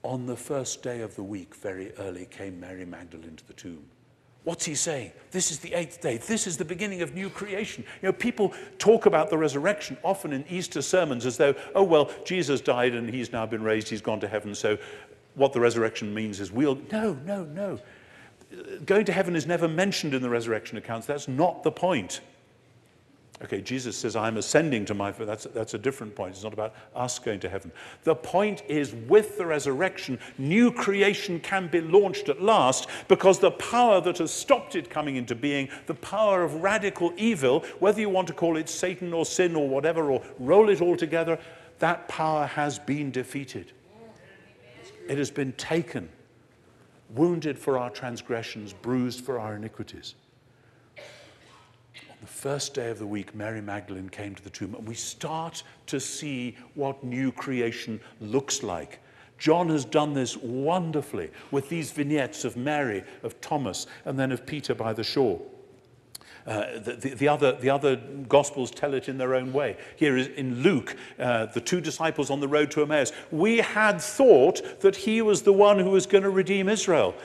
On 0.03 0.25
the 0.25 0.35
first 0.35 0.83
day 0.83 0.99
of 0.99 1.15
the 1.15 1.23
week, 1.23 1.55
very 1.55 1.93
early, 1.95 2.25
came 2.25 2.59
Mary 2.59 2.85
Magdalene 2.85 3.37
to 3.37 3.47
the 3.47 3.53
tomb. 3.53 3.85
What's 4.43 4.65
he 4.65 4.75
saying? 4.75 5.13
This 5.31 5.51
is 5.51 5.59
the 5.59 5.73
eighth 5.73 6.01
day. 6.01 6.17
This 6.17 6.47
is 6.47 6.57
the 6.57 6.65
beginning 6.65 7.01
of 7.01 7.13
new 7.13 7.29
creation. 7.29 7.85
You 8.01 8.09
know, 8.09 8.13
people 8.13 8.53
talk 8.77 9.05
about 9.05 9.29
the 9.29 9.37
resurrection 9.37 9.95
often 10.03 10.33
in 10.33 10.43
Easter 10.49 10.81
sermons 10.81 11.25
as 11.25 11.37
though, 11.37 11.55
oh, 11.75 11.83
well, 11.83 12.11
Jesus 12.25 12.59
died 12.59 12.93
and 12.93 13.09
he's 13.09 13.31
now 13.31 13.45
been 13.45 13.63
raised, 13.63 13.87
he's 13.87 14.01
gone 14.01 14.19
to 14.19 14.27
heaven, 14.27 14.53
so 14.53 14.77
what 15.35 15.53
the 15.53 15.59
resurrection 15.59 16.13
means 16.13 16.39
is 16.39 16.51
we'll. 16.51 16.79
No, 16.91 17.13
no, 17.25 17.45
no. 17.45 17.79
Going 18.85 19.05
to 19.05 19.11
heaven 19.11 19.35
is 19.35 19.47
never 19.47 19.67
mentioned 19.67 20.13
in 20.13 20.21
the 20.21 20.29
resurrection 20.29 20.77
accounts. 20.77 21.07
That's 21.07 21.27
not 21.27 21.63
the 21.63 21.71
point. 21.71 22.21
Okay, 23.43 23.61
Jesus 23.61 23.97
says, 23.97 24.15
I'm 24.15 24.37
ascending 24.37 24.85
to 24.85 24.93
my. 24.93 25.11
That's, 25.11 25.45
that's 25.45 25.73
a 25.73 25.77
different 25.77 26.15
point. 26.15 26.35
It's 26.35 26.43
not 26.43 26.53
about 26.53 26.73
us 26.95 27.19
going 27.19 27.39
to 27.41 27.49
heaven. 27.49 27.71
The 28.03 28.15
point 28.15 28.63
is, 28.69 28.93
with 28.93 29.37
the 29.37 29.45
resurrection, 29.45 30.19
new 30.37 30.71
creation 30.71 31.39
can 31.39 31.67
be 31.67 31.81
launched 31.81 32.29
at 32.29 32.41
last 32.41 32.87
because 33.07 33.39
the 33.39 33.51
power 33.51 33.99
that 34.01 34.19
has 34.19 34.31
stopped 34.31 34.75
it 34.75 34.89
coming 34.89 35.17
into 35.17 35.35
being, 35.35 35.67
the 35.87 35.95
power 35.95 36.43
of 36.43 36.63
radical 36.63 37.11
evil, 37.17 37.65
whether 37.79 37.99
you 37.99 38.09
want 38.09 38.27
to 38.27 38.33
call 38.33 38.55
it 38.55 38.69
Satan 38.69 39.11
or 39.11 39.25
sin 39.25 39.55
or 39.55 39.67
whatever, 39.67 40.11
or 40.11 40.21
roll 40.39 40.69
it 40.69 40.79
all 40.79 40.95
together, 40.95 41.37
that 41.79 42.07
power 42.07 42.45
has 42.45 42.79
been 42.79 43.11
defeated. 43.11 43.73
It 45.07 45.17
has 45.17 45.31
been 45.31 45.53
taken, 45.53 46.09
wounded 47.09 47.57
for 47.57 47.77
our 47.77 47.89
transgressions, 47.89 48.73
bruised 48.73 49.23
for 49.23 49.39
our 49.39 49.55
iniquities. 49.55 50.15
On 52.09 52.17
the 52.21 52.27
first 52.27 52.73
day 52.73 52.89
of 52.89 52.99
the 52.99 53.07
week, 53.07 53.35
Mary 53.35 53.61
Magdalene 53.61 54.09
came 54.09 54.33
to 54.33 54.43
the 54.43 54.49
tomb, 54.49 54.75
and 54.75 54.87
we 54.87 54.95
start 54.95 55.63
to 55.87 55.99
see 55.99 56.55
what 56.75 57.03
new 57.03 57.31
creation 57.31 57.99
looks 58.21 58.63
like. 58.63 58.99
John 59.37 59.69
has 59.69 59.83
done 59.83 60.13
this 60.13 60.37
wonderfully 60.37 61.29
with 61.51 61.67
these 61.67 61.91
vignettes 61.91 62.45
of 62.45 62.55
Mary, 62.55 63.03
of 63.23 63.41
Thomas, 63.41 63.87
and 64.05 64.17
then 64.17 64.31
of 64.31 64.45
Peter 64.45 64.73
by 64.73 64.93
the 64.93 65.03
shore. 65.03 65.41
Uh, 66.45 66.79
the, 66.79 66.93
the, 66.93 67.09
the, 67.15 67.27
other, 67.27 67.53
the 67.53 67.69
other 67.69 67.95
Gospels 68.27 68.69
tell 68.69 68.93
it 68.93 69.07
in 69.07 69.17
their 69.17 69.33
own 69.33 69.53
way. 69.53 69.77
Here 69.95 70.17
is 70.17 70.27
in 70.27 70.61
Luke, 70.61 70.97
uh, 71.17 71.45
the 71.47 71.61
two 71.61 71.79
disciples 71.79 72.29
on 72.29 72.39
the 72.39 72.47
road 72.47 72.69
to 72.71 72.81
Emmaus. 72.81 73.11
We 73.31 73.57
had 73.57 74.01
thought 74.01 74.81
that 74.81 74.95
he 74.95 75.21
was 75.21 75.43
the 75.43 75.53
one 75.53 75.79
who 75.79 75.91
was 75.91 76.05
going 76.05 76.23
to 76.23 76.29
redeem 76.29 76.67
Israel. 76.67 77.15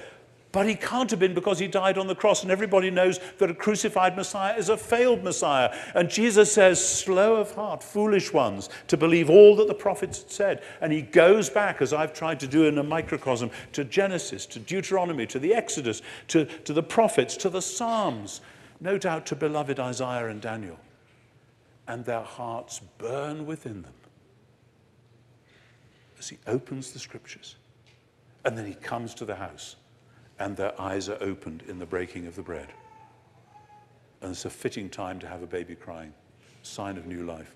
But 0.50 0.66
he 0.66 0.76
can't 0.76 1.10
have 1.10 1.20
been 1.20 1.34
because 1.34 1.58
he 1.58 1.68
died 1.68 1.98
on 1.98 2.06
the 2.06 2.14
cross, 2.14 2.42
and 2.42 2.50
everybody 2.50 2.90
knows 2.90 3.20
that 3.36 3.50
a 3.50 3.54
crucified 3.54 4.16
Messiah 4.16 4.56
is 4.56 4.70
a 4.70 4.78
failed 4.78 5.22
Messiah. 5.22 5.76
And 5.94 6.08
Jesus 6.08 6.50
says, 6.50 6.82
Slow 6.82 7.36
of 7.36 7.54
heart, 7.54 7.82
foolish 7.82 8.32
ones, 8.32 8.70
to 8.86 8.96
believe 8.96 9.28
all 9.28 9.56
that 9.56 9.66
the 9.66 9.74
prophets 9.74 10.22
had 10.22 10.30
said. 10.30 10.62
And 10.80 10.90
he 10.90 11.02
goes 11.02 11.50
back, 11.50 11.82
as 11.82 11.92
I've 11.92 12.14
tried 12.14 12.40
to 12.40 12.46
do 12.46 12.64
in 12.64 12.78
a 12.78 12.82
microcosm, 12.82 13.50
to 13.72 13.84
Genesis, 13.84 14.46
to 14.46 14.58
Deuteronomy, 14.58 15.26
to 15.26 15.38
the 15.38 15.52
Exodus, 15.52 16.00
to, 16.28 16.46
to 16.46 16.72
the 16.72 16.82
prophets, 16.82 17.36
to 17.38 17.50
the 17.50 17.62
Psalms, 17.62 18.40
no 18.80 18.98
doubt 18.98 19.26
to 19.26 19.36
beloved 19.36 19.80
Isaiah 19.80 20.28
and 20.28 20.40
Daniel. 20.40 20.78
And 21.86 22.04
their 22.04 22.22
hearts 22.22 22.80
burn 22.98 23.46
within 23.46 23.82
them 23.82 23.94
as 26.18 26.28
he 26.28 26.38
opens 26.46 26.92
the 26.92 26.98
scriptures. 26.98 27.56
And 28.44 28.56
then 28.56 28.66
he 28.66 28.74
comes 28.74 29.14
to 29.14 29.24
the 29.24 29.34
house, 29.34 29.76
and 30.38 30.56
their 30.56 30.78
eyes 30.80 31.08
are 31.08 31.18
opened 31.20 31.62
in 31.68 31.78
the 31.78 31.86
breaking 31.86 32.26
of 32.26 32.36
the 32.36 32.42
bread. 32.42 32.68
And 34.20 34.32
it's 34.32 34.44
a 34.44 34.50
fitting 34.50 34.88
time 34.88 35.18
to 35.20 35.28
have 35.28 35.42
a 35.42 35.46
baby 35.46 35.74
crying, 35.74 36.12
sign 36.62 36.96
of 36.96 37.06
new 37.06 37.24
life. 37.24 37.54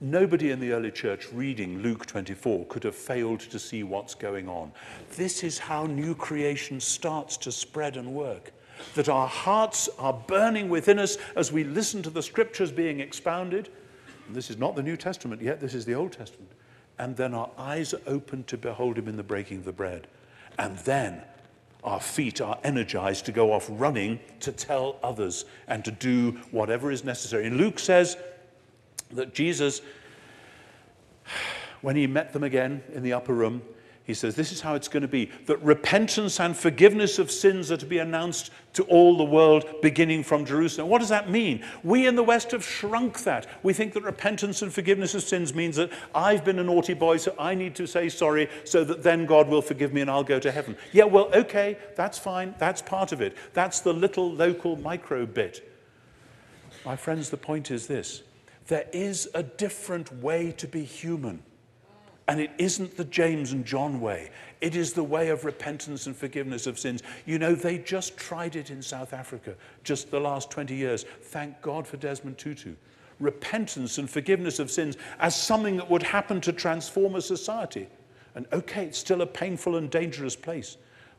Nobody 0.00 0.52
in 0.52 0.60
the 0.60 0.70
early 0.70 0.92
church 0.92 1.26
reading 1.32 1.80
Luke 1.80 2.06
24 2.06 2.66
could 2.66 2.84
have 2.84 2.94
failed 2.94 3.40
to 3.40 3.58
see 3.58 3.82
what's 3.82 4.14
going 4.14 4.48
on. 4.48 4.70
This 5.16 5.42
is 5.42 5.58
how 5.58 5.86
new 5.86 6.14
creation 6.14 6.78
starts 6.78 7.36
to 7.38 7.50
spread 7.50 7.96
and 7.96 8.14
work. 8.14 8.52
That 8.94 9.08
our 9.08 9.26
hearts 9.26 9.88
are 9.98 10.12
burning 10.12 10.68
within 10.68 11.00
us 11.00 11.18
as 11.34 11.50
we 11.50 11.64
listen 11.64 12.00
to 12.04 12.10
the 12.10 12.22
scriptures 12.22 12.70
being 12.70 13.00
expounded. 13.00 13.70
And 14.28 14.36
this 14.36 14.50
is 14.50 14.56
not 14.56 14.76
the 14.76 14.84
New 14.84 14.96
Testament 14.96 15.42
yet, 15.42 15.58
this 15.58 15.74
is 15.74 15.84
the 15.84 15.96
Old 15.96 16.12
Testament. 16.12 16.52
And 17.00 17.16
then 17.16 17.34
our 17.34 17.50
eyes 17.58 17.92
are 17.92 18.00
opened 18.06 18.46
to 18.48 18.56
behold 18.56 18.98
him 18.98 19.08
in 19.08 19.16
the 19.16 19.24
breaking 19.24 19.58
of 19.58 19.64
the 19.64 19.72
bread. 19.72 20.06
And 20.60 20.78
then 20.78 21.22
our 21.82 22.00
feet 22.00 22.40
are 22.40 22.58
energized 22.62 23.26
to 23.26 23.32
go 23.32 23.52
off 23.52 23.66
running 23.68 24.20
to 24.40 24.52
tell 24.52 24.96
others 25.02 25.44
and 25.66 25.84
to 25.84 25.90
do 25.90 26.32
whatever 26.52 26.92
is 26.92 27.02
necessary. 27.02 27.48
And 27.48 27.56
Luke 27.56 27.80
says, 27.80 28.16
that 29.12 29.34
Jesus, 29.34 29.80
when 31.80 31.96
he 31.96 32.06
met 32.06 32.32
them 32.32 32.44
again 32.44 32.82
in 32.92 33.02
the 33.02 33.12
upper 33.12 33.34
room, 33.34 33.62
he 34.08 34.14
says, 34.14 34.34
This 34.34 34.52
is 34.52 34.62
how 34.62 34.74
it's 34.74 34.88
going 34.88 35.02
to 35.02 35.06
be 35.06 35.30
that 35.44 35.62
repentance 35.62 36.40
and 36.40 36.56
forgiveness 36.56 37.18
of 37.18 37.30
sins 37.30 37.70
are 37.70 37.76
to 37.76 37.84
be 37.84 37.98
announced 37.98 38.50
to 38.72 38.82
all 38.84 39.18
the 39.18 39.24
world, 39.24 39.66
beginning 39.82 40.24
from 40.24 40.46
Jerusalem. 40.46 40.88
What 40.88 41.00
does 41.00 41.10
that 41.10 41.28
mean? 41.28 41.62
We 41.84 42.06
in 42.06 42.16
the 42.16 42.22
West 42.22 42.52
have 42.52 42.64
shrunk 42.64 43.22
that. 43.24 43.46
We 43.62 43.74
think 43.74 43.92
that 43.92 44.02
repentance 44.02 44.62
and 44.62 44.72
forgiveness 44.72 45.14
of 45.14 45.22
sins 45.22 45.54
means 45.54 45.76
that 45.76 45.92
I've 46.14 46.42
been 46.42 46.58
a 46.58 46.64
naughty 46.64 46.94
boy, 46.94 47.18
so 47.18 47.34
I 47.38 47.54
need 47.54 47.74
to 47.74 47.86
say 47.86 48.08
sorry, 48.08 48.48
so 48.64 48.82
that 48.82 49.02
then 49.02 49.26
God 49.26 49.46
will 49.46 49.60
forgive 49.60 49.92
me 49.92 50.00
and 50.00 50.10
I'll 50.10 50.24
go 50.24 50.40
to 50.40 50.50
heaven. 50.50 50.74
Yeah, 50.92 51.04
well, 51.04 51.30
okay, 51.34 51.76
that's 51.94 52.16
fine. 52.16 52.54
That's 52.56 52.80
part 52.80 53.12
of 53.12 53.20
it. 53.20 53.36
That's 53.52 53.80
the 53.80 53.92
little 53.92 54.32
local 54.32 54.76
micro 54.76 55.26
bit. 55.26 55.70
My 56.82 56.96
friends, 56.96 57.28
the 57.28 57.36
point 57.36 57.70
is 57.70 57.88
this 57.88 58.22
there 58.68 58.86
is 58.92 59.28
a 59.34 59.42
different 59.42 60.12
way 60.22 60.52
to 60.52 60.68
be 60.68 60.84
human. 60.84 61.42
And 62.28 62.40
it 62.40 62.50
isn't 62.58 62.98
the 62.98 63.06
James 63.06 63.52
and 63.52 63.64
John 63.64 64.00
way. 64.00 64.30
It 64.60 64.76
is 64.76 64.92
the 64.92 65.02
way 65.02 65.30
of 65.30 65.46
repentance 65.46 66.06
and 66.06 66.14
forgiveness 66.14 66.66
of 66.66 66.78
sins. 66.78 67.02
You 67.24 67.38
know, 67.38 67.54
they 67.54 67.78
just 67.78 68.18
tried 68.18 68.54
it 68.54 68.70
in 68.70 68.82
South 68.82 69.14
Africa 69.14 69.54
just 69.82 70.10
the 70.10 70.20
last 70.20 70.50
20 70.50 70.74
years. 70.74 71.04
Thank 71.22 71.60
God 71.62 71.86
for 71.86 71.96
Desmond 71.96 72.36
Tutu. 72.36 72.74
Repentance 73.18 73.96
and 73.96 74.08
forgiveness 74.08 74.58
of 74.58 74.70
sins 74.70 74.98
as 75.18 75.34
something 75.34 75.76
that 75.78 75.90
would 75.90 76.02
happen 76.02 76.38
to 76.42 76.52
transform 76.52 77.14
a 77.14 77.22
society. 77.22 77.88
And 78.34 78.46
okay, 78.52 78.84
it's 78.84 78.98
still 78.98 79.22
a 79.22 79.26
painful 79.26 79.76
and 79.76 79.90
dangerous 79.90 80.36
place. 80.36 80.76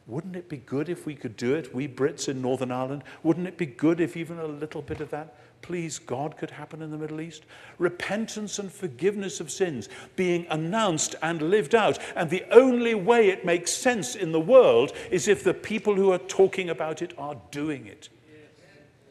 Wouldn't 0.10 0.36
it 0.36 0.50
be 0.50 0.58
good 0.58 0.90
if 0.90 1.06
we 1.06 1.14
could 1.14 1.38
do 1.38 1.54
it, 1.54 1.74
we 1.74 1.88
Brits 1.88 2.28
in 2.28 2.42
Northern 2.42 2.72
Ireland? 2.72 3.04
Wouldn't 3.22 3.48
it 3.48 3.58
be 3.58 3.68
good 3.68 4.02
if 4.02 4.18
even 4.18 4.40
a 4.40 4.48
little 4.48 4.82
bit 4.82 5.02
of 5.02 5.12
that 5.12 5.36
please 5.62 6.00
God 6.00 6.38
could 6.38 6.52
happen 6.52 6.82
in 6.82 6.90
the 6.90 6.98
Middle 6.98 7.22
East? 7.22 7.44
Repentance 7.78 8.60
and 8.60 8.72
forgiveness 8.72 9.40
of 9.40 9.52
sins 9.52 9.90
being 10.16 10.48
announced 10.50 11.16
and 11.22 11.42
lived 11.42 11.76
out. 11.76 12.00
And 12.16 12.30
the 12.30 12.46
only 12.52 12.96
way 12.96 13.30
it 13.30 13.46
makes 13.46 13.72
sense 13.72 14.16
in 14.16 14.32
the 14.32 14.40
world 14.40 14.94
is 15.12 15.28
if 15.28 15.44
the 15.44 15.54
people 15.54 15.96
who 15.96 16.12
are 16.12 16.18
talking 16.18 16.70
about 16.70 17.02
it 17.02 17.14
are 17.18 17.38
doing 17.52 17.86
it. 17.86 18.10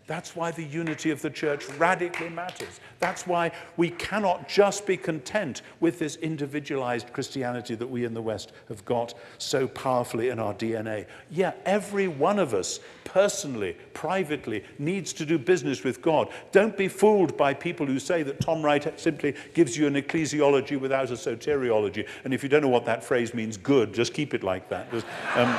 That's 0.09 0.34
why 0.34 0.50
the 0.50 0.64
unity 0.64 1.11
of 1.11 1.20
the 1.20 1.28
church 1.28 1.68
radically 1.76 2.30
matters. 2.30 2.80
That's 2.98 3.26
why 3.26 3.52
we 3.76 3.90
cannot 3.90 4.48
just 4.48 4.86
be 4.86 4.96
content 4.96 5.61
with 5.80 5.98
this 5.98 6.16
individualized 6.16 7.12
Christianity 7.12 7.74
that 7.74 7.86
we 7.86 8.06
in 8.06 8.14
the 8.14 8.22
West 8.22 8.52
have 8.70 8.82
got 8.86 9.12
so 9.36 9.68
powerfully 9.68 10.30
in 10.30 10.38
our 10.38 10.54
DNA. 10.54 11.04
Yeah, 11.30 11.52
every 11.66 12.09
one 12.09 12.38
of 12.38 12.54
us, 12.54 12.80
personally, 13.04 13.76
privately, 13.92 14.64
needs 14.78 15.12
to 15.12 15.26
do 15.26 15.38
business 15.38 15.84
with 15.84 16.00
God. 16.00 16.30
Don't 16.52 16.76
be 16.76 16.88
fooled 16.88 17.36
by 17.36 17.52
people 17.52 17.84
who 17.84 17.98
say 17.98 18.22
that 18.22 18.40
Tom 18.40 18.62
Wright 18.62 18.98
simply 18.98 19.34
gives 19.52 19.76
you 19.76 19.86
an 19.86 19.94
ecclesiology 19.94 20.80
without 20.80 21.11
a 21.11 21.14
soteriology. 21.14 22.09
And 22.24 22.32
if 22.32 22.42
you 22.42 22.48
don't 22.48 22.62
know 22.62 22.68
what 22.68 22.86
that 22.86 23.04
phrase 23.04 23.34
means, 23.34 23.59
good, 23.59 23.92
just 23.92 24.14
keep 24.14 24.32
it 24.32 24.42
like 24.42 24.70
that. 24.70 24.90
Just, 24.90 25.06
um, 25.34 25.54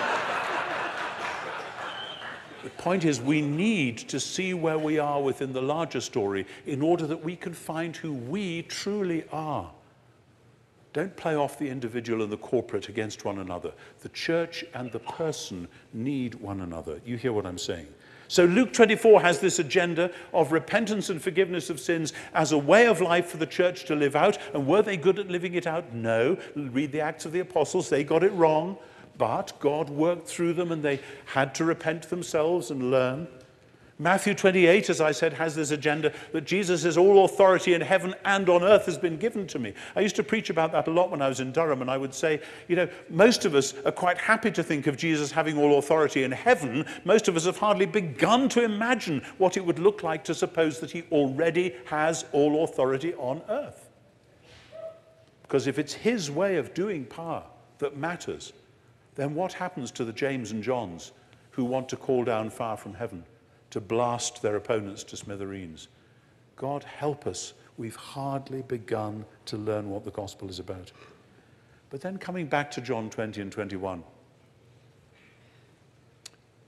the 2.70 2.84
point 2.84 3.04
is, 3.04 3.20
we 3.20 3.42
need 3.42 3.98
to 3.98 4.20
see 4.20 4.54
where 4.54 4.78
we 4.78 5.00
are 5.00 5.22
within 5.22 5.54
the 5.54 5.62
larger 5.62 6.02
story 6.02 6.46
in 6.66 6.82
order 6.82 7.08
that 7.08 7.24
we 7.24 7.36
can 7.36 7.54
find 7.54 7.96
who 7.96 8.14
we 8.14 8.62
truly 8.64 9.26
are. 9.32 9.72
Don't 10.94 11.16
play 11.16 11.36
off 11.36 11.60
the 11.60 11.70
individual 11.70 12.24
and 12.24 12.32
the 12.32 12.38
corporate 12.38 12.90
against 12.90 13.26
one 13.26 13.40
another. 13.40 13.74
The 14.02 14.10
church 14.10 14.64
and 14.74 14.92
the 14.92 15.00
person 15.00 15.68
need 15.94 16.36
one 16.36 16.62
another. 16.62 17.00
You 17.06 17.18
hear 17.18 17.34
what 17.34 17.46
I'm 17.46 17.58
saying? 17.58 17.88
So 18.28 18.46
Luke 18.46 18.74
24 18.74 19.22
has 19.22 19.40
this 19.40 19.58
agenda 19.58 20.12
of 20.34 20.52
repentance 20.52 21.10
and 21.10 21.22
forgiveness 21.22 21.72
of 21.72 21.80
sins 21.80 22.14
as 22.36 22.52
a 22.52 22.58
way 22.58 22.86
of 22.86 23.02
life 23.02 23.28
for 23.28 23.38
the 23.38 23.48
church 23.48 23.86
to 23.86 23.96
live 23.96 24.16
out. 24.16 24.38
And 24.54 24.68
were 24.68 24.84
they 24.84 24.98
good 24.98 25.18
at 25.18 25.30
living 25.30 25.56
it 25.56 25.66
out? 25.66 25.94
No. 25.94 26.38
Read 26.56 26.92
the 26.92 27.02
Acts 27.02 27.26
of 27.26 27.32
the 27.32 27.40
Apostles, 27.40 27.90
they 27.90 28.04
got 28.04 28.24
it 28.24 28.32
wrong. 28.34 28.78
But 29.20 29.54
God 29.60 29.90
worked 29.90 30.28
through 30.28 30.54
them 30.54 30.72
and 30.72 30.82
they 30.82 31.02
had 31.26 31.54
to 31.56 31.66
repent 31.66 32.10
themselves 32.10 32.72
and 32.72 32.90
learn. 32.90 33.28
Matthew 34.02 34.34
28, 34.34 34.90
as 34.90 35.02
I 35.02 35.12
said, 35.12 35.34
has 35.34 35.56
this 35.56 35.72
agenda 35.72 36.14
that 36.32 36.46
Jesus 36.46 36.84
says, 36.84 36.98
All 36.98 37.26
authority 37.26 37.74
in 37.74 37.82
heaven 37.82 38.16
and 38.24 38.48
on 38.48 38.64
earth 38.64 38.86
has 38.86 38.98
been 38.98 39.18
given 39.18 39.46
to 39.48 39.60
me. 39.60 39.74
I 39.94 40.00
used 40.00 40.16
to 40.16 40.24
preach 40.24 40.50
about 40.50 40.72
that 40.72 40.88
a 40.88 40.92
lot 40.92 41.12
when 41.12 41.22
I 41.22 41.28
was 41.28 41.42
in 41.42 41.52
Durham, 41.52 41.82
and 41.82 41.92
I 41.92 41.98
would 41.98 42.14
say, 42.14 42.42
you 42.70 42.78
know, 42.78 42.88
most 43.10 43.44
of 43.44 43.56
us 43.56 43.74
are 43.84 43.92
quite 43.92 44.18
happy 44.18 44.52
to 44.52 44.64
think 44.64 44.88
of 44.88 44.96
Jesus 44.96 45.34
having 45.34 45.58
all 45.58 45.80
authority 45.80 46.24
in 46.24 46.32
heaven. 46.32 46.86
Most 47.04 47.28
of 47.28 47.36
us 47.36 47.44
have 47.44 47.58
hardly 47.58 47.86
begun 47.86 48.48
to 48.50 48.64
imagine 48.64 49.22
what 49.38 49.58
it 49.58 49.66
would 49.66 49.80
look 49.80 50.02
like 50.02 50.24
to 50.24 50.34
suppose 50.34 50.80
that 50.80 50.92
he 50.92 51.04
already 51.12 51.76
has 51.84 52.24
all 52.32 52.64
authority 52.64 53.14
on 53.16 53.42
earth. 53.50 53.90
Because 55.42 55.68
if 55.68 55.78
it's 55.78 55.94
his 55.94 56.32
way 56.32 56.56
of 56.56 56.74
doing 56.74 57.04
power 57.04 57.44
that 57.80 57.98
matters, 57.98 58.54
then 59.20 59.36
what 59.36 59.54
happens 59.54 59.92
to 59.92 60.06
the 60.06 60.14
James 60.14 60.52
and 60.52 60.64
Johns 60.64 61.12
who 61.52 61.66
want 61.66 61.90
to 61.90 61.98
call 61.98 62.24
down 62.24 62.50
fire 62.50 62.78
from 62.78 62.94
heaven? 62.94 63.24
to 63.70 63.80
blast 63.80 64.42
their 64.42 64.56
opponents 64.56 65.04
to 65.06 65.18
smithereens. 65.18 65.88
God 66.56 66.84
help 66.84 67.28
us, 67.28 67.54
we've 67.78 67.96
hardly 67.96 68.62
begun 68.64 69.26
to 69.46 69.58
learn 69.58 69.90
what 69.90 70.04
the 70.04 70.12
gospel 70.12 70.50
is 70.50 70.60
about. 70.60 70.92
But 71.90 72.02
then 72.02 72.18
coming 72.18 72.48
back 72.48 72.70
to 72.72 72.82
John 72.82 73.10
20 73.10 73.42
and 73.42 73.52
21, 73.52 74.04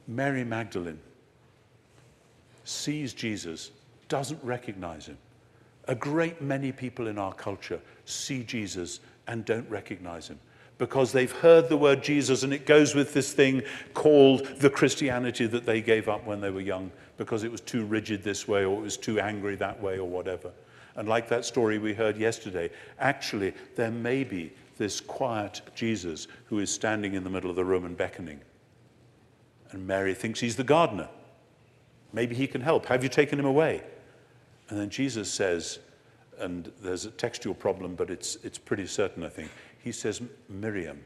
Mary 0.07 0.43
Magdalene 0.43 0.99
sees 2.63 3.13
Jesus, 3.13 3.71
doesn't 4.07 4.41
recognize 4.43 5.07
him. 5.07 5.17
A 5.87 5.95
great 5.95 6.41
many 6.41 6.71
people 6.71 7.07
in 7.07 7.17
our 7.17 7.33
culture 7.33 7.81
see 8.05 8.43
Jesus 8.43 8.99
and 9.27 9.45
don't 9.45 9.69
recognize 9.69 10.27
him 10.27 10.39
because 10.77 11.11
they've 11.11 11.31
heard 11.31 11.69
the 11.69 11.77
word 11.77 12.01
Jesus 12.01 12.43
and 12.43 12.53
it 12.53 12.65
goes 12.65 12.95
with 12.95 13.13
this 13.13 13.33
thing 13.33 13.61
called 13.93 14.45
the 14.57 14.69
Christianity 14.69 15.45
that 15.45 15.65
they 15.65 15.79
gave 15.79 16.09
up 16.09 16.25
when 16.25 16.41
they 16.41 16.49
were 16.49 16.61
young 16.61 16.91
because 17.17 17.43
it 17.43 17.51
was 17.51 17.61
too 17.61 17.85
rigid 17.85 18.23
this 18.23 18.47
way 18.47 18.65
or 18.65 18.79
it 18.79 18.81
was 18.81 18.97
too 18.97 19.19
angry 19.19 19.55
that 19.55 19.79
way 19.79 19.99
or 19.99 20.09
whatever. 20.09 20.51
And 20.95 21.07
like 21.07 21.29
that 21.29 21.45
story 21.45 21.77
we 21.77 21.93
heard 21.93 22.17
yesterday, 22.17 22.69
actually, 22.99 23.53
there 23.75 23.91
may 23.91 24.23
be 24.23 24.51
this 24.77 24.99
quiet 24.99 25.61
Jesus 25.75 26.27
who 26.45 26.59
is 26.59 26.73
standing 26.73 27.13
in 27.13 27.23
the 27.23 27.29
middle 27.29 27.49
of 27.49 27.55
the 27.55 27.63
room 27.63 27.85
and 27.85 27.95
beckoning. 27.95 28.41
And 29.69 29.85
Mary 29.85 30.15
thinks 30.15 30.39
he's 30.39 30.55
the 30.55 30.63
gardener. 30.63 31.09
Maybe 32.11 32.35
he 32.35 32.47
can 32.47 32.61
help. 32.61 32.87
Have 32.87 33.03
you 33.03 33.09
taken 33.09 33.39
him 33.39 33.45
away? 33.45 33.83
And 34.69 34.79
then 34.79 34.89
Jesus 34.89 35.31
says, 35.31 35.79
and 36.39 36.71
there's 36.81 37.05
a 37.05 37.11
textual 37.11 37.53
problem, 37.53 37.93
but 37.93 38.09
it's, 38.09 38.37
it's 38.43 38.57
pretty 38.57 38.87
certain, 38.87 39.23
I 39.23 39.29
think 39.29 39.51
he 39.83 39.91
says 39.91 40.21
Miriam. 40.47 41.03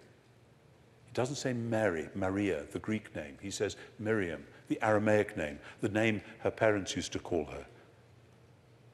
He 1.05 1.13
doesn't 1.13 1.36
say 1.36 1.53
Mary, 1.53 2.09
Maria, 2.13 2.63
the 2.71 2.80
Greek 2.80 3.15
name. 3.15 3.38
He 3.41 3.51
says 3.51 3.78
Miriam, 3.99 4.45
the 4.67 4.80
Aramaic 4.82 5.38
name, 5.38 5.59
the 5.82 5.89
name 5.89 6.21
her 6.39 6.51
parents 6.51 6.95
used 6.95 7.13
to 7.13 7.19
call 7.19 7.45
her, 7.45 7.65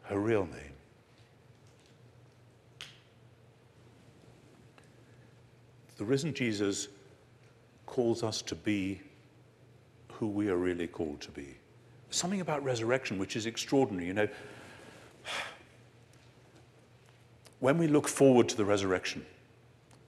her 0.03 0.19
real 0.19 0.45
name. 0.45 0.73
The 5.97 6.05
risen 6.05 6.33
Jesus 6.33 6.87
calls 7.85 8.23
us 8.23 8.41
to 8.43 8.55
be 8.55 9.01
who 10.13 10.27
we 10.27 10.49
are 10.49 10.57
really 10.57 10.87
called 10.87 11.21
to 11.21 11.31
be. 11.31 11.57
Something 12.09 12.41
about 12.41 12.63
resurrection 12.63 13.17
which 13.17 13.35
is 13.35 13.45
extraordinary. 13.45 14.07
You 14.07 14.13
know, 14.13 14.27
when 17.59 17.77
we 17.77 17.87
look 17.87 18.07
forward 18.07 18.49
to 18.49 18.57
the 18.57 18.65
resurrection, 18.65 19.25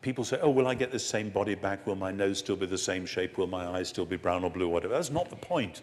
people 0.03 0.23
say, 0.23 0.37
oh, 0.41 0.51
will 0.51 0.67
I 0.67 0.75
get 0.75 0.91
this 0.91 1.05
same 1.05 1.29
body 1.29 1.55
back? 1.55 1.87
Will 1.87 1.95
my 1.95 2.11
nose 2.11 2.37
still 2.37 2.55
be 2.55 2.67
the 2.67 2.77
same 2.77 3.05
shape? 3.05 3.37
Will 3.37 3.47
my 3.47 3.65
eyes 3.65 3.89
still 3.89 4.05
be 4.05 4.17
brown 4.17 4.43
or 4.43 4.51
blue 4.51 4.67
or 4.67 4.73
whatever? 4.73 4.93
That's 4.93 5.09
not 5.09 5.29
the 5.29 5.35
point. 5.35 5.81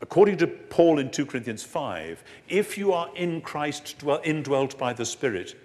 According 0.00 0.38
to 0.38 0.46
Paul 0.46 1.00
in 1.00 1.10
2 1.10 1.26
Corinthians 1.26 1.64
5, 1.64 2.22
if 2.48 2.78
you 2.78 2.92
are 2.92 3.10
in 3.16 3.40
Christ, 3.40 3.96
indwelt 4.24 4.78
by 4.78 4.92
the 4.92 5.04
Spirit, 5.04 5.56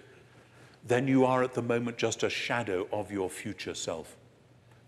then 0.86 1.08
you 1.08 1.24
are 1.24 1.42
at 1.42 1.54
the 1.54 1.62
moment 1.62 1.96
just 1.96 2.24
a 2.24 2.28
shadow 2.28 2.86
of 2.92 3.10
your 3.10 3.30
future 3.30 3.74
self. 3.74 4.16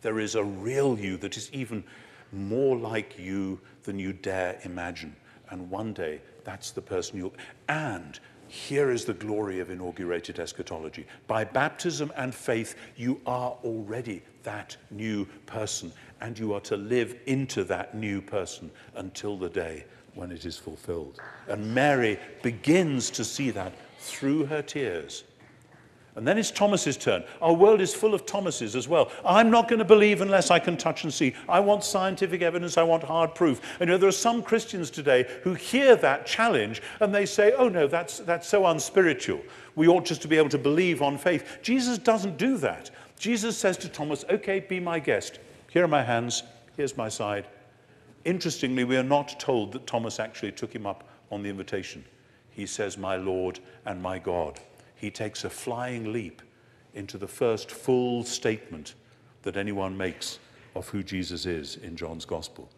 There 0.03 0.19
is 0.19 0.35
a 0.35 0.45
real 0.45 0.99
you 0.99 1.17
that 1.19 1.37
is 1.37 1.51
even 1.53 1.85
more 2.33 2.77
like 2.77 3.19
you 3.19 3.61
than 3.85 3.99
you 3.99 4.13
dare 4.13 4.59
imagine. 4.65 5.15
And 5.51 5.71
one 5.71 5.93
day, 5.93 6.21
that's 6.45 6.73
the 6.73 6.83
person 6.83 7.19
you'll. 7.19 7.35
And 7.69 8.19
here 8.49 8.91
is 8.91 9.05
the 9.05 9.15
glory 9.15 9.61
of 9.61 9.71
inaugurated 9.71 10.39
eschatology. 10.39 11.07
By 11.27 11.45
baptism 11.45 12.13
and 12.17 12.35
faith, 12.35 12.77
you 12.97 13.21
are 13.27 13.57
already 13.65 14.23
that 14.43 14.77
new 14.91 15.27
person, 15.47 15.93
and 16.21 16.39
you 16.39 16.55
are 16.55 16.61
to 16.61 16.77
live 16.77 17.17
into 17.27 17.65
that 17.65 17.95
new 17.95 18.21
person 18.21 18.71
until 18.95 19.37
the 19.37 19.49
day 19.49 19.85
when 20.15 20.31
it 20.31 20.45
is 20.45 20.57
fulfilled. 20.57 21.21
And 21.49 21.75
Mary 21.75 22.19
begins 22.43 23.11
to 23.11 23.25
see 23.25 23.51
that 23.51 23.73
through 23.99 24.47
her 24.47 24.63
tears 24.63 25.25
and 26.17 26.27
then 26.27 26.39
it's 26.39 26.51
Thomas's 26.51 26.97
turn. 26.97 27.23
Our 27.43 27.53
world 27.53 27.83
is 27.83 27.95
full 27.95 28.15
of 28.15 28.25
Thomases 28.25 28.75
as 28.75 28.89
well. 28.89 29.13
I'm 29.23 29.51
not 29.51 29.69
going 29.69 29.81
to 29.81 29.85
believe 29.85 30.23
unless 30.23 30.51
I 30.51 30.59
can 30.59 30.79
touch 30.79 31.05
and 31.05 31.13
see. 31.13 31.35
I 31.47 31.61
want 31.61 31.85
scientific 31.85 32.41
evidence. 32.41 32.79
I 32.79 32.85
want 32.85 33.05
hard 33.05 33.35
proof. 33.35 33.61
And 33.79 33.89
you 33.89 33.95
know, 33.95 33.99
there 33.99 34.09
are 34.09 34.13
some 34.13 34.43
Christians 34.43 34.91
today 34.91 35.27
who 35.43 35.53
hear 35.53 35.95
that 35.97 36.25
challenge 36.25 36.81
and 37.01 37.15
they 37.15 37.27
say, 37.27 37.53
oh 37.59 37.69
no, 37.69 37.87
that's, 37.87 38.21
that's 38.21 38.49
so 38.49 38.65
unspiritual. 38.65 39.43
We 39.75 39.89
ought 39.89 40.07
just 40.07 40.23
to 40.23 40.29
be 40.29 40.39
able 40.39 40.49
to 40.49 40.59
believe 40.59 41.03
on 41.03 41.19
faith. 41.19 41.59
Jesus 41.61 41.99
doesn't 41.99 42.39
do 42.39 42.57
that. 42.59 42.91
Jesus 43.19 43.59
says 43.59 43.77
to 43.79 43.89
Thomas, 43.89 44.25
okay, 44.31 44.61
be 44.61 44.81
my 44.81 44.99
guest. 44.99 45.39
Here 45.71 45.85
are 45.85 45.89
my 45.89 46.03
hands. 46.03 46.43
Here's 46.79 46.97
my 46.97 47.11
side. 47.11 47.47
Interestingly, 48.25 48.85
we 48.85 48.97
are 48.97 49.03
not 49.03 49.39
told 49.39 49.73
that 49.73 49.87
Thomas 49.87 50.19
actually 50.19 50.53
took 50.53 50.75
him 50.75 50.87
up 50.87 51.05
on 51.31 51.43
the 51.43 51.51
invitation. 51.51 52.07
He 52.51 52.65
says, 52.65 52.97
my 52.97 53.17
Lord 53.17 53.61
and 53.85 54.03
my 54.03 54.19
God 54.19 54.59
he 54.97 55.11
takes 55.11 55.45
a 55.45 55.51
flying 55.51 56.13
leap 56.13 56.43
into 56.95 57.19
the 57.19 57.29
first 57.29 57.71
full 57.71 58.25
statement 58.25 58.95
that 59.43 59.57
anyone 59.57 59.97
makes 59.97 60.39
of 60.75 60.89
who 60.89 61.03
Jesus 61.03 61.47
is 61.47 61.77
in 61.77 61.97
John's 61.97 62.25
Gospel. 62.25 62.69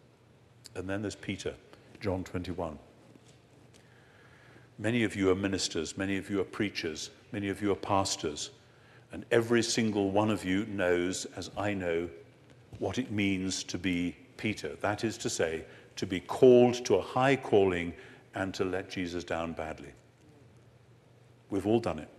And 0.75 0.87
then 0.87 1.01
there's 1.01 1.15
Peter, 1.15 1.55
John 1.99 2.23
21. 2.23 2.77
Many 4.77 5.03
of 5.03 5.15
you 5.15 5.29
are 5.29 5.35
ministers, 5.35 5.97
many 5.97 6.17
of 6.17 6.29
you 6.29 6.39
are 6.39 6.45
preachers, 6.45 7.09
many 7.31 7.49
of 7.49 7.61
you 7.61 7.71
are 7.71 7.75
pastors, 7.75 8.51
and 9.11 9.25
every 9.31 9.63
single 9.63 10.11
one 10.11 10.29
of 10.29 10.45
you 10.45 10.65
knows, 10.67 11.25
as 11.35 11.49
I 11.57 11.73
know, 11.73 12.09
what 12.77 12.97
it 12.97 13.11
means 13.11 13.63
to 13.65 13.77
be 13.77 14.15
Peter. 14.37 14.75
That 14.81 15.03
is 15.03 15.17
to 15.19 15.29
say, 15.29 15.65
to 15.95 16.05
be 16.05 16.19
called 16.21 16.85
to 16.85 16.95
a 16.95 17.01
high 17.01 17.35
calling 17.35 17.93
and 18.35 18.53
to 18.53 18.63
let 18.63 18.89
Jesus 18.89 19.23
down 19.23 19.51
badly. 19.53 19.91
We've 21.49 21.67
all 21.67 21.79
done 21.79 21.99
it. 21.99 22.09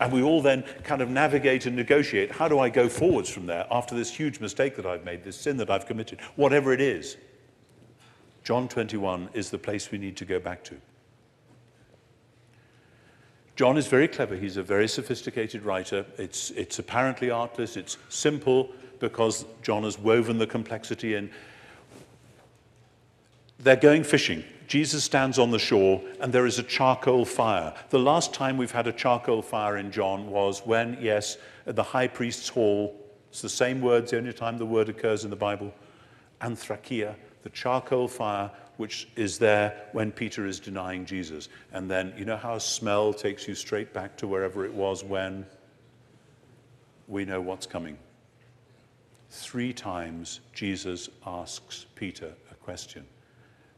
And 0.00 0.12
we 0.12 0.22
all 0.22 0.42
then 0.42 0.64
kind 0.82 1.00
of 1.00 1.10
navigate 1.10 1.66
and 1.66 1.76
negotiate 1.76 2.32
how 2.32 2.48
do 2.48 2.58
I 2.58 2.68
go 2.68 2.88
forwards 2.88 3.28
from 3.28 3.46
there 3.46 3.66
after 3.70 3.94
this 3.94 4.12
huge 4.12 4.40
mistake 4.40 4.74
that 4.76 4.86
I've 4.86 5.04
made, 5.04 5.22
this 5.22 5.36
sin 5.36 5.56
that 5.58 5.70
I've 5.70 5.86
committed, 5.86 6.20
whatever 6.34 6.72
it 6.72 6.80
is. 6.80 7.16
John 8.42 8.66
21 8.66 9.28
is 9.32 9.50
the 9.50 9.58
place 9.58 9.92
we 9.92 9.98
need 9.98 10.16
to 10.16 10.24
go 10.24 10.40
back 10.40 10.64
to. 10.64 10.76
John 13.54 13.76
is 13.76 13.86
very 13.86 14.08
clever. 14.08 14.34
He's 14.34 14.56
a 14.56 14.62
very 14.62 14.88
sophisticated 14.88 15.62
writer. 15.62 16.04
It's, 16.18 16.50
it's 16.52 16.78
apparently 16.78 17.30
artless, 17.30 17.76
it's 17.76 17.98
simple 18.08 18.70
because 18.98 19.44
John 19.62 19.84
has 19.84 19.98
woven 19.98 20.38
the 20.38 20.46
complexity 20.46 21.14
in. 21.14 21.30
They're 23.62 23.76
going 23.76 24.02
fishing. 24.02 24.42
Jesus 24.66 25.04
stands 25.04 25.38
on 25.38 25.52
the 25.52 25.58
shore 25.58 26.02
and 26.20 26.32
there 26.32 26.46
is 26.46 26.58
a 26.58 26.64
charcoal 26.64 27.24
fire. 27.24 27.72
The 27.90 27.98
last 27.98 28.34
time 28.34 28.56
we've 28.56 28.72
had 28.72 28.88
a 28.88 28.92
charcoal 28.92 29.40
fire 29.40 29.76
in 29.76 29.92
John 29.92 30.28
was 30.30 30.66
when, 30.66 30.98
yes, 31.00 31.36
at 31.66 31.76
the 31.76 31.82
high 31.82 32.08
priest's 32.08 32.48
hall, 32.48 32.98
it's 33.30 33.40
the 33.40 33.48
same 33.48 33.80
word, 33.80 34.08
the 34.08 34.18
only 34.18 34.32
time 34.32 34.58
the 34.58 34.66
word 34.66 34.88
occurs 34.88 35.22
in 35.22 35.30
the 35.30 35.36
Bible, 35.36 35.72
anthrakia, 36.40 37.14
the 37.44 37.50
charcoal 37.50 38.08
fire 38.08 38.50
which 38.78 39.06
is 39.14 39.38
there 39.38 39.86
when 39.92 40.10
Peter 40.10 40.44
is 40.44 40.58
denying 40.58 41.04
Jesus. 41.04 41.48
And 41.72 41.88
then, 41.88 42.12
you 42.16 42.24
know 42.24 42.36
how 42.36 42.56
a 42.56 42.60
smell 42.60 43.12
takes 43.12 43.46
you 43.46 43.54
straight 43.54 43.92
back 43.92 44.16
to 44.16 44.26
wherever 44.26 44.64
it 44.64 44.74
was 44.74 45.04
when 45.04 45.46
we 47.06 47.24
know 47.24 47.40
what's 47.40 47.66
coming. 47.66 47.96
Three 49.30 49.72
times 49.72 50.40
Jesus 50.52 51.08
asks 51.24 51.86
Peter 51.94 52.32
a 52.50 52.54
question. 52.56 53.06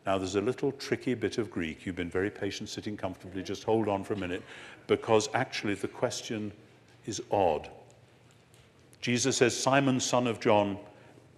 Now, 0.07 0.19
there's 0.19 0.37
a 0.37 0.41
little 0.41 0.73
tricky 0.73 1.15
bit 1.15 1.39
of 1.39 1.51
Greek. 1.51 1.87
You've 1.87 1.97
been 1.97 2.11
very 2.11 2.31
patient 2.31 2.69
sitting 2.69 2.97
comfortably. 2.97 3.43
Just 3.43 3.65
hold 3.65 3.89
on 3.89 4.05
for 4.05 4.13
a 4.13 4.19
minute, 4.19 4.43
because 4.87 5.29
actually 5.33 5.75
the 5.75 5.89
question 5.89 6.53
is 7.07 7.23
odd. 7.31 7.71
Jesus 9.01 9.39
says, 9.39 9.57
Simon, 9.57 10.01
son 10.01 10.27
of 10.27 10.41
John, 10.41 10.79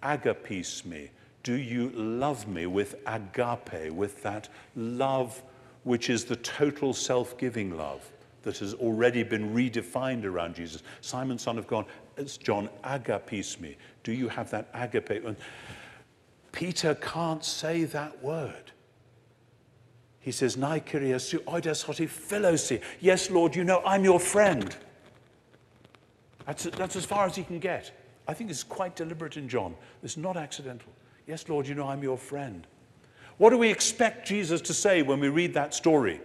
agapes 0.03 0.85
me. 0.85 1.09
Do 1.43 1.53
you 1.53 1.89
love 1.91 2.47
me 2.47 2.65
with 2.65 2.95
agape, 3.05 3.91
with 3.91 4.21
that 4.23 4.49
love 4.75 5.41
which 5.83 6.09
is 6.09 6.25
the 6.25 6.35
total 6.35 6.93
self 6.93 7.37
giving 7.37 7.77
love 7.77 8.09
that 8.43 8.57
has 8.57 8.73
already 8.73 9.23
been 9.23 9.53
redefined 9.53 10.25
around 10.25 10.55
Jesus? 10.55 10.83
Simon, 10.99 11.37
son 11.37 11.57
of 11.57 11.67
God, 11.67 11.85
it's 12.17 12.35
John, 12.35 12.69
agapes 12.83 13.59
me. 13.61 13.77
Do 14.03 14.11
you 14.11 14.27
have 14.27 14.49
that 14.51 14.69
agape? 14.73 15.23
Peter 16.57 16.95
can't 16.95 17.45
say 17.45 17.83
that 17.83 18.23
word. 18.23 18.71
He 20.19 20.31
says, 20.31 20.57
Nai 20.57 20.79
kyriasu 20.79 21.47
oides 21.47 21.83
hoti 21.83 22.07
philosi. 22.07 22.81
Yes, 22.99 23.29
Lord, 23.29 23.55
you 23.55 23.63
know 23.63 23.83
I'm 23.85 24.03
your 24.03 24.19
friend. 24.19 24.75
That's, 26.47 26.63
that's 26.63 26.95
as 26.95 27.05
far 27.05 27.27
as 27.27 27.35
he 27.35 27.43
can 27.43 27.59
get. 27.59 27.91
I 28.27 28.33
think 28.33 28.49
it's 28.49 28.63
quite 28.63 28.95
deliberate 28.95 29.37
in 29.37 29.47
John. 29.47 29.75
It's 30.01 30.17
not 30.17 30.35
accidental. 30.35 30.91
Yes, 31.27 31.47
Lord, 31.47 31.67
you 31.67 31.75
know 31.75 31.87
I'm 31.87 32.01
your 32.01 32.17
friend. 32.17 32.65
What 33.37 33.51
do 33.51 33.59
we 33.59 33.69
expect 33.69 34.27
Jesus 34.27 34.59
to 34.61 34.73
say 34.73 35.03
when 35.03 35.19
we 35.19 35.29
read 35.29 35.53
that 35.53 35.75
story? 35.75 36.21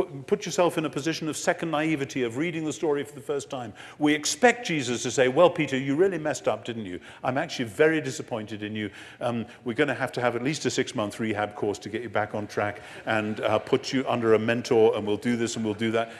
Put, 0.00 0.26
put, 0.26 0.46
yourself 0.46 0.78
in 0.78 0.86
a 0.86 0.88
position 0.88 1.28
of 1.28 1.36
second 1.36 1.70
naivety 1.70 2.22
of 2.22 2.38
reading 2.38 2.64
the 2.64 2.72
story 2.72 3.04
for 3.04 3.14
the 3.14 3.20
first 3.20 3.50
time. 3.50 3.74
We 3.98 4.14
expect 4.14 4.66
Jesus 4.66 5.02
to 5.02 5.10
say, 5.10 5.28
Well, 5.28 5.50
Peter, 5.50 5.76
you 5.76 5.94
really 5.94 6.16
messed 6.16 6.48
up, 6.48 6.64
didn't 6.64 6.86
you? 6.86 7.00
I'm 7.22 7.36
actually 7.36 7.66
very 7.66 8.00
disappointed 8.00 8.62
in 8.62 8.74
you. 8.74 8.90
Um, 9.20 9.44
we're 9.62 9.74
going 9.74 9.88
to 9.88 9.94
have 9.94 10.10
to 10.12 10.22
have 10.22 10.36
at 10.36 10.42
least 10.42 10.64
a 10.64 10.70
six 10.70 10.94
month 10.94 11.20
rehab 11.20 11.54
course 11.54 11.78
to 11.80 11.90
get 11.90 12.00
you 12.00 12.08
back 12.08 12.34
on 12.34 12.46
track 12.46 12.80
and 13.04 13.40
uh, 13.42 13.58
put 13.58 13.92
you 13.92 14.02
under 14.08 14.32
a 14.32 14.38
mentor, 14.38 14.96
and 14.96 15.06
we'll 15.06 15.18
do 15.18 15.36
this 15.36 15.56
and 15.56 15.66
we'll 15.66 15.74
do 15.74 15.90
that. 15.90 16.12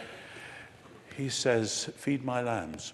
He 1.17 1.31
says, 1.31 1.89
Feed 1.97 2.23
my 2.23 2.43
lambs. 2.43 2.93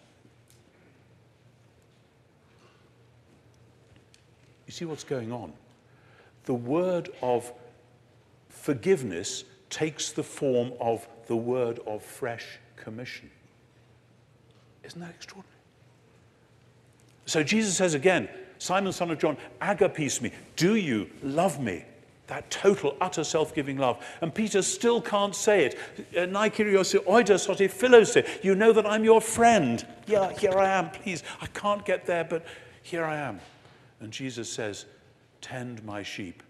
You 4.66 4.72
see 4.72 4.84
what's 4.84 5.03
going 5.03 5.32
on? 5.32 5.53
The 6.45 6.55
word 6.55 7.09
of 7.22 7.53
forgiveness 8.51 9.43
takes 9.71 10.12
the 10.12 10.23
form 10.23 10.73
of 10.81 11.07
the 11.27 11.37
word 11.37 11.81
of 11.87 12.03
fresh 12.03 12.59
commission. 12.77 13.31
Isn't 14.85 15.01
that 15.01 15.11
extraordinary? 15.11 15.57
So 17.27 17.43
Jesus 17.43 17.77
says 17.77 17.95
again, 17.95 18.29
Simon, 18.59 18.93
son 18.93 19.11
of 19.11 19.19
John, 19.19 19.37
agapes 19.61 20.23
me. 20.23 20.31
Do 20.55 20.77
you 20.77 21.11
love 21.23 21.61
me? 21.61 21.85
That 22.29 22.51
total, 22.51 22.97
utter 23.01 23.23
self 23.23 23.55
giving 23.55 23.77
love. 23.77 24.05
And 24.21 24.35
Peter 24.35 24.62
still 24.62 25.01
can't 25.01 25.35
say 25.35 25.67
it. 25.67 25.79
Uh, 26.17 26.27
you 28.43 28.55
know 28.55 28.73
that 28.73 28.87
I'm 28.87 29.05
your 29.05 29.21
friend. 29.21 29.87
Yeah, 30.07 30.33
here 30.33 30.59
I 30.59 30.71
am, 30.71 30.91
please. 30.91 31.23
I 31.41 31.47
can't 31.47 31.85
get 31.85 32.07
there, 32.07 32.25
but 32.25 32.45
here 32.83 33.05
I 33.05 33.17
am. 33.17 33.41
And 34.01 34.12
Jesus 34.12 34.53
says, 34.53 34.87
Tend 35.41 35.85
my 35.85 36.03
sheep. 36.03 36.43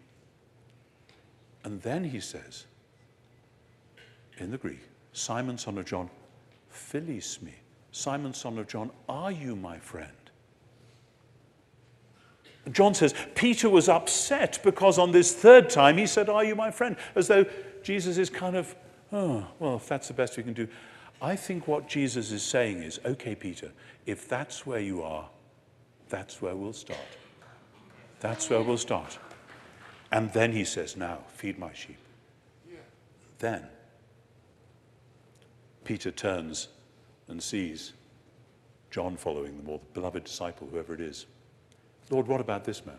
And 1.65 1.83
then 1.83 2.05
he 2.05 2.21
says, 2.21 2.65
in 4.39 4.51
the 4.51 4.59
Greek, 4.59 4.81
Simon, 5.13 5.59
son 5.59 5.79
of 5.79 5.87
John, 5.87 6.11
philis 6.73 7.41
me. 7.43 7.55
Simon, 7.91 8.35
son 8.35 8.59
of 8.59 8.69
John, 8.69 8.91
are 9.09 9.33
you 9.33 9.57
my 9.57 9.79
friend? 9.79 10.13
John 12.73 12.95
says, 12.95 13.15
Peter 13.35 13.71
was 13.71 13.89
upset 13.89 14.59
because 14.63 14.99
on 14.99 15.13
this 15.13 15.35
third 15.35 15.71
time 15.71 15.97
he 15.97 16.07
said, 16.07 16.29
Are 16.29 16.45
you 16.45 16.55
my 16.55 16.71
friend? 16.71 16.97
As 17.15 17.29
though 17.29 17.47
Jesus 17.83 18.19
is 18.19 18.29
kind 18.29 18.57
of, 18.57 18.75
Oh, 19.13 19.47
well, 19.61 19.77
if 19.77 19.89
that's 19.89 20.09
the 20.09 20.15
best 20.15 20.37
we 20.37 20.43
can 20.43 20.53
do. 20.53 20.67
I 21.23 21.37
think 21.37 21.69
what 21.69 21.89
Jesus 21.89 22.33
is 22.33 22.43
saying 22.43 22.83
is, 22.83 22.99
Okay, 23.05 23.35
Peter, 23.35 23.71
if 24.05 24.29
that's 24.29 24.67
where 24.67 24.81
you 24.81 25.03
are, 25.03 25.29
that's 26.09 26.43
where 26.43 26.57
we'll 26.57 26.73
start. 26.73 26.99
That's 28.21 28.51
where 28.51 28.63
we'll 28.63 28.79
start. 28.79 29.19
And 30.11 30.33
then 30.33 30.53
he 30.53 30.65
says, 30.65 30.97
Now, 30.97 31.21
feed 31.29 31.59
my 31.59 31.73
sheep. 31.73 31.99
Then 33.39 33.69
Peter 35.87 36.11
turns 36.11 36.69
and 37.29 37.41
sees 37.41 37.93
John 38.91 39.17
following 39.17 39.57
them, 39.57 39.69
or 39.69 39.79
the 39.79 40.01
beloved 40.01 40.25
disciple, 40.25 40.69
whoever 40.71 40.95
it 40.95 41.01
is. 41.01 41.27
Lord, 42.11 42.27
what 42.27 42.41
about 42.41 42.65
this 42.65 42.85
man? 42.85 42.97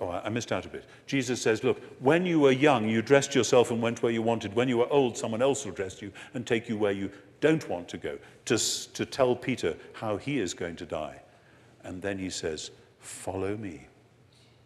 Oh, 0.00 0.10
I 0.10 0.28
missed 0.28 0.52
out 0.52 0.66
a 0.66 0.68
bit. 0.68 0.84
Jesus 1.06 1.40
says, 1.40 1.64
Look, 1.64 1.80
when 2.00 2.26
you 2.26 2.40
were 2.40 2.52
young, 2.52 2.88
you 2.88 3.00
dressed 3.00 3.34
yourself 3.34 3.70
and 3.70 3.80
went 3.80 4.02
where 4.02 4.12
you 4.12 4.22
wanted. 4.22 4.54
When 4.54 4.68
you 4.68 4.78
were 4.78 4.92
old, 4.92 5.16
someone 5.16 5.42
else 5.42 5.64
will 5.64 5.72
dress 5.72 6.02
you 6.02 6.12
and 6.34 6.46
take 6.46 6.68
you 6.68 6.76
where 6.76 6.92
you 6.92 7.10
don't 7.40 7.68
want 7.68 7.88
to 7.88 7.98
go, 7.98 8.18
to, 8.46 8.58
to 8.58 9.06
tell 9.06 9.34
Peter 9.34 9.76
how 9.92 10.16
he 10.16 10.38
is 10.38 10.54
going 10.54 10.76
to 10.76 10.86
die. 10.86 11.20
And 11.84 12.02
then 12.02 12.18
he 12.18 12.30
says, 12.30 12.70
Follow 12.98 13.56
me. 13.56 13.86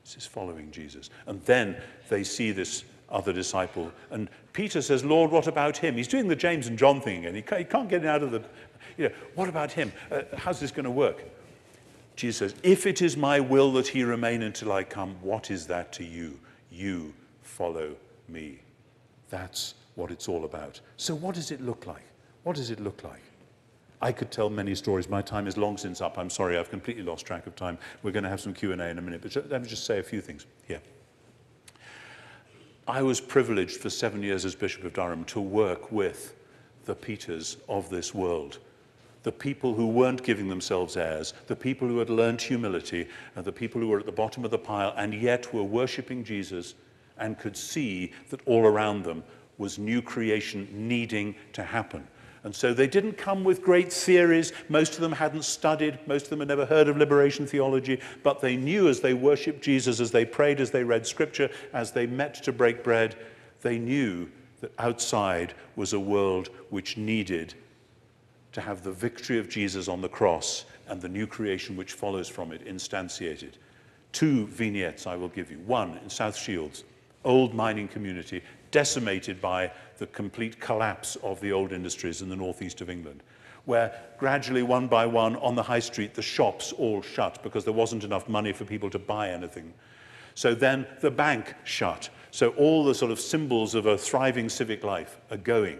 This 0.04 0.16
is 0.16 0.26
following 0.26 0.70
Jesus. 0.70 1.10
And 1.26 1.42
then 1.44 1.76
they 2.08 2.24
see 2.24 2.52
this 2.52 2.84
other 3.12 3.32
disciple. 3.32 3.92
And 4.10 4.28
Peter 4.52 4.82
says, 4.82 5.04
Lord, 5.04 5.30
what 5.30 5.46
about 5.46 5.76
him? 5.76 5.94
He's 5.96 6.08
doing 6.08 6.26
the 6.26 6.36
James 6.36 6.66
and 6.66 6.78
John 6.78 7.00
thing 7.00 7.18
again. 7.18 7.34
He 7.34 7.42
can't, 7.42 7.88
get 7.88 8.04
out 8.04 8.22
of 8.22 8.32
the, 8.32 8.42
you 8.96 9.08
know, 9.08 9.14
what 9.34 9.48
about 9.48 9.70
him? 9.70 9.92
Uh, 10.10 10.22
how's 10.36 10.58
this 10.58 10.70
going 10.70 10.84
to 10.84 10.90
work? 10.90 11.22
Jesus 12.16 12.52
says, 12.52 12.54
If 12.62 12.86
it 12.86 13.02
is 13.02 13.16
my 13.16 13.38
will 13.38 13.72
that 13.74 13.88
he 13.88 14.02
remain 14.02 14.42
until 14.42 14.72
I 14.72 14.84
come, 14.84 15.14
what 15.20 15.50
is 15.50 15.66
that 15.68 15.92
to 15.94 16.04
you? 16.04 16.38
You 16.70 17.12
follow 17.42 17.94
me. 18.28 18.60
That's 19.30 19.74
what 19.94 20.10
it's 20.10 20.28
all 20.28 20.44
about. 20.44 20.80
So, 20.96 21.14
what 21.14 21.34
does 21.34 21.50
it 21.50 21.60
look 21.60 21.86
like? 21.86 22.04
What 22.42 22.56
does 22.56 22.70
it 22.70 22.80
look 22.80 23.04
like? 23.04 23.22
I 24.00 24.10
could 24.10 24.30
tell 24.30 24.50
many 24.50 24.74
stories. 24.74 25.08
My 25.08 25.22
time 25.22 25.46
is 25.46 25.56
long 25.56 25.78
since 25.78 26.00
up. 26.00 26.18
I'm 26.18 26.28
sorry, 26.28 26.58
I've 26.58 26.70
completely 26.70 27.04
lost 27.04 27.24
track 27.24 27.46
of 27.46 27.54
time. 27.54 27.78
We're 28.02 28.10
going 28.10 28.24
to 28.24 28.28
have 28.28 28.40
some 28.40 28.52
Q&A 28.52 28.72
in 28.72 28.98
a 28.98 29.02
minute, 29.02 29.22
but 29.22 29.48
let 29.48 29.62
me 29.62 29.68
just 29.68 29.84
say 29.84 30.00
a 30.00 30.02
few 30.02 30.20
things 30.20 30.44
here. 30.66 30.82
I 32.88 33.00
was 33.00 33.20
privileged 33.20 33.76
for 33.80 33.90
seven 33.90 34.24
years 34.24 34.44
as 34.44 34.56
Bishop 34.56 34.82
of 34.82 34.92
Durham 34.92 35.24
to 35.26 35.40
work 35.40 35.92
with 35.92 36.34
the 36.84 36.96
Peters 36.96 37.56
of 37.68 37.88
this 37.90 38.12
world. 38.12 38.58
The 39.22 39.30
people 39.30 39.72
who 39.72 39.86
weren't 39.86 40.24
giving 40.24 40.48
themselves 40.48 40.96
airs, 40.96 41.32
the 41.46 41.54
people 41.54 41.86
who 41.86 42.00
had 42.00 42.10
learned 42.10 42.42
humility, 42.42 43.06
and 43.36 43.44
the 43.44 43.52
people 43.52 43.80
who 43.80 43.86
were 43.86 44.00
at 44.00 44.06
the 44.06 44.10
bottom 44.10 44.44
of 44.44 44.50
the 44.50 44.58
pile 44.58 44.92
and 44.96 45.14
yet 45.14 45.54
were 45.54 45.62
worshipping 45.62 46.24
Jesus 46.24 46.74
and 47.18 47.38
could 47.38 47.56
see 47.56 48.10
that 48.30 48.40
all 48.46 48.66
around 48.66 49.04
them 49.04 49.22
was 49.58 49.78
new 49.78 50.02
creation 50.02 50.66
needing 50.72 51.36
to 51.52 51.62
happen. 51.62 52.04
And 52.44 52.54
so 52.54 52.74
they 52.74 52.88
didn't 52.88 53.16
come 53.16 53.44
with 53.44 53.62
great 53.62 53.92
theories. 53.92 54.52
Most 54.68 54.94
of 54.94 55.00
them 55.00 55.12
hadn't 55.12 55.44
studied. 55.44 55.98
Most 56.08 56.24
of 56.24 56.30
them 56.30 56.40
had 56.40 56.48
never 56.48 56.66
heard 56.66 56.88
of 56.88 56.96
liberation 56.96 57.46
theology. 57.46 58.00
But 58.22 58.40
they 58.40 58.56
knew 58.56 58.88
as 58.88 59.00
they 59.00 59.14
worshiped 59.14 59.62
Jesus, 59.62 60.00
as 60.00 60.10
they 60.10 60.24
prayed, 60.24 60.60
as 60.60 60.70
they 60.70 60.82
read 60.82 61.06
scripture, 61.06 61.50
as 61.72 61.92
they 61.92 62.06
met 62.06 62.34
to 62.42 62.52
break 62.52 62.82
bread, 62.82 63.16
they 63.60 63.78
knew 63.78 64.28
that 64.60 64.72
outside 64.78 65.54
was 65.76 65.92
a 65.92 66.00
world 66.00 66.48
which 66.70 66.96
needed 66.96 67.54
to 68.52 68.60
have 68.60 68.82
the 68.82 68.92
victory 68.92 69.38
of 69.38 69.48
Jesus 69.48 69.88
on 69.88 70.00
the 70.00 70.08
cross 70.08 70.64
and 70.88 71.00
the 71.00 71.08
new 71.08 71.26
creation 71.26 71.76
which 71.76 71.92
follows 71.92 72.28
from 72.28 72.52
it 72.52 72.66
instantiated. 72.66 73.52
Two 74.12 74.46
vignettes 74.48 75.06
I 75.06 75.16
will 75.16 75.28
give 75.28 75.50
you. 75.50 75.58
One 75.60 75.98
in 75.98 76.10
South 76.10 76.36
Shields, 76.36 76.84
old 77.24 77.54
mining 77.54 77.88
community, 77.88 78.42
decimated 78.70 79.40
by 79.40 79.70
the 79.98 80.06
complete 80.06 80.60
collapse 80.60 81.16
of 81.16 81.40
the 81.40 81.52
old 81.52 81.72
industries 81.72 82.22
in 82.22 82.28
the 82.28 82.36
northeast 82.36 82.80
of 82.80 82.90
England, 82.90 83.22
where 83.64 83.92
gradually, 84.18 84.62
one 84.62 84.88
by 84.88 85.06
one, 85.06 85.36
on 85.36 85.54
the 85.54 85.62
high 85.62 85.78
street, 85.78 86.14
the 86.14 86.22
shops 86.22 86.72
all 86.72 87.02
shut 87.02 87.42
because 87.42 87.64
there 87.64 87.72
wasn't 87.72 88.04
enough 88.04 88.28
money 88.28 88.52
for 88.52 88.64
people 88.64 88.90
to 88.90 88.98
buy 88.98 89.30
anything. 89.30 89.72
So 90.34 90.54
then 90.54 90.86
the 91.00 91.10
bank 91.10 91.54
shut. 91.64 92.08
So 92.30 92.50
all 92.50 92.84
the 92.84 92.94
sort 92.94 93.12
of 93.12 93.20
symbols 93.20 93.74
of 93.74 93.86
a 93.86 93.98
thriving 93.98 94.48
civic 94.48 94.82
life 94.82 95.20
are 95.30 95.36
going. 95.36 95.78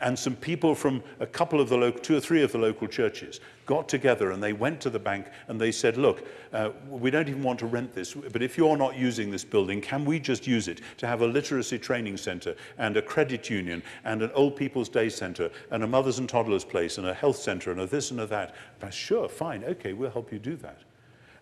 And 0.00 0.18
some 0.18 0.36
people 0.36 0.74
from 0.74 1.02
a 1.20 1.26
couple 1.26 1.60
of 1.60 1.68
the 1.68 1.76
local, 1.76 2.00
two 2.00 2.16
or 2.16 2.20
three 2.20 2.42
of 2.42 2.52
the 2.52 2.58
local 2.58 2.86
churches 2.86 3.40
got 3.66 3.88
together 3.88 4.30
and 4.30 4.42
they 4.42 4.52
went 4.52 4.80
to 4.80 4.90
the 4.90 4.98
bank 4.98 5.26
and 5.48 5.60
they 5.60 5.72
said, 5.72 5.96
look, 5.96 6.26
uh, 6.52 6.70
we 6.88 7.10
don't 7.10 7.28
even 7.28 7.42
want 7.42 7.58
to 7.58 7.66
rent 7.66 7.92
this, 7.92 8.14
but 8.14 8.42
if 8.42 8.56
you're 8.56 8.76
not 8.76 8.96
using 8.96 9.30
this 9.30 9.44
building, 9.44 9.80
can 9.80 10.04
we 10.04 10.18
just 10.18 10.46
use 10.46 10.68
it 10.68 10.80
to 10.96 11.06
have 11.06 11.22
a 11.22 11.26
literacy 11.26 11.78
training 11.78 12.16
center 12.16 12.54
and 12.78 12.96
a 12.96 13.02
credit 13.02 13.50
union 13.50 13.82
and 14.04 14.22
an 14.22 14.30
old 14.34 14.56
people's 14.56 14.88
day 14.88 15.08
center 15.08 15.50
and 15.70 15.82
a 15.82 15.86
mothers 15.86 16.18
and 16.18 16.28
toddlers 16.28 16.64
place 16.64 16.98
and 16.98 17.06
a 17.06 17.14
health 17.14 17.36
center 17.36 17.70
and 17.70 17.80
a 17.80 17.86
this 17.86 18.10
and 18.10 18.20
a 18.20 18.26
that? 18.26 18.54
I, 18.82 18.90
sure, 18.90 19.28
fine, 19.28 19.64
okay, 19.64 19.92
we'll 19.92 20.10
help 20.10 20.32
you 20.32 20.38
do 20.38 20.56
that. 20.56 20.78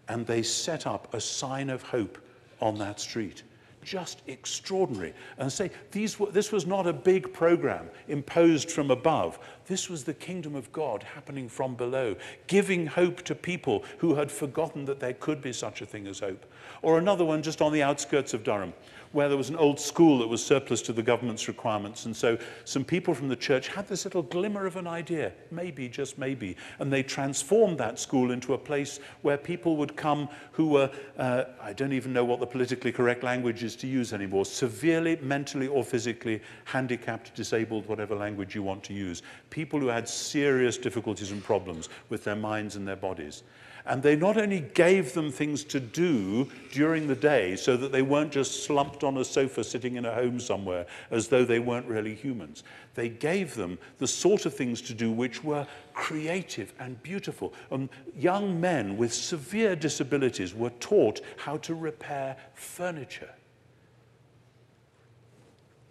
And 0.09 0.27
they 0.27 0.43
set 0.43 0.87
up 0.87 1.13
a 1.15 1.21
sign 1.21 1.69
of 1.71 1.83
hope 1.83 2.19
on 2.61 2.79
that 2.79 3.01
street 3.01 3.43
just 3.87 4.21
extraordinary. 4.27 5.15
And 5.39 5.51
say, 5.51 5.71
these 5.93 6.19
were, 6.19 6.31
this 6.31 6.51
was 6.51 6.67
not 6.67 6.89
a 6.89 6.93
big 6.93 7.33
program 7.33 7.89
imposed 8.09 8.71
from 8.71 8.91
above. 8.91 9.39
This 9.67 9.89
was 9.89 10.03
the 10.03 10.13
kingdom 10.13 10.57
of 10.57 10.71
God 10.73 11.05
happening 11.05 11.49
from 11.49 11.77
below, 11.77 12.17
giving 12.49 12.87
hope 12.87 13.23
to 13.23 13.35
people 13.35 13.85
who 13.99 14.17
had 14.17 14.31
forgotten 14.31 14.85
that 14.87 14.99
there 14.99 15.15
could 15.15 15.41
be 15.41 15.53
such 15.53 15.81
a 15.81 15.87
thing 15.87 16.09
as 16.09 16.19
hope. 16.19 16.45
Or 16.83 16.99
another 16.99 17.25
one 17.25 17.43
just 17.43 17.63
on 17.63 17.73
the 17.73 17.83
outskirts 17.83 18.35
of 18.35 18.43
Durham, 18.43 18.75
where 19.13 19.29
there 19.29 19.37
was 19.37 19.49
an 19.49 19.57
old 19.57 19.81
school 19.81 20.19
that 20.19 20.29
was 20.29 20.45
surplus 20.45 20.83
to 20.83 20.93
the 20.93 21.03
government's 21.03 21.49
requirements. 21.49 22.07
And 22.07 22.17
so 22.17 22.39
some 22.65 22.85
people 22.85 23.15
from 23.15 23.29
the 23.29 23.37
church 23.37 23.69
had 23.69 23.87
this 23.89 24.05
little 24.05 24.23
glimmer 24.23 24.67
of 24.67 24.77
an 24.77 24.87
idea, 24.87 25.33
maybe, 25.51 25.89
just 25.89 26.19
maybe. 26.19 26.57
And 26.79 26.93
they 26.93 27.03
transformed 27.03 27.79
that 27.79 27.99
school 27.99 28.31
into 28.31 28.55
a 28.55 28.59
place 28.59 29.01
where 29.23 29.37
people 29.37 29.77
would 29.77 29.97
come 29.97 30.29
who 30.53 30.69
were, 30.69 30.91
uh, 31.19 31.45
I 31.61 31.73
don't 31.73 31.93
even 31.93 32.13
know 32.13 32.25
what 32.25 32.41
the 32.41 32.47
politically 32.47 32.93
correct 32.93 33.23
language 33.23 33.63
is 33.63 33.77
to 33.77 33.87
use 33.87 34.13
anymore, 34.13 34.45
severely 34.45 35.17
mentally 35.17 35.67
or 35.67 35.85
physically 35.85 36.41
handicapped, 36.65 37.35
disabled, 37.35 37.87
whatever 37.87 38.15
language 38.15 38.55
you 38.55 38.63
want 38.63 38.83
to 38.85 38.95
use. 38.95 39.23
People 39.51 39.81
who 39.81 39.89
had 39.89 40.09
serious 40.09 40.79
difficulties 40.79 41.33
and 41.33 41.43
problems 41.43 41.89
with 42.09 42.25
their 42.25 42.37
minds 42.37 42.77
and 42.77 42.87
their 42.87 42.97
bodies. 42.97 43.43
And 43.87 44.03
they 44.03 44.17
not 44.17 44.37
only 44.37 44.61
gave 44.75 45.15
them 45.15 45.31
things 45.31 45.63
to 45.65 45.79
do 45.79 46.49
during 46.73 47.07
the 47.07 47.15
day 47.15 47.55
so 47.55 47.77
that 47.77 47.93
they 47.93 48.03
weren't 48.03 48.33
just 48.33 48.65
slumped 48.65 49.05
on 49.05 49.17
a 49.19 49.25
sofa 49.25 49.63
sitting 49.63 49.95
in 49.95 50.05
a 50.05 50.13
home 50.13 50.41
somewhere 50.41 50.87
as 51.13 51.29
though 51.29 51.45
they 51.45 51.61
weren't 51.61 51.87
really 51.87 52.15
humans. 52.15 52.65
They 52.95 53.09
gave 53.09 53.55
them 53.55 53.79
the 53.99 54.09
sort 54.09 54.45
of 54.45 54.55
things 54.55 54.83
to 54.83 54.95
do 54.95 55.13
which 55.13 55.45
were 55.45 55.69
creative 55.95 56.75
and 56.81 57.01
beautiful. 57.05 57.55
And 57.71 57.89
young 58.17 58.61
men 58.61 58.97
with 58.97 59.15
severe 59.15 59.77
disabilities 59.77 60.53
were 60.53 60.71
taught 60.81 61.21
how 61.37 61.59
to 61.59 61.75
repair 61.75 62.37
furniture. 62.55 63.31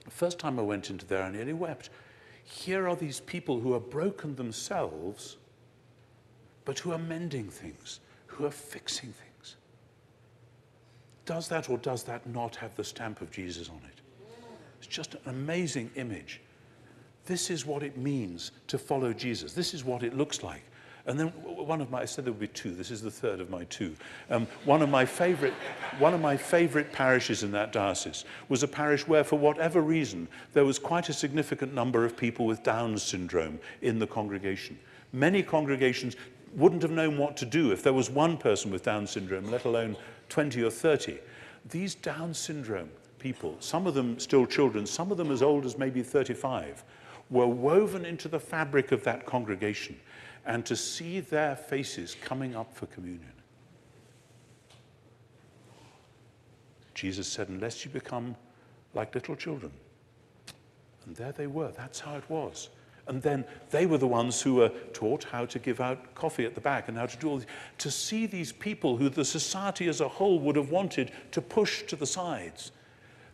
The 0.04 0.12
first 0.12 0.38
time 0.38 0.60
I 0.60 0.64
went 0.64 0.90
into 0.90 1.06
there, 1.06 1.24
I 1.24 1.32
nearly 1.32 1.54
wept. 1.54 1.90
Here 2.44 2.90
are 2.90 2.96
these 2.96 3.22
people 3.22 3.62
who 3.62 3.74
are 3.74 3.80
broken 3.80 4.36
themselves 4.36 5.38
but 6.66 6.80
who 6.80 6.92
are 6.92 6.98
mending 6.98 7.48
things, 7.48 8.00
who 8.28 8.46
are 8.46 8.52
fixing 8.52 9.14
things. 9.14 9.56
Does 11.26 11.48
that 11.48 11.70
or 11.70 11.78
does 11.78 12.04
that 12.04 12.28
not 12.28 12.56
have 12.58 12.76
the 12.76 12.84
stamp 12.84 13.22
of 13.22 13.32
Jesus 13.32 13.70
on 13.70 13.80
it? 13.88 14.02
It's 14.80 14.88
just 14.88 15.16
an 15.16 15.22
amazing 15.28 15.90
image. 15.96 16.42
This 17.26 17.50
is 17.50 17.66
what 17.66 17.82
it 17.82 17.98
means 17.98 18.52
to 18.68 18.78
follow 18.78 19.14
Jesus. 19.14 19.54
This 19.54 19.74
is 19.74 19.84
what 19.84 20.04
it 20.04 20.16
looks 20.16 20.44
like. 20.44 20.62
And 21.08 21.20
then 21.20 21.28
one 21.28 21.82
of 21.82 21.92
my, 21.92 22.02
I 22.02 22.06
said 22.06 22.26
there 22.26 22.34
would 22.34 22.40
be 22.40 22.48
two. 22.48 22.74
This 22.74 22.90
is 22.90 23.02
the 23.02 23.12
third 23.12 23.40
of 23.40 23.50
my 23.52 23.64
two. 23.66 23.96
Um, 24.32 24.48
one 24.64 24.82
of 24.82 24.90
my 24.90 25.06
favorite, 25.06 25.54
one 26.00 26.16
of 26.16 26.22
my 26.22 26.36
favorite 26.36 26.92
parishes 26.92 27.44
in 27.44 27.52
that 27.52 27.72
diocese 27.72 28.26
was 28.50 28.64
a 28.64 28.68
parish 28.68 29.08
where, 29.08 29.24
for 29.24 29.38
whatever 29.38 29.82
reason, 29.82 30.28
there 30.54 30.66
was 30.66 30.80
quite 30.80 31.10
a 31.10 31.14
significant 31.14 31.74
number 31.76 32.06
of 32.06 32.18
people 32.18 32.48
with 32.48 32.64
Down 32.64 32.98
syndrome 32.98 33.60
in 33.84 34.00
the 34.00 34.08
congregation. 34.08 34.80
Many 35.14 35.44
congregations 35.44 36.16
wouldn't 36.56 36.82
have 36.82 36.92
known 36.92 37.18
what 37.18 37.36
to 37.38 37.46
do 37.46 37.72
if 37.72 37.84
there 37.84 37.94
was 37.94 38.10
one 38.10 38.38
person 38.38 38.72
with 38.72 38.84
Down 38.84 39.06
syndrome, 39.06 39.52
let 39.52 39.66
alone 39.66 39.98
20 40.30 40.64
or 40.64 40.72
30. 40.72 41.20
These 41.70 41.96
Down 41.96 42.34
syndrome 42.34 42.90
people, 43.20 43.58
some 43.60 43.88
of 43.88 43.94
them 43.94 44.20
still 44.20 44.46
children, 44.46 44.86
some 44.86 45.12
of 45.12 45.18
them 45.18 45.32
as 45.32 45.42
old 45.42 45.66
as 45.66 45.78
maybe 45.78 46.02
35, 46.02 46.84
were 47.30 47.48
woven 47.48 48.06
into 48.06 48.28
the 48.28 48.40
fabric 48.40 48.92
of 48.92 49.04
that 49.04 49.26
congregation. 49.26 50.00
And 50.46 50.66
to 50.68 50.76
see 50.76 51.20
their 51.20 51.56
faces 51.56 52.16
coming 52.22 52.56
up 52.56 52.72
for 52.74 52.86
communion. 52.86 53.32
Jesus 56.94 57.28
said, 57.28 57.50
Unless 57.50 57.84
you 57.84 57.92
become 57.92 58.36
like 58.94 59.14
little 59.16 59.36
children. 59.36 59.72
And 61.06 61.16
there 61.16 61.32
they 61.32 61.48
were. 61.48 61.72
That's 61.72 62.00
how 62.00 62.16
it 62.16 62.30
was. 62.30 62.70
And 63.08 63.22
then 63.22 63.46
they 63.70 63.86
were 63.86 64.00
the 64.00 64.08
ones 64.08 64.42
who 64.42 64.56
were 64.56 64.70
taught 64.94 65.26
how 65.26 65.46
to 65.46 65.60
give 65.60 65.80
out 65.80 66.16
coffee 66.16 66.46
at 66.46 66.56
the 66.56 66.62
back 66.62 66.88
and 66.88 66.98
how 66.98 67.06
to 67.06 67.18
do 67.18 67.30
all 67.30 67.38
this. 67.38 67.46
To 67.80 67.92
see 67.92 68.26
these 68.26 68.52
people 68.52 68.98
who 68.98 69.10
the 69.10 69.26
society 69.26 69.88
as 69.88 70.02
a 70.02 70.08
whole 70.08 70.40
would 70.40 70.56
have 70.56 70.72
wanted 70.72 71.12
to 71.32 71.42
push 71.42 71.84
to 71.84 71.96
the 71.96 72.08
sides, 72.08 72.72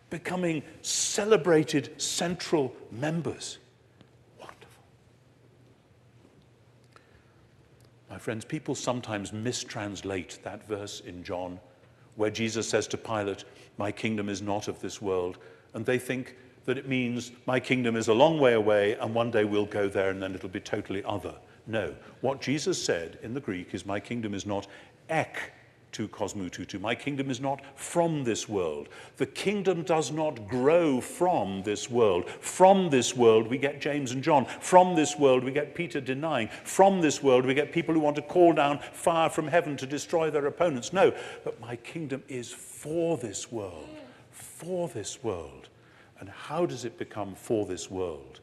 becoming 0.10 0.62
celebrated 0.82 2.02
central 2.02 2.76
members. 2.92 3.60
Wonderful. 4.40 4.84
My 8.10 8.18
friends, 8.18 8.44
people 8.44 8.76
sometimes 8.76 9.32
mistranslate 9.32 10.44
that 10.44 10.68
verse 10.68 11.00
in 11.00 11.24
John 11.24 11.60
where 12.16 12.30
Jesus 12.30 12.68
says 12.68 12.88
to 12.88 12.98
Pilate, 12.98 13.46
My 13.78 13.92
kingdom 13.92 14.30
is 14.30 14.42
not 14.42 14.68
of 14.68 14.82
this 14.82 15.02
world. 15.02 15.38
And 15.74 15.86
they 15.86 15.98
think, 15.98 16.36
that 16.66 16.78
it 16.78 16.88
means 16.88 17.32
my 17.45 17.59
kingdom 17.59 17.95
is 17.95 18.07
a 18.07 18.14
long 18.14 18.39
way 18.39 18.53
away 18.53 18.93
and 18.93 19.14
one 19.14 19.32
day 19.32 19.43
we'll 19.43 19.66
go 19.66 19.89
there 19.89 20.09
and 20.09 20.22
then 20.22 20.36
it'll 20.36 20.49
be 20.49 20.59
totally 20.59 21.03
other. 21.03 21.36
No. 21.68 21.95
What 22.22 22.41
Jesus 22.41 22.84
said 22.84 23.20
in 23.24 23.34
the 23.34 23.39
Greek 23.39 23.74
is, 23.74 23.86
My 23.86 23.99
kingdom 23.99 24.34
is 24.34 24.45
not 24.45 24.68
ek 25.09 25.53
to 25.93 26.07
kosmoututu. 26.07 26.80
My 26.80 26.95
kingdom 26.95 27.30
is 27.30 27.39
not 27.39 27.62
from 27.76 28.24
this 28.24 28.47
world. 28.47 28.89
The 29.18 29.26
kingdom 29.26 29.84
does 29.84 30.12
not 30.12 30.47
grow 30.47 31.01
from 31.01 31.64
this 31.64 31.89
world. 31.89 32.30
From 32.30 32.89
this 32.89 33.16
world, 33.16 33.47
we 33.47 33.57
get 33.57 33.82
James 33.82 34.12
and 34.12 34.24
John. 34.24 34.45
From 34.45 34.95
this 34.95 35.18
world, 35.18 35.43
we 35.43 35.51
get 35.51 35.76
Peter 35.76 35.99
denying. 35.99 36.47
From 36.64 37.01
this 37.01 37.22
world, 37.22 37.45
we 37.45 37.53
get 37.53 37.72
people 37.72 37.93
who 37.93 37.99
want 37.99 38.16
to 38.16 38.22
call 38.22 38.53
down 38.53 38.80
fire 38.80 39.30
from 39.30 39.47
heaven 39.47 39.76
to 39.78 39.86
destroy 39.86 40.30
their 40.30 40.45
opponents. 40.45 40.93
No, 40.93 41.14
but 41.43 41.59
my 41.59 41.76
kingdom 41.76 42.24
is 42.28 42.51
for 42.51 43.18
this 43.18 43.51
world. 43.51 43.89
For 44.32 44.88
this 44.88 45.24
world. 45.24 45.70
And 46.22 46.30
how 46.30 46.68
does 46.68 46.86
it 46.86 47.00
become 47.00 47.34
for 47.34 47.66
this 47.66 47.90
world? 47.90 48.40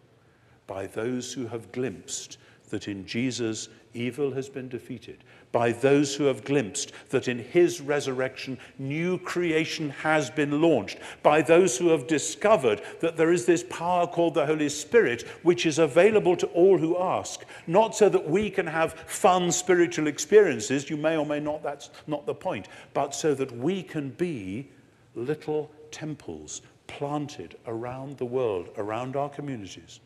By 0.66 0.88
those 0.88 1.32
who 1.32 1.46
have 1.46 1.72
glimpsed 1.72 2.36
that 2.70 2.88
in 2.88 3.06
Jesus 3.06 3.68
evil 3.94 4.32
has 4.32 4.48
been 4.48 4.68
defeated, 4.68 5.24
by 5.52 5.70
those 5.72 6.14
who 6.14 6.24
have 6.24 6.44
glimpsed 6.44 6.92
that 7.10 7.28
in 7.28 7.38
his 7.38 7.80
resurrection 7.80 8.58
new 8.78 9.16
creation 9.16 9.90
has 9.90 10.28
been 10.28 10.60
launched, 10.60 10.98
by 11.22 11.40
those 11.40 11.78
who 11.78 11.88
have 11.88 12.08
discovered 12.08 12.82
that 13.00 13.16
there 13.16 13.32
is 13.32 13.46
this 13.46 13.62
power 13.70 14.08
called 14.08 14.34
the 14.34 14.44
Holy 14.44 14.68
Spirit 14.68 15.22
which 15.44 15.64
is 15.64 15.78
available 15.78 16.36
to 16.36 16.48
all 16.48 16.76
who 16.76 16.98
ask, 16.98 17.44
not 17.68 17.94
so 17.94 18.08
that 18.08 18.28
we 18.28 18.50
can 18.50 18.66
have 18.66 18.92
fun 19.06 19.52
spiritual 19.52 20.08
experiences, 20.08 20.90
you 20.90 20.96
may 20.96 21.16
or 21.16 21.24
may 21.24 21.40
not, 21.40 21.62
that's 21.62 21.90
not 22.08 22.26
the 22.26 22.34
point, 22.34 22.66
but 22.92 23.14
so 23.14 23.34
that 23.34 23.52
we 23.52 23.84
can 23.84 24.10
be 24.10 24.68
little 25.14 25.70
temples 25.90 26.60
planted 26.88 27.56
around 27.66 28.18
the 28.18 28.24
world, 28.24 28.68
around 28.76 29.14
our 29.14 29.28
communities, 29.28 30.00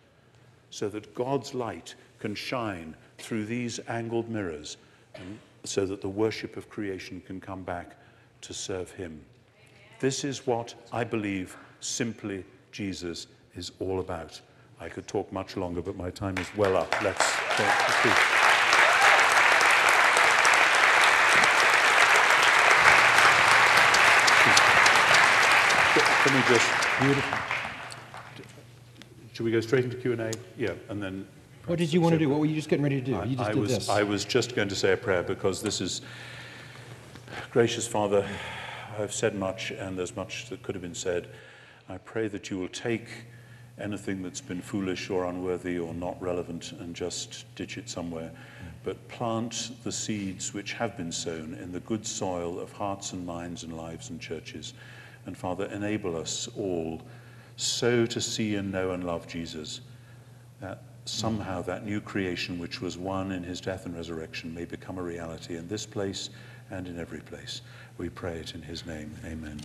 so 0.69 0.89
that 0.91 1.15
God's 1.15 1.55
light 1.55 1.95
can 2.19 2.35
shine 2.35 2.95
through 3.19 3.47
these 3.47 3.81
angled 3.89 4.29
mirrors, 4.29 4.77
and 5.15 5.39
so 5.65 5.87
that 5.87 6.03
the 6.03 6.09
worship 6.09 6.57
of 6.57 6.69
creation 6.69 7.23
can 7.27 7.41
come 7.41 7.63
back 7.63 7.97
to 8.43 8.53
serve 8.53 8.91
Him. 8.91 9.21
This 10.01 10.25
is 10.25 10.47
what 10.47 10.75
I 10.93 11.05
believe 11.05 11.57
simply 11.81 12.45
Jesus 12.73 13.29
is 13.55 13.73
all 13.79 14.01
about. 14.01 14.41
I 14.81 14.89
could 14.89 15.07
talk 15.07 15.33
much 15.33 15.57
longer, 15.57 15.81
but 15.81 15.97
my 15.97 16.11
time 16.11 16.37
is 16.39 16.49
well 16.57 16.77
up. 16.77 17.03
Let's. 17.03 18.32
Let 26.25 26.35
me 26.35 26.43
just. 26.49 27.01
Beautiful. 27.01 27.39
Should 29.33 29.45
we 29.45 29.51
go 29.51 29.61
straight 29.61 29.85
into 29.85 29.97
Q&A? 29.97 30.31
Yeah, 30.57 30.75
and 30.89 31.03
then... 31.03 31.27
What 31.67 31.81
did 31.81 31.93
you 31.93 32.01
want 32.01 32.13
to 32.13 32.19
do? 32.19 32.29
What 32.29 32.39
were 32.39 32.47
you 32.47 32.55
just 32.55 32.69
getting 32.69 32.85
ready 32.85 33.01
to 33.01 33.05
do? 33.05 33.13
You 33.27 33.37
just 33.37 33.51
I 33.51 33.53
did 33.53 33.61
was, 33.61 33.71
this. 33.71 33.89
I 33.89 34.03
was 34.05 34.25
just 34.25 34.55
going 34.55 34.69
to 34.69 34.77
say 34.77 34.93
a 34.93 34.97
prayer 34.97 35.25
because 35.25 35.63
this 35.63 35.81
is... 35.81 36.03
Gracious 37.51 37.89
Father, 37.89 38.25
I've 38.97 39.13
said 39.13 39.35
much 39.35 39.73
and 39.73 39.99
there's 39.99 40.15
much 40.15 40.49
that 40.51 40.63
could 40.63 40.77
have 40.77 40.83
been 40.83 40.95
said. 40.95 41.27
I 41.89 41.99
pray 41.99 42.29
that 42.29 42.51
you 42.51 42.59
will 42.59 42.69
take 42.69 43.09
anything 43.81 44.23
that's 44.23 44.41
been 44.41 44.63
foolish 44.63 45.11
or 45.11 45.25
unworthy 45.25 45.77
or 45.77 45.93
not 45.93 46.23
relevant 46.23 46.71
and 46.73 46.95
just 46.95 47.53
ditch 47.57 47.79
it 47.79 47.89
somewhere, 47.91 48.31
but 48.85 49.09
plant 49.09 49.73
the 49.83 49.91
seeds 49.91 50.55
which 50.55 50.75
have 50.75 50.97
been 50.97 51.11
sown 51.11 51.59
in 51.61 51.73
the 51.73 51.81
good 51.81 52.07
soil 52.07 52.61
of 52.61 52.71
hearts 52.71 53.13
and 53.13 53.27
minds 53.27 53.65
and 53.65 53.77
lives 53.77 54.11
and 54.11 54.21
churches. 54.21 54.75
And 55.27 55.37
Father, 55.37 55.67
enable 55.67 56.17
us 56.17 56.49
all 56.57 57.01
so 57.57 58.07
to 58.07 58.21
see 58.21 58.57
and 58.57 58.73
know 58.73 58.93
and 58.93 59.05
love 59.05 59.27
Jesus 59.29 59.81
that 60.61 60.83
somehow 61.05 61.63
that 61.63 61.85
new 61.85 62.01
creation 62.01 62.59
which 62.59 62.81
was 62.81 62.97
won 62.97 63.33
in 63.33 63.43
his 63.43 63.61
death 63.61 63.87
and 63.87 63.97
resurrection 63.97 64.55
may 64.55 64.65
become 64.65 64.99
a 64.99 65.03
reality 65.03 65.57
in 65.57 65.67
this 65.69 65.85
place 65.85 66.31
and 66.71 66.87
in 66.87 66.99
every 66.99 67.21
place. 67.21 67.63
We 67.99 68.09
pray 68.09 68.39
it 68.39 68.55
in 68.55 68.63
his 68.63 68.87
name. 68.87 69.15
Amen. 69.25 69.61